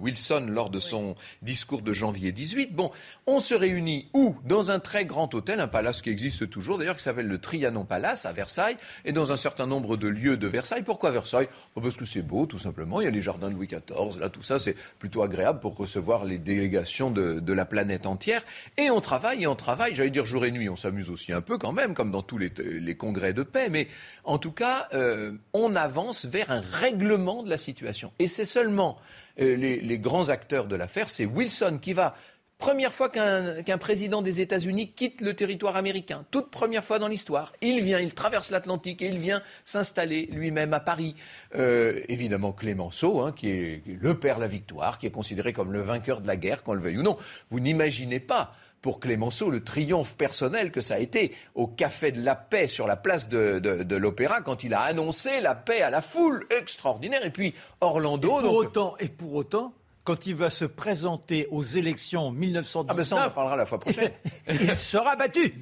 Wilson 0.00 0.46
lors 0.48 0.70
de 0.70 0.80
son 0.80 1.14
discours 1.42 1.82
de 1.82 1.92
janvier 1.92 2.32
18. 2.32 2.74
Bon, 2.74 2.90
on 3.26 3.40
se 3.40 3.54
réunit 3.54 4.08
où? 4.14 4.36
Dans 4.44 4.70
un 4.70 4.80
très 4.80 5.04
grand 5.04 5.32
hôtel, 5.34 5.60
un 5.60 5.68
palace 5.68 6.02
qui 6.02 6.10
existe 6.10 6.48
toujours 6.50 6.78
d'ailleurs, 6.78 6.96
qui 6.96 7.02
s'appelle 7.02 7.28
le 7.28 7.38
Trianon 7.38 7.84
Palace 7.84 8.26
à 8.26 8.32
Versailles, 8.32 8.76
et 9.04 9.12
dans 9.12 9.32
un 9.32 9.36
certain 9.36 9.66
nombre 9.66 9.96
de 9.96 10.08
lieux 10.08 10.36
de 10.36 10.46
Versailles. 10.46 10.82
Pourquoi 10.82 11.10
Versailles? 11.10 11.48
Oh, 11.74 11.80
Parce 11.80 11.96
que 11.96 12.04
c'est 12.04 12.22
beau, 12.22 12.46
tout 12.46 12.58
simplement. 12.58 13.00
Il 13.00 13.04
y 13.04 13.08
a 13.08 13.10
les 13.10 13.22
jardins 13.22 13.48
de 13.48 13.54
Louis 13.54 13.66
XIV, 13.66 14.18
là, 14.20 14.28
tout 14.28 14.42
ça, 14.42 14.58
c'est 14.58 14.76
plutôt 14.98 15.22
agréable 15.22 15.60
pour 15.60 15.76
recevoir 15.76 16.24
les 16.24 16.38
délégations 16.38 17.10
de, 17.10 17.52
la 17.52 17.64
planète 17.64 18.06
entière. 18.06 18.42
Et 18.78 18.90
on 18.90 19.00
travaille 19.00 19.42
et 19.42 19.46
on 19.46 19.54
travaille, 19.54 19.94
j'allais 19.94 20.10
dire 20.10 20.24
jour 20.24 20.44
et 20.44 20.50
nuit, 20.50 20.68
on 20.68 20.76
s'amuse 20.76 21.10
aussi 21.10 21.32
un 21.32 21.42
peu 21.42 21.58
quand 21.58 21.72
même, 21.72 21.94
comme 21.94 22.10
dans 22.10 22.22
tous 22.22 22.38
les, 22.38 22.50
congrès 22.96 23.32
de 23.32 23.42
paix, 23.42 23.68
mais 23.70 23.88
en 24.24 24.38
tout 24.38 24.52
cas, 24.52 24.88
euh, 24.94 25.32
on 25.52 25.74
avance 25.76 26.24
vers 26.24 26.50
un 26.50 26.60
règlement 26.60 27.42
de 27.42 27.50
la 27.50 27.58
situation. 27.58 28.12
Et 28.18 28.28
c'est 28.28 28.44
seulement 28.44 28.98
euh, 29.40 29.56
les, 29.56 29.98
grands 29.98 30.28
acteurs 30.28 30.66
de 30.66 30.76
l'affaire, 30.76 31.08
c'est 31.08 31.24
Wilson 31.24 31.78
qui 31.80 31.92
va 31.92 32.14
Première 32.62 32.92
fois 32.92 33.08
qu'un 33.08 33.78
président 33.78 34.22
des 34.22 34.40
États-Unis 34.40 34.92
quitte 34.92 35.20
le 35.20 35.34
territoire 35.34 35.74
américain, 35.74 36.24
toute 36.30 36.48
première 36.48 36.84
fois 36.84 37.00
dans 37.00 37.08
l'histoire. 37.08 37.52
Il 37.60 37.80
vient, 37.80 37.98
il 37.98 38.14
traverse 38.14 38.52
l'Atlantique 38.52 39.02
et 39.02 39.08
il 39.08 39.18
vient 39.18 39.42
s'installer 39.64 40.28
lui-même 40.30 40.72
à 40.72 40.78
Paris. 40.78 41.16
Euh, 41.56 41.98
évidemment, 42.06 42.52
Clémenceau, 42.52 43.20
hein, 43.22 43.32
qui, 43.32 43.48
est, 43.48 43.82
le 44.00 44.16
père 44.16 44.36
de 44.36 44.42
la 44.42 44.46
victoire, 44.46 45.00
qui 45.00 45.08
est 45.08 45.10
considéré 45.10 45.52
comme 45.52 45.72
le 45.72 45.80
vainqueur 45.80 46.20
de 46.20 46.28
la 46.28 46.36
guerre, 46.36 46.62
qu'on 46.62 46.74
le 46.74 46.80
veuille 46.82 46.98
ou 46.98 47.02
non. 47.02 47.16
Vous 47.50 47.58
n'imaginez 47.58 48.20
pas 48.20 48.52
pour 48.80 49.00
Clémenceau 49.00 49.50
le 49.50 49.64
triomphe 49.64 50.16
personnel 50.16 50.70
que 50.70 50.80
ça 50.80 50.94
a 50.94 50.98
été 51.00 51.34
au 51.56 51.66
Café 51.66 52.12
de 52.12 52.22
la 52.22 52.36
Paix 52.36 52.68
sur 52.68 52.86
la 52.86 52.94
place 52.94 53.28
de, 53.28 53.96
l'Opéra 53.96 54.40
quand 54.40 54.62
il 54.62 54.72
a 54.74 54.82
annoncé 54.82 55.40
la 55.40 55.56
paix 55.56 55.82
à 55.82 55.90
la 55.90 56.00
foule 56.00 56.46
extraordinaire. 56.56 57.26
Et 57.26 57.30
puis 57.30 57.54
Orlando. 57.80 58.38
Et 58.38 58.42
pour, 58.42 58.54
autant, 58.54 58.96
et 59.00 59.08
pour 59.08 59.34
autant, 59.34 59.74
quand 60.04 60.26
il 60.26 60.34
va 60.34 60.50
se 60.50 60.64
présenter 60.64 61.46
aux 61.50 61.62
élections 61.62 62.26
en 62.28 62.30
1919. 62.32 62.86
Ah 62.88 62.94
ben 62.94 63.04
ça, 63.04 63.16
on 63.16 63.30
en 63.30 63.34
parlera 63.34 63.56
la 63.56 63.66
fois 63.66 63.78
prochaine. 63.78 64.10
il 64.48 64.76
sera 64.76 65.16
battu. 65.16 65.54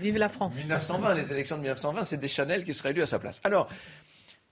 Vive 0.00 0.16
la 0.16 0.28
France. 0.28 0.54
1920, 0.56 1.14
les 1.14 1.32
élections 1.32 1.56
de 1.56 1.62
1920, 1.62 2.04
c'est 2.04 2.16
Deschanel 2.16 2.64
qui 2.64 2.74
serait 2.74 2.90
élu 2.90 3.02
à 3.02 3.06
sa 3.06 3.18
place. 3.18 3.40
Alors, 3.44 3.68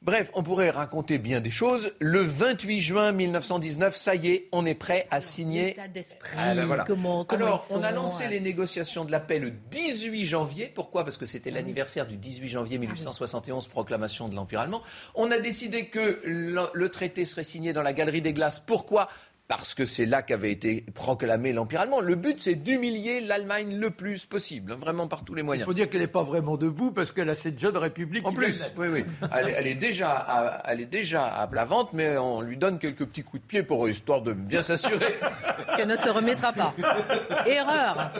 Bref, 0.03 0.31
on 0.33 0.43
pourrait 0.43 0.71
raconter 0.71 1.19
bien 1.19 1.43
des 1.43 1.51
choses. 1.51 1.95
Le 1.99 2.21
28 2.21 2.81
juin 2.81 3.13
1919, 3.13 3.95
ça 3.95 4.15
y 4.15 4.31
est, 4.31 4.49
on 4.51 4.65
est 4.65 4.75
prêt 4.75 5.07
à 5.11 5.21
signer. 5.21 5.77
Ah, 5.79 6.55
ben 6.55 6.85
Alors, 7.29 7.67
on 7.69 7.83
a 7.83 7.91
lancé 7.91 8.27
les 8.27 8.41
négociations 8.41 9.05
de 9.05 9.13
la 9.13 9.21
paix 9.21 9.39
le 9.39 9.51
18 9.51 10.25
janvier. 10.25 10.73
Pourquoi? 10.75 11.05
Parce 11.05 11.19
que 11.19 11.27
c'était 11.27 11.51
l'anniversaire 11.51 12.07
du 12.07 12.17
18 12.17 12.49
janvier 12.49 12.79
1871, 12.79 13.69
proclamation 13.69 14.31
de 14.31 14.35
l'Empire 14.35 14.61
allemand. 14.61 14.81
On 15.15 15.31
a 15.31 15.39
décidé 15.39 15.89
que 15.89 16.23
le 16.25 16.89
traité 16.89 17.27
serait 17.27 17.45
signé 17.45 17.75
dans 17.75 17.83
la 17.83 17.93
Galerie 17.93 18.23
des 18.23 18.33
Glaces. 18.33 18.59
Pourquoi? 18.59 19.11
Parce 19.51 19.75
que 19.75 19.85
c'est 19.85 20.07
là 20.07 20.23
qu'avait 20.23 20.53
été 20.53 20.85
proclamé 20.95 21.53
l'Empire 21.53 21.81
allemand. 21.81 21.99
Le 21.99 22.15
but, 22.15 22.41
c'est 22.41 22.55
d'humilier 22.55 23.21
l'Allemagne 23.21 23.75
le 23.75 23.91
plus 23.91 24.25
possible, 24.25 24.71
hein, 24.71 24.79
vraiment 24.81 25.09
par 25.09 25.25
tous 25.25 25.35
les 25.35 25.43
moyens. 25.43 25.65
Il 25.65 25.67
faut 25.67 25.75
dire 25.75 25.91
qu'elle 25.91 26.03
n'est 26.03 26.07
pas 26.07 26.23
vraiment 26.23 26.57
debout 26.57 26.93
parce 26.93 27.11
qu'elle 27.11 27.29
a 27.29 27.35
cette 27.35 27.59
jeune 27.59 27.77
république. 27.77 28.25
En 28.25 28.33
plus, 28.33 28.63
oui, 28.77 28.87
oui. 28.87 29.05
Elle, 29.33 29.67
est 29.67 29.75
déjà 29.75 30.13
à, 30.13 30.71
elle 30.71 30.81
est 30.81 30.87
déjà 30.87 31.27
à 31.27 31.49
plat 31.49 31.65
ventre, 31.65 31.91
mais 31.95 32.17
on 32.17 32.43
lui 32.43 32.59
donne 32.59 32.79
quelques 32.79 33.05
petits 33.05 33.25
coups 33.25 33.43
de 33.43 33.49
pied 33.49 33.65
pour 33.65 33.89
histoire 33.89 34.23
de 34.23 34.35
bien 34.35 34.63
s'assurer 34.63 35.19
qu'elle 35.77 35.89
ne 35.89 35.97
se 35.97 36.09
remettra 36.11 36.53
pas. 36.53 36.73
Erreur. 37.45 38.13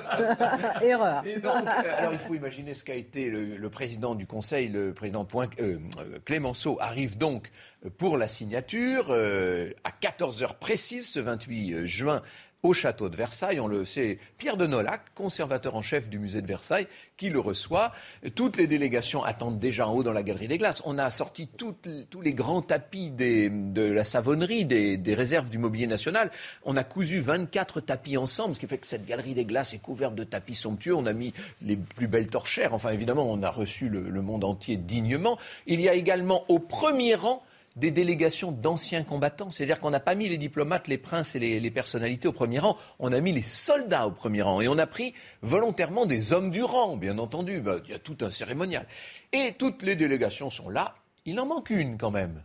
Erreur. 0.83 1.23
Euh, 1.25 1.97
alors 1.97 2.13
il 2.13 2.19
faut 2.19 2.35
imaginer 2.35 2.75
ce 2.75 2.83
qu'a 2.83 2.97
été 2.97 3.31
le, 3.31 3.71
président 3.71 4.17
du 4.17 4.27
Conseil, 4.27 4.67
le 4.67 4.93
président 4.95 5.25
Point, 5.25 5.47
euh, 5.61 5.79
Clémenceau 6.25 6.77
arrive 6.81 7.19
donc 7.19 7.53
pour 7.99 8.17
la 8.17 8.29
signature 8.29 9.07
euh, 9.11 9.71
à 9.85 9.91
14 9.91 10.43
heures 10.43 10.57
précises 10.57 11.09
ce 11.09 11.21
28 11.21 11.87
juin 11.87 12.23
au 12.63 12.75
château 12.75 13.09
de 13.09 13.17
Versailles. 13.17 13.61
On 13.61 13.69
le 13.69 13.85
sait, 13.85 14.19
Pierre 14.39 14.57
de 14.57 14.67
Nolac, 14.67 15.03
conservateur 15.15 15.75
en 15.77 15.83
chef 15.83 16.09
du 16.09 16.19
musée 16.19 16.43
de 16.43 16.47
Versailles, 16.47 16.87
qui 17.17 17.31
le 17.31 17.41
reçoit. 17.41 17.93
Toutes 18.35 18.57
les 18.57 18.67
délégations 18.67 19.25
attendent 19.25 19.59
déjà 19.59 19.89
en 19.89 19.95
haut 19.95 20.03
dans 20.03 20.13
la 20.13 20.23
galerie 20.23 20.49
des 20.49 20.59
glaces. 20.59 20.83
On 20.85 20.99
a 20.99 21.11
sorti 21.11 21.49
tous 21.49 21.75
les 22.21 22.35
grands 22.35 22.63
tapis 22.63 23.11
de 23.11 23.83
la 23.83 24.05
savonnerie, 24.05 24.65
des, 24.65 25.15
réserves 25.15 25.51
du 25.51 25.59
mobilier 25.59 25.87
national. 25.87 26.31
On 26.65 26.77
a 26.77 26.85
cousu 26.85 27.21
24 27.21 27.81
tapis 27.81 28.17
ensemble, 28.17 28.55
ce 28.55 28.61
qui 28.61 28.67
fait 28.67 28.79
que 28.79 28.87
cette 28.87 29.07
galerie 29.07 29.35
des 29.35 29.45
glaces 29.45 29.75
est 29.75 29.79
couverte 29.79 30.15
de 30.15 30.25
tapis 30.25 30.55
somptueux. 30.55 30.95
On 30.95 31.07
a 31.07 31.13
mis 31.13 31.33
les 31.63 31.77
plus 31.77 32.09
belles 32.09 32.29
torchères. 32.29 32.75
Enfin, 32.75 32.91
évidemment, 32.91 33.31
on 33.31 33.43
a 33.43 33.51
reçu 33.51 33.89
le 33.89 34.23
monde 34.23 34.45
entier 34.45 34.77
dignement. 34.77 35.39
Il 35.67 35.81
y 35.81 35.89
a 35.89 35.95
également 35.95 36.45
au 36.49 36.59
premier 36.59 37.15
rang 37.15 37.43
des 37.77 37.91
délégations 37.91 38.53
d'anciens 38.53 39.05
combattants. 39.05 39.51
C'est-à-dire 39.51 39.81
qu'on 39.81 39.91
n'a 39.91 40.01
pas 40.01 40.15
mis 40.15 40.29
les 40.29 40.39
diplomates, 40.39 40.89
les 40.89 40.99
princes 40.99 41.35
et 41.37 41.39
les, 41.39 41.71
personnalités 41.71 42.29
au 42.29 42.33
premier 42.33 42.59
rang, 42.59 42.77
on 42.99 43.13
a 43.13 43.21
mis 43.21 43.33
les 43.33 43.43
soldats 43.43 44.07
au 44.07 44.11
premier 44.11 44.43
rang. 44.43 44.61
Et 44.61 44.69
on 44.69 44.79
a 44.79 44.87
pris 44.87 45.15
volontairement 45.43 46.07
des 46.07 46.33
hommes 46.33 46.51
du 46.51 46.63
rang, 46.63 46.97
bien 46.97 47.19
entendu. 47.19 47.61
Ben, 47.61 47.81
il 47.85 47.91
y 47.91 47.95
a 47.95 47.99
tout 47.99 48.17
un 48.23 48.31
cérémonial. 48.31 48.87
Et 49.33 49.55
toutes 49.59 49.83
les 49.83 49.97
délégations 49.97 50.51
sont 50.51 50.69
là. 50.69 50.95
Il 51.25 51.39
en 51.39 51.47
manque 51.47 51.71
une 51.71 51.97
quand 51.97 52.11
même. 52.11 52.43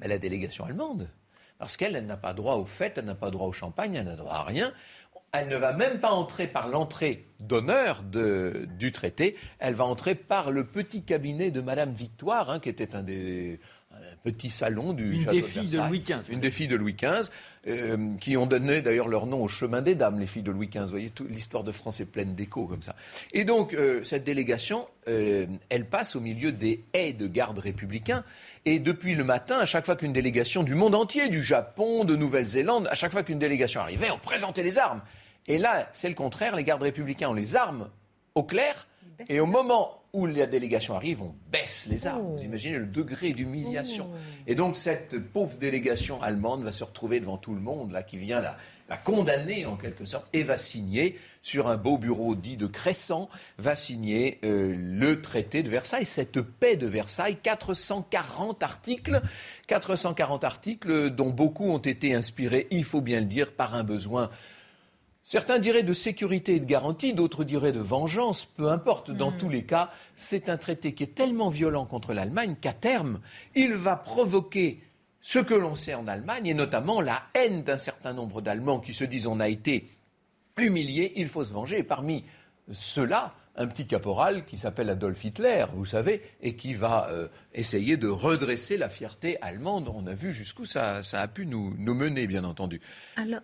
La 0.00 0.18
délégation 0.18 0.64
allemande. 0.64 1.08
Parce 1.58 1.76
qu'elle 1.76 2.04
n'a 2.04 2.16
pas 2.16 2.34
droit 2.34 2.56
aux 2.56 2.64
fêtes, 2.64 2.98
elle 2.98 3.04
n'a 3.04 3.14
pas 3.14 3.30
droit 3.30 3.46
au 3.46 3.52
champagne, 3.52 3.94
elle 3.94 4.06
n'a 4.06 4.16
droit 4.16 4.34
à 4.34 4.42
rien. 4.42 4.72
Elle 5.32 5.48
ne 5.48 5.56
va 5.56 5.72
même 5.72 6.00
pas 6.00 6.10
entrer 6.10 6.46
par 6.46 6.68
l'entrée 6.68 7.26
d'honneur 7.40 8.02
du 8.02 8.92
traité, 8.92 9.36
elle 9.60 9.72
va 9.72 9.84
entrer 9.84 10.14
par 10.14 10.50
le 10.50 10.66
petit 10.66 11.04
cabinet 11.04 11.50
de 11.50 11.60
Madame 11.60 11.94
Victoire, 11.94 12.50
hein, 12.50 12.58
qui 12.58 12.68
était 12.68 12.94
un 12.94 13.02
des, 13.02 13.60
petit 14.22 14.50
salon 14.50 14.92
du 14.92 15.14
Une 15.14 15.24
des 15.26 15.42
filles 15.42 15.70
de, 15.70 15.78
Louis 15.78 16.00
XV. 16.00 16.32
Une 16.32 16.40
des 16.40 16.50
filles 16.50 16.68
de 16.68 16.76
Louis 16.76 16.94
XV, 16.94 17.30
euh, 17.66 18.14
qui 18.20 18.36
ont 18.36 18.46
donné 18.46 18.82
d'ailleurs 18.82 19.08
leur 19.08 19.26
nom 19.26 19.42
au 19.42 19.48
chemin 19.48 19.82
des 19.82 19.94
dames, 19.94 20.18
les 20.18 20.26
filles 20.26 20.42
de 20.42 20.50
Louis 20.50 20.68
XV. 20.68 20.82
Vous 20.82 20.90
voyez, 20.90 21.12
l'histoire 21.28 21.64
de 21.64 21.72
France 21.72 22.00
est 22.00 22.06
pleine 22.06 22.34
d'échos 22.34 22.66
comme 22.66 22.82
ça. 22.82 22.94
Et 23.32 23.44
donc, 23.44 23.74
euh, 23.74 24.04
cette 24.04 24.24
délégation, 24.24 24.86
euh, 25.08 25.46
elle 25.68 25.86
passe 25.86 26.16
au 26.16 26.20
milieu 26.20 26.52
des 26.52 26.84
haies 26.92 27.12
de 27.12 27.26
garde 27.26 27.58
républicains. 27.58 28.24
Et 28.64 28.78
depuis 28.78 29.14
le 29.14 29.24
matin, 29.24 29.58
à 29.58 29.64
chaque 29.64 29.84
fois 29.84 29.96
qu'une 29.96 30.12
délégation 30.12 30.62
du 30.62 30.74
monde 30.74 30.94
entier, 30.94 31.28
du 31.28 31.42
Japon, 31.42 32.04
de 32.04 32.16
Nouvelle-Zélande, 32.16 32.88
à 32.90 32.94
chaque 32.94 33.12
fois 33.12 33.22
qu'une 33.22 33.38
délégation 33.38 33.80
arrivait, 33.80 34.10
on 34.10 34.18
présentait 34.18 34.62
les 34.62 34.78
armes. 34.78 35.02
Et 35.46 35.58
là, 35.58 35.88
c'est 35.92 36.08
le 36.08 36.14
contraire, 36.14 36.54
les 36.54 36.64
gardes 36.64 36.82
républicains 36.82 37.30
ont 37.30 37.34
les 37.34 37.56
armes 37.56 37.90
au 38.34 38.44
clair, 38.44 38.86
et 39.28 39.40
au 39.40 39.46
moment 39.46 40.01
où 40.12 40.26
la 40.26 40.46
délégation 40.46 40.94
arrive, 40.94 41.22
on 41.22 41.34
baisse 41.50 41.86
les 41.88 42.06
armes. 42.06 42.34
Vous 42.34 42.40
oh. 42.40 42.44
imaginez 42.44 42.78
le 42.78 42.86
degré 42.86 43.32
d'humiliation. 43.32 44.08
Oh. 44.12 44.16
Et 44.46 44.54
donc 44.54 44.76
cette 44.76 45.18
pauvre 45.18 45.56
délégation 45.56 46.20
allemande 46.22 46.62
va 46.62 46.72
se 46.72 46.84
retrouver 46.84 47.18
devant 47.18 47.38
tout 47.38 47.54
le 47.54 47.60
monde, 47.60 47.92
là, 47.92 48.02
qui 48.02 48.18
vient 48.18 48.40
la, 48.40 48.56
condamner 49.04 49.64
en 49.64 49.78
quelque 49.78 50.04
sorte, 50.04 50.26
et 50.34 50.42
va 50.42 50.56
signer 50.56 51.18
sur 51.40 51.68
un 51.68 51.78
beau 51.78 51.96
bureau 51.96 52.34
dit 52.34 52.58
de 52.58 52.66
Crescent, 52.66 53.30
va 53.56 53.74
signer 53.74 54.38
euh, 54.44 54.76
le 54.76 55.22
traité 55.22 55.62
de 55.62 55.70
Versailles, 55.70 56.04
cette 56.04 56.42
paix 56.42 56.76
de 56.76 56.86
Versailles, 56.86 57.38
440 57.42 58.62
articles, 58.62 59.22
440 59.66 60.44
articles 60.44 61.08
dont 61.08 61.30
beaucoup 61.30 61.70
ont 61.70 61.78
été 61.78 62.12
inspirés, 62.12 62.66
il 62.70 62.84
faut 62.84 63.00
bien 63.00 63.20
le 63.20 63.26
dire, 63.26 63.52
par 63.52 63.74
un 63.74 63.82
besoin 63.82 64.28
Certains 65.24 65.58
diraient 65.58 65.82
de 65.82 65.94
sécurité 65.94 66.56
et 66.56 66.60
de 66.60 66.64
garantie, 66.64 67.14
d'autres 67.14 67.44
diraient 67.44 67.72
de 67.72 67.80
vengeance, 67.80 68.44
peu 68.44 68.68
importe. 68.68 69.10
Dans 69.10 69.30
hmm. 69.30 69.38
tous 69.38 69.48
les 69.48 69.64
cas, 69.64 69.90
c'est 70.16 70.48
un 70.48 70.56
traité 70.56 70.94
qui 70.94 71.04
est 71.04 71.14
tellement 71.14 71.48
violent 71.48 71.86
contre 71.86 72.12
l'Allemagne 72.12 72.56
qu'à 72.60 72.72
terme, 72.72 73.20
il 73.54 73.72
va 73.74 73.96
provoquer 73.96 74.80
ce 75.20 75.38
que 75.38 75.54
l'on 75.54 75.76
sait 75.76 75.94
en 75.94 76.08
Allemagne, 76.08 76.48
et 76.48 76.54
notamment 76.54 77.00
la 77.00 77.22
haine 77.34 77.62
d'un 77.62 77.78
certain 77.78 78.12
nombre 78.12 78.40
d'Allemands 78.40 78.80
qui 78.80 78.92
se 78.92 79.04
disent 79.04 79.28
on 79.28 79.38
a 79.38 79.48
été 79.48 79.88
humiliés, 80.58 81.12
il 81.16 81.28
faut 81.28 81.44
se 81.44 81.52
venger. 81.52 81.78
Et 81.78 81.84
parmi 81.84 82.24
ceux-là, 82.70 83.32
un 83.54 83.66
petit 83.66 83.86
caporal 83.86 84.44
qui 84.44 84.58
s'appelle 84.58 84.90
Adolf 84.90 85.24
Hitler, 85.24 85.66
vous 85.74 85.84
savez, 85.84 86.22
et 86.40 86.56
qui 86.56 86.74
va 86.74 87.08
euh, 87.10 87.28
essayer 87.54 87.96
de 87.96 88.08
redresser 88.08 88.76
la 88.76 88.88
fierté 88.88 89.40
allemande. 89.42 89.90
On 89.94 90.06
a 90.06 90.14
vu 90.14 90.32
jusqu'où 90.32 90.64
ça, 90.64 91.00
a 91.12 91.28
pu 91.28 91.46
nous, 91.46 91.74
nous 91.78 91.94
mener, 91.94 92.26
bien 92.26 92.44
entendu. 92.44 92.80
Alors, 93.16 93.40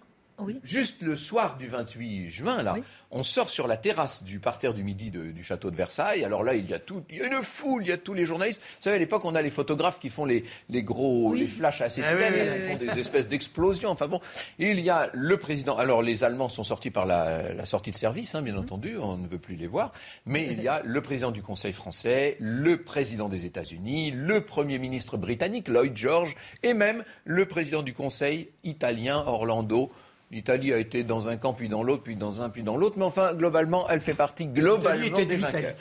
Juste 0.62 1.02
le 1.02 1.16
soir 1.16 1.56
du 1.56 1.66
28 1.66 2.28
juin, 2.28 2.62
là, 2.62 2.76
on 3.10 3.22
sort 3.22 3.50
sur 3.50 3.66
la 3.66 3.76
terrasse 3.76 4.22
du 4.22 4.38
parterre 4.38 4.74
du 4.74 4.84
midi 4.84 5.10
du 5.10 5.42
château 5.42 5.70
de 5.70 5.76
Versailles. 5.76 6.24
Alors 6.24 6.44
là, 6.44 6.54
il 6.54 6.68
y 6.68 6.74
a 6.74 6.78
tout, 6.78 7.02
il 7.10 7.18
y 7.18 7.22
a 7.22 7.26
une 7.26 7.42
foule, 7.42 7.82
il 7.82 7.88
y 7.88 7.92
a 7.92 7.96
tous 7.96 8.14
les 8.14 8.24
journalistes. 8.24 8.60
Vous 8.62 8.82
savez, 8.82 8.96
à 8.96 8.98
l'époque, 8.98 9.24
on 9.24 9.34
a 9.34 9.42
les 9.42 9.50
photographes 9.50 9.98
qui 9.98 10.10
font 10.10 10.24
les, 10.24 10.44
les 10.68 10.82
gros, 10.82 11.34
les 11.34 11.46
flashs 11.46 11.80
assez 11.80 12.02
ah, 12.04 12.14
qui 12.14 12.60
font 12.68 12.76
des 12.76 13.00
espèces 13.00 13.28
d'explosions. 13.28 13.90
Enfin 13.90 14.06
bon, 14.06 14.20
il 14.58 14.80
y 14.80 14.90
a 14.90 15.10
le 15.12 15.36
président. 15.38 15.76
Alors 15.76 16.02
les 16.02 16.24
Allemands 16.24 16.48
sont 16.48 16.64
sortis 16.64 16.90
par 16.90 17.06
la, 17.06 17.64
sortie 17.64 17.90
de 17.90 17.96
service, 17.96 18.34
hein, 18.34 18.42
bien 18.42 18.54
mhm. 18.54 18.60
entendu, 18.60 18.96
on 18.98 19.16
ne 19.16 19.26
veut 19.26 19.38
plus 19.38 19.56
les 19.56 19.66
voir. 19.66 19.92
Mais 20.26 20.46
il 20.50 20.62
y 20.62 20.68
a 20.68 20.82
le 20.84 21.00
président 21.00 21.30
du 21.30 21.42
Conseil 21.42 21.72
français, 21.72 22.36
le 22.40 22.82
président 22.82 23.28
des 23.28 23.46
États-Unis, 23.46 24.12
le 24.12 24.44
premier 24.44 24.78
ministre 24.78 25.16
britannique 25.16 25.68
Lloyd 25.68 25.96
George, 25.96 26.36
et 26.62 26.74
même 26.74 27.04
le 27.24 27.46
président 27.46 27.82
du 27.82 27.94
Conseil 27.94 28.50
italien 28.64 29.22
Orlando. 29.26 29.90
L'Italie 30.30 30.74
a 30.74 30.78
été 30.78 31.04
dans 31.04 31.28
un 31.28 31.38
camp, 31.38 31.54
puis 31.54 31.68
dans 31.68 31.82
l'autre, 31.82 32.02
puis 32.02 32.14
dans 32.14 32.42
un, 32.42 32.50
puis 32.50 32.62
dans 32.62 32.76
l'autre. 32.76 32.98
Mais 32.98 33.04
enfin, 33.04 33.32
globalement, 33.34 33.88
elle 33.88 34.00
fait 34.00 34.14
partie 34.14 34.46
globalement 34.46 35.24
des 35.24 35.36
vainqueurs. 35.36 35.74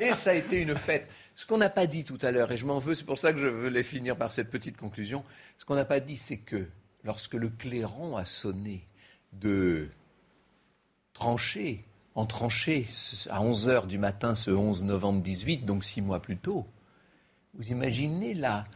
et 0.00 0.14
ça 0.14 0.30
a 0.30 0.34
été 0.34 0.58
une 0.58 0.76
fête. 0.76 1.08
Ce 1.34 1.44
qu'on 1.44 1.58
n'a 1.58 1.70
pas 1.70 1.86
dit 1.86 2.04
tout 2.04 2.18
à 2.22 2.30
l'heure, 2.30 2.52
et 2.52 2.56
je 2.56 2.66
m'en 2.66 2.78
veux, 2.78 2.94
c'est 2.94 3.04
pour 3.04 3.18
ça 3.18 3.32
que 3.32 3.38
je 3.40 3.48
voulais 3.48 3.82
finir 3.82 4.16
par 4.16 4.32
cette 4.32 4.48
petite 4.48 4.76
conclusion. 4.76 5.24
Ce 5.58 5.64
qu'on 5.64 5.74
n'a 5.74 5.84
pas 5.84 5.98
dit, 5.98 6.16
c'est 6.16 6.36
que 6.36 6.66
lorsque 7.02 7.34
le 7.34 7.48
clairon 7.48 8.16
a 8.16 8.24
sonné 8.24 8.86
de 9.32 9.88
trancher, 11.14 11.84
en 12.14 12.26
tranché 12.26 12.86
à 13.28 13.42
11 13.42 13.68
h 13.68 13.86
du 13.86 13.98
matin 13.98 14.36
ce 14.36 14.52
11 14.52 14.84
novembre 14.84 15.20
18, 15.20 15.64
donc 15.64 15.84
six 15.84 16.00
mois 16.00 16.20
plus 16.20 16.36
tôt, 16.36 16.64
vous 17.54 17.70
imaginez 17.70 18.34
là 18.34 18.66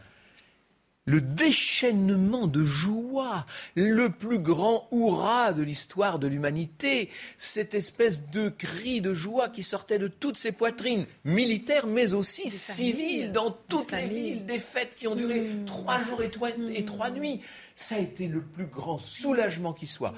le 1.05 1.19
déchaînement 1.19 2.47
de 2.47 2.63
joie, 2.63 3.45
le 3.75 4.09
plus 4.09 4.39
grand 4.39 4.87
hurrah 4.91 5.51
de 5.51 5.61
l'histoire 5.61 6.17
de 6.17 6.27
l'humanité, 6.27 7.09
cette 7.37 7.73
espèce 7.73 8.29
de 8.29 8.49
cri 8.49 9.01
de 9.01 9.13
joie 9.13 9.49
qui 9.49 9.63
sortait 9.63 9.99
de 9.99 10.07
toutes 10.07 10.37
ces 10.37 10.51
poitrines, 10.51 11.05
militaires 11.25 11.87
mais 11.87 12.13
aussi 12.13 12.49
civiles, 12.49 13.31
dans 13.31 13.51
toutes 13.51 13.91
les 13.91 14.07
villes, 14.07 14.45
des 14.45 14.59
fêtes 14.59 14.95
qui 14.95 15.07
ont 15.07 15.15
duré 15.15 15.41
mmh. 15.41 15.65
trois 15.65 16.03
jours 16.03 16.21
et 16.21 16.29
trois, 16.29 16.49
et 16.73 16.85
trois, 16.85 17.09
nuits. 17.09 17.41
Ça 17.75 17.95
a 17.95 17.99
été 17.99 18.27
le 18.27 18.41
plus 18.41 18.65
grand 18.65 18.97
soulagement 18.97 19.73
qui 19.73 19.87
soit. 19.87 20.13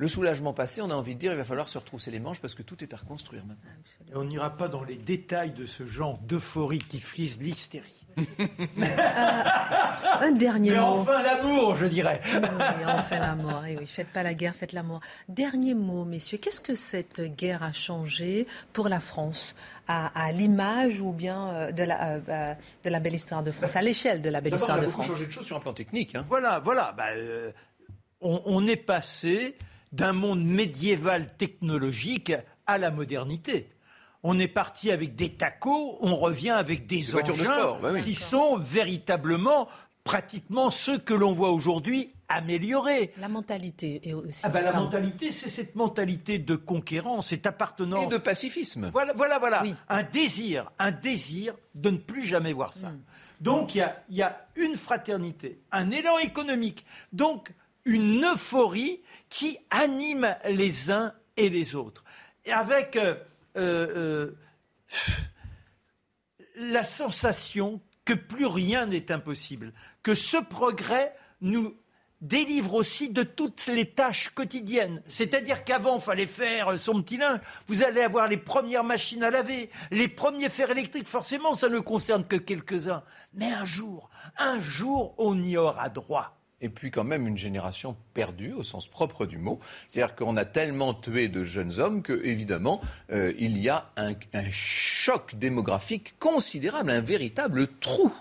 Le 0.00 0.08
soulagement 0.08 0.54
passé, 0.54 0.80
on 0.80 0.88
a 0.88 0.94
envie 0.94 1.14
de 1.14 1.20
dire 1.20 1.32
il 1.32 1.36
va 1.36 1.44
falloir 1.44 1.68
se 1.68 1.76
retrousser 1.76 2.10
les 2.10 2.20
manches 2.20 2.40
parce 2.40 2.54
que 2.54 2.62
tout 2.62 2.82
est 2.82 2.94
à 2.94 2.96
reconstruire 2.96 3.44
maintenant. 3.44 3.70
on 4.14 4.24
n'ira 4.24 4.56
pas 4.56 4.66
dans 4.66 4.82
les 4.82 4.96
détails 4.96 5.50
de 5.50 5.66
ce 5.66 5.84
genre 5.84 6.16
d'euphorie 6.20 6.78
qui 6.78 7.00
frise 7.00 7.38
l'hystérie. 7.38 8.06
un 10.20 10.32
dernier 10.32 10.70
Mais 10.70 10.78
mot. 10.78 10.84
enfin 10.84 11.22
l'amour, 11.22 11.76
je 11.76 11.84
dirais. 11.84 12.22
Oui, 12.24 12.84
enfin 12.86 13.18
l'amour. 13.18 13.62
Eh 13.68 13.76
oui, 13.76 13.86
faites 13.86 14.08
pas 14.08 14.22
la 14.22 14.32
guerre, 14.32 14.54
faites 14.54 14.72
l'amour. 14.72 15.00
Dernier 15.28 15.74
mot, 15.74 16.06
messieurs. 16.06 16.38
Qu'est-ce 16.38 16.62
que 16.62 16.74
cette 16.74 17.20
guerre 17.36 17.62
a 17.62 17.72
changé 17.72 18.46
pour 18.72 18.88
la 18.88 19.00
France 19.00 19.54
à, 19.86 20.32
l'image 20.32 21.02
ou 21.02 21.12
bien 21.12 21.48
euh, 21.50 21.72
de 21.72 21.82
la, 21.82 22.14
euh, 22.14 22.20
euh, 22.26 22.54
de 22.84 22.88
la 22.88 23.00
belle 23.00 23.14
histoire 23.14 23.42
de 23.42 23.50
France, 23.50 23.76
à 23.76 23.82
l'échelle 23.82 24.22
de 24.22 24.30
la 24.30 24.40
belle 24.40 24.54
histoire 24.54 24.80
de 24.80 24.86
France? 24.86 25.04
On 25.06 25.12
a 25.12 25.14
changé 25.14 25.26
de 25.26 25.32
choses 25.32 25.44
sur 25.44 25.58
un 25.58 25.60
plan 25.60 25.74
technique. 25.74 26.14
Hein. 26.14 26.24
Voilà, 26.26 26.58
voilà. 26.58 26.94
Bah, 26.96 27.08
on, 28.22 28.40
on 28.46 28.66
est 28.66 28.76
passé 28.76 29.58
d'un 29.92 30.12
monde 30.12 30.44
médiéval 30.44 31.36
technologique 31.36 32.32
à 32.66 32.78
la 32.78 32.90
modernité. 32.90 33.70
On 34.22 34.38
est 34.38 34.48
parti 34.48 34.90
avec 34.90 35.16
des 35.16 35.30
tacos, 35.30 35.98
on 36.00 36.14
revient 36.16 36.50
avec 36.50 36.86
des, 36.86 37.16
engins 37.16 37.78
bah 37.80 38.00
qui 38.00 38.14
sont 38.14 38.58
véritablement 38.58 39.68
pratiquement 40.04 40.70
ceux 40.70 40.98
que 40.98 41.14
l'on 41.14 41.32
voit 41.32 41.50
aujourd'hui 41.50 42.12
améliorés. 42.28 43.12
La 43.18 43.28
mentalité 43.28 44.00
est 44.08 44.12
aussi. 44.12 44.40
Ah 44.44 44.48
bah, 44.48 44.60
la 44.60 44.72
mentalité, 44.72 45.30
c'est 45.30 45.48
cette 45.48 45.74
mentalité 45.74 46.38
de 46.38 46.54
conquérant, 46.54 47.22
cette 47.22 47.46
appartenance. 47.46 48.04
Et 48.04 48.08
de 48.08 48.18
pacifisme. 48.18 48.90
Voilà, 48.92 49.12
voilà, 49.14 49.38
voilà. 49.38 49.62
Un 49.88 50.02
désir, 50.02 50.70
un 50.78 50.90
désir 50.90 51.54
de 51.74 51.90
ne 51.90 51.98
plus 51.98 52.26
jamais 52.26 52.52
voir 52.52 52.74
ça. 52.74 52.90
Hmm. 52.90 53.00
Donc 53.40 53.74
il 53.74 53.88
y, 54.10 54.16
y 54.16 54.22
a, 54.22 54.46
une 54.56 54.76
fraternité, 54.76 55.60
un 55.72 55.90
élan 55.90 56.18
économique, 56.18 56.84
donc 57.12 57.52
une 57.90 58.24
euphorie 58.24 59.02
qui 59.28 59.58
anime 59.70 60.36
les 60.48 60.92
uns 60.92 61.12
et 61.36 61.50
les 61.50 61.74
autres. 61.74 62.04
Et 62.44 62.52
avec 62.52 62.96
euh, 62.96 63.16
euh, 63.56 64.30
la 66.54 66.84
sensation 66.84 67.80
que 68.04 68.12
plus 68.14 68.46
rien 68.46 68.86
n'est 68.86 69.10
impossible, 69.10 69.72
que 70.04 70.14
ce 70.14 70.36
progrès 70.36 71.14
nous 71.40 71.76
délivre 72.20 72.74
aussi 72.74 73.08
de 73.08 73.24
toutes 73.24 73.66
les 73.66 73.90
tâches 73.90 74.28
quotidiennes. 74.28 75.02
C'est-à-dire 75.08 75.64
qu'avant, 75.64 75.96
il 75.96 76.02
fallait 76.02 76.26
faire 76.26 76.78
son 76.78 77.02
petit 77.02 77.16
linge. 77.16 77.40
Vous 77.66 77.82
allez 77.82 78.02
avoir 78.02 78.28
les 78.28 78.36
premières 78.36 78.84
machines 78.84 79.24
à 79.24 79.30
laver, 79.30 79.70
les 79.90 80.06
premiers 80.06 80.50
fers 80.50 80.70
électriques. 80.70 81.08
Forcément, 81.08 81.54
ça 81.54 81.68
ne 81.68 81.80
concerne 81.80 82.24
que 82.24 82.36
quelques-uns. 82.36 83.02
Mais 83.34 83.50
un 83.50 83.64
jour, 83.64 84.10
un 84.36 84.60
jour, 84.60 85.14
on 85.18 85.42
y 85.42 85.56
aura 85.56 85.88
droit 85.88 86.39
et 86.60 86.68
puis 86.68 86.90
quand 86.90 87.04
même 87.04 87.26
une 87.26 87.36
génération 87.36 87.96
perdue 88.14 88.52
au 88.52 88.62
sens 88.62 88.86
propre 88.86 89.26
du 89.26 89.38
mot. 89.38 89.60
C'est-à-dire 89.88 90.14
qu'on 90.14 90.36
a 90.36 90.44
tellement 90.44 90.94
tué 90.94 91.28
de 91.28 91.42
jeunes 91.42 91.78
hommes 91.78 92.02
que, 92.02 92.24
évidemment, 92.24 92.80
euh, 93.12 93.32
il 93.38 93.58
y 93.58 93.68
a 93.68 93.90
un, 93.96 94.14
choc 94.50 95.34
démographique 95.36 96.14
considérable, 96.18 96.90
un 96.90 97.00
véritable 97.00 97.68
trou 97.78 98.12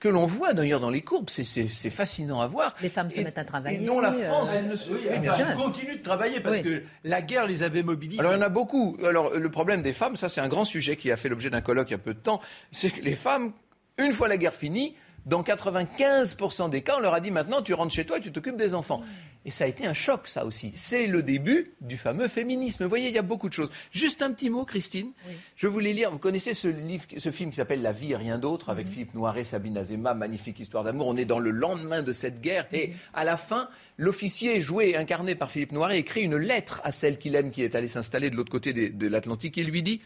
que 0.00 0.08
l'on 0.08 0.26
voit 0.26 0.52
d'ailleurs 0.52 0.80
dans 0.80 0.90
les 0.90 1.02
courbes. 1.02 1.30
C'est 1.30 1.90
fascinant 1.90 2.40
à 2.40 2.46
voir. 2.46 2.74
Les 2.82 2.88
femmes 2.88 3.10
se 3.10 3.20
mettent 3.20 3.38
à 3.38 3.44
travailler. 3.44 3.78
Et 3.78 3.80
non, 3.80 4.00
la 4.00 4.12
France, 4.12 4.56
euh, 4.56 4.70
ne 4.70 4.76
se... 4.76 4.90
oui, 4.90 5.06
elles 5.10 5.56
continuent 5.56 5.98
de 5.98 6.02
travailler 6.02 6.40
parce 6.40 6.58
que 6.58 6.82
la 7.04 7.22
guerre 7.22 7.46
les 7.46 7.62
avait 7.62 7.82
mobilisées. 7.82 8.20
Alors 8.20 8.32
il 8.32 8.36
y 8.36 8.38
en 8.38 8.42
a 8.42 8.48
beaucoup. 8.48 8.96
Alors 9.04 9.34
le 9.34 9.50
problème 9.50 9.82
des 9.82 9.92
femmes, 9.92 10.16
ça 10.16 10.28
c'est 10.28 10.40
un 10.40 10.48
grand 10.48 10.64
sujet 10.64 10.96
qui 10.96 11.10
a 11.10 11.16
fait 11.16 11.28
l'objet 11.28 11.50
d'un 11.50 11.60
colloque 11.60 11.90
il 11.90 11.92
y 11.92 11.94
a 11.94 11.98
peu 11.98 12.14
de 12.14 12.18
temps, 12.18 12.40
c'est 12.72 12.90
que 12.90 13.00
les 13.00 13.14
femmes, 13.14 13.52
une 13.98 14.12
fois 14.12 14.28
la 14.28 14.36
guerre 14.36 14.54
finie, 14.54 14.96
dans 15.26 15.42
95% 15.42 16.70
des 16.70 16.82
cas, 16.82 16.94
on 16.96 17.00
leur 17.00 17.12
a 17.12 17.20
dit 17.20 17.32
maintenant, 17.32 17.60
tu 17.60 17.74
rentres 17.74 17.92
chez 17.92 18.06
toi, 18.06 18.20
tu 18.20 18.30
t'occupes 18.30 18.56
des 18.56 18.74
enfants. 18.74 19.02
Et 19.44 19.50
ça 19.50 19.64
a 19.64 19.66
été 19.66 19.86
un 19.86 19.92
choc, 19.92 20.28
ça 20.28 20.44
aussi. 20.44 20.72
C'est 20.76 21.08
le 21.08 21.22
début 21.22 21.74
du 21.80 21.96
fameux 21.96 22.28
féminisme. 22.28 22.84
Vous 22.84 22.88
voyez, 22.88 23.08
il 23.08 23.14
y 23.14 23.18
a 23.18 23.22
beaucoup 23.22 23.48
de 23.48 23.52
choses. 23.52 23.70
Juste 23.90 24.22
un 24.22 24.32
petit 24.32 24.50
mot, 24.50 24.64
Christine. 24.64 25.12
Je 25.56 25.66
voulais 25.66 25.92
lire, 25.92 26.10
vous 26.12 26.18
connaissez 26.18 26.54
ce, 26.54 26.68
livre, 26.68 27.04
ce 27.16 27.30
film 27.30 27.50
qui 27.50 27.56
s'appelle 27.56 27.82
La 27.82 27.92
vie 27.92 28.12
et 28.12 28.16
rien 28.16 28.38
d'autre, 28.38 28.70
avec 28.70 28.86
mhm. 28.86 28.92
Philippe 28.92 29.14
Noiret, 29.14 29.44
Sabine 29.44 29.76
Azema, 29.78 30.14
magnifique 30.14 30.60
histoire 30.60 30.84
d'amour. 30.84 31.08
On 31.08 31.16
est 31.16 31.24
dans 31.24 31.40
le 31.40 31.50
lendemain 31.50 32.02
de 32.02 32.12
cette 32.12 32.40
guerre. 32.40 32.66
Et 32.72 32.88
mhm. 32.88 32.94
à 33.14 33.24
la 33.24 33.36
fin, 33.36 33.68
l'officier 33.98 34.60
joué, 34.60 34.96
incarné 34.96 35.34
par 35.34 35.50
Philippe 35.50 35.72
Noiret, 35.72 35.98
écrit 35.98 36.22
une 36.22 36.36
lettre 36.36 36.80
à 36.84 36.92
celle 36.92 37.18
qu'il 37.18 37.34
aime, 37.34 37.50
qui 37.50 37.62
est 37.62 37.74
allée 37.74 37.88
s'installer 37.88 38.30
de 38.30 38.36
l'autre 38.36 38.52
côté 38.52 38.72
de 38.72 39.06
l'Atlantique. 39.08 39.56
Il 39.56 39.66
lui 39.66 39.82
dit 39.82 40.00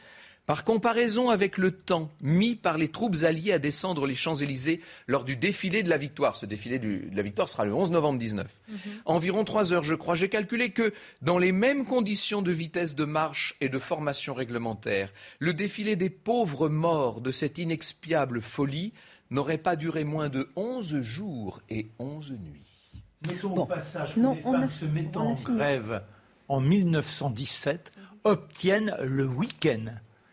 par 0.50 0.64
comparaison 0.64 1.30
avec 1.30 1.58
le 1.58 1.70
temps 1.70 2.10
mis 2.20 2.56
par 2.56 2.76
les 2.76 2.88
troupes 2.88 3.22
alliées 3.22 3.52
à 3.52 3.60
descendre 3.60 4.04
les 4.04 4.16
Champs-Élysées 4.16 4.80
lors 5.06 5.22
du 5.22 5.36
défilé 5.36 5.84
de 5.84 5.88
la 5.88 5.96
victoire, 5.96 6.34
ce 6.34 6.44
défilé 6.44 6.80
de 6.80 7.02
la 7.14 7.22
victoire 7.22 7.48
sera 7.48 7.64
le 7.64 7.72
11 7.72 7.92
novembre 7.92 8.18
19, 8.18 8.60
mhm. 8.68 8.76
environ 9.04 9.44
trois 9.44 9.72
heures 9.72 9.84
je 9.84 9.94
crois, 9.94 10.16
j'ai 10.16 10.28
calculé 10.28 10.70
que 10.70 10.92
dans 11.22 11.38
les 11.38 11.52
mêmes 11.52 11.84
conditions 11.84 12.42
de 12.42 12.50
vitesse 12.50 12.96
de 12.96 13.04
marche 13.04 13.54
et 13.60 13.68
de 13.68 13.78
formation 13.78 14.34
réglementaire, 14.34 15.12
le 15.38 15.54
défilé 15.54 15.94
des 15.94 16.10
pauvres 16.10 16.68
morts 16.68 17.20
de 17.20 17.30
cette 17.30 17.58
inexpiable 17.58 18.42
folie 18.42 18.92
n'aurait 19.30 19.56
pas 19.56 19.76
duré 19.76 20.02
moins 20.02 20.30
de 20.30 20.50
11 20.56 21.00
jours 21.00 21.60
et 21.68 21.92
11 22.00 22.32
nuits. 22.32 22.66
Notons 23.28 23.56
au 23.56 23.66
passage 23.66 24.16
que 24.16 24.20
les 24.20 24.42
femmes 24.42 24.68
se 24.68 24.84
mettant 24.84 25.28
en 25.28 25.34
grève 25.34 26.02
en 26.48 26.60
1917 26.60 27.92
obtiennent 28.24 28.96
le 29.00 29.26
week-end 29.26 29.84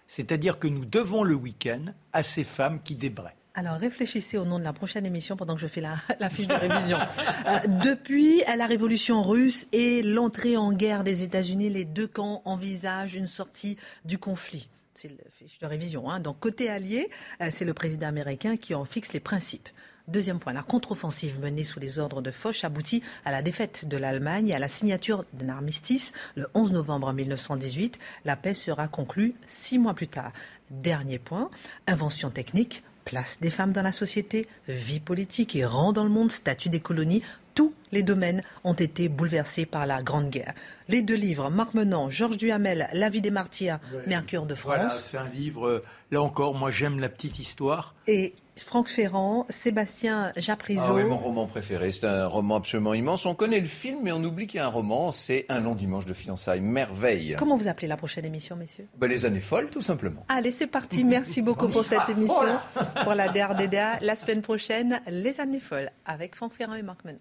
c'est-à-dire 0.08 0.60
que 0.60 0.68
nous 0.68 0.86
devons 0.86 1.24
le 1.24 1.36
week-end 1.36 1.93
à 2.14 2.24
ces 2.24 2.43
femmes 2.43 2.82
qui 2.82 2.95
débraient. 2.95 3.36
Alors 3.58 3.78
réfléchissez 3.78 4.38
au 4.38 4.45
nom 4.45 4.60
de 4.60 4.64
la 4.64 4.72
prochaine 4.72 5.03
émission 5.05 5.36
pendant 5.36 5.55
que 5.55 5.62
je 5.62 5.68
fais 5.68 5.82
la, 5.82 5.97
fiche 6.30 6.47
de 6.47 6.53
révision. 6.53 6.99
Euh, 7.47 7.58
depuis 7.82 8.43
la 8.55 8.68
révolution 8.68 9.24
russe 9.24 9.66
et 9.72 10.03
l'entrée 10.03 10.58
en 10.58 10.72
guerre 10.74 11.03
des 11.03 11.24
États-Unis, 11.24 11.72
les 11.72 11.84
deux 11.84 12.05
camps 12.05 12.43
envisagent 12.45 13.16
une 13.16 13.26
sortie 13.26 13.76
du 14.05 14.20
conflit. 14.20 14.70
C'est 14.93 15.10
la 15.10 15.32
fiche 15.32 15.58
de 15.58 15.66
révision. 15.66 16.08
Hein. 16.10 16.20
Donc 16.20 16.39
côté 16.39 16.70
allié, 16.70 17.10
euh, 17.41 17.47
c'est 17.49 17.66
le 17.66 17.74
président 17.74 18.08
américain 18.08 18.58
qui 18.58 18.76
en 18.76 18.86
fixe 18.86 19.12
les 19.14 19.20
principes. 19.20 19.70
Deuxième 20.08 20.39
point, 20.39 20.53
la 20.53 20.64
contre-offensive 20.64 21.38
menée 21.41 21.66
sous 21.66 21.82
les 21.82 21.99
ordres 21.99 22.22
de 22.22 22.32
Foch 22.32 22.64
aboutit 22.64 23.03
à 23.26 23.32
la 23.32 23.41
défaite 23.41 23.89
de 23.89 23.97
l'Allemagne 23.97 24.47
et 24.47 24.55
à 24.55 24.60
la 24.60 24.70
signature 24.70 25.26
d'un 25.34 25.49
armistice 25.49 26.14
le 26.36 26.47
11 26.53 26.72
novembre 26.72 27.12
1918. 27.12 27.99
La 28.24 28.38
paix 28.38 28.53
sera 28.53 28.88
conclue 28.88 29.36
six 29.47 29.78
mois 29.78 29.93
plus 29.93 30.08
tard. 30.08 30.32
Dernier 30.72 31.20
point, 31.20 31.49
invention 31.88 32.30
technique, 32.30 32.84
place 33.03 33.41
des 33.41 33.49
femmes 33.49 33.74
dans 33.74 33.82
la 33.82 33.91
société, 33.91 34.47
vie 34.70 35.01
politique 35.01 35.58
et 35.58 35.66
rang 35.66 35.91
dans 35.91 36.05
le 36.05 36.10
monde, 36.10 36.32
statut 36.32 36.70
des 36.70 36.80
colonies, 36.80 37.22
tous 37.53 37.74
les 37.91 38.03
domaines 38.03 38.43
ont 38.64 38.74
été 38.74 39.10
bouleversés 39.10 39.66
par 39.66 39.86
la 39.88 40.03
Grande 40.03 40.30
Guerre. 40.30 40.53
Les 40.88 41.01
deux 41.01 41.16
livres, 41.16 41.49
Marc 41.49 41.74
Menant, 41.74 42.10
Georges 42.10 42.38
Duhamel, 42.38 42.88
La 42.93 43.10
vie 43.10 43.22
des 43.22 43.32
martyrs, 43.32 43.80
Mercure 44.05 44.45
de 44.45 44.55
France. 44.55 44.76
Voilà, 44.76 44.89
c'est 44.89 45.18
un 45.18 45.28
livre, 45.28 45.68
euh, 45.68 45.84
là 46.12 46.22
encore, 46.22 46.53
moi 46.53 46.70
j'aime 46.70 46.99
la 46.99 47.10
petite 47.10 47.39
histoire. 47.39 47.95
Et 48.08 48.36
Franck 48.64 48.89
Ferrand, 48.89 49.45
Sébastien 49.49 50.32
Japrisot. 50.36 50.82
Ah 50.86 50.93
oui, 50.93 51.03
mon 51.03 51.18
roman 51.18 51.45
préféré. 51.47 51.91
C'est 51.91 52.05
un 52.05 52.28
roman 52.28 52.55
absolument 52.58 52.93
immense. 52.93 53.26
On 53.26 53.36
connaît 53.36 53.60
le 53.60 53.66
film, 53.68 53.99
mais 54.03 54.12
on 54.12 54.24
oublie 54.24 54.47
qu'il 54.47 54.60
y 54.60 54.62
a 54.62 54.66
un 54.66 54.70
roman. 54.70 55.12
C'est 55.12 55.45
Un 55.49 55.60
long 55.60 55.76
dimanche 55.76 56.05
de 56.05 56.14
fiançailles. 56.14 56.62
Merveille. 56.62 57.36
Comment 57.38 57.58
vous 57.58 57.68
appelez 57.68 57.88
la 57.88 57.97
prochaine 57.97 58.26
émission, 58.26 58.55
messieurs? 58.55 58.88
Ben, 58.97 59.08
Les 59.08 59.26
années 59.26 59.39
folles, 59.39 59.70
tout 59.70 59.82
simplement. 59.82 60.26
Allez, 60.30 60.51
c'est 60.51 60.68
parti. 60.68 61.03
Merci 61.03 61.41
beaucoup 61.41 61.68
pour 61.68 61.84
cette 61.84 62.10
émission. 62.10 62.58
pour 63.03 63.14
la 63.14 63.30
DRDDA. 63.30 63.99
La 64.01 64.16
semaine 64.16 64.41
prochaine, 64.41 65.01
Les 65.08 65.39
années 65.39 65.60
folles 65.60 65.91
avec 66.05 66.36
Franck 66.36 66.53
Ferrand 66.53 66.76
et 66.76 66.84
Marc 66.84 67.03
Menant. 67.05 67.20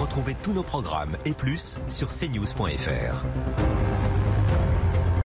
Retrouvez 0.00 0.34
tous 0.42 0.52
nos 0.52 0.64
programmes 0.64 1.16
et 1.24 1.32
plus 1.32 1.78
sur 1.88 2.08
cnews.fr. 2.08 3.24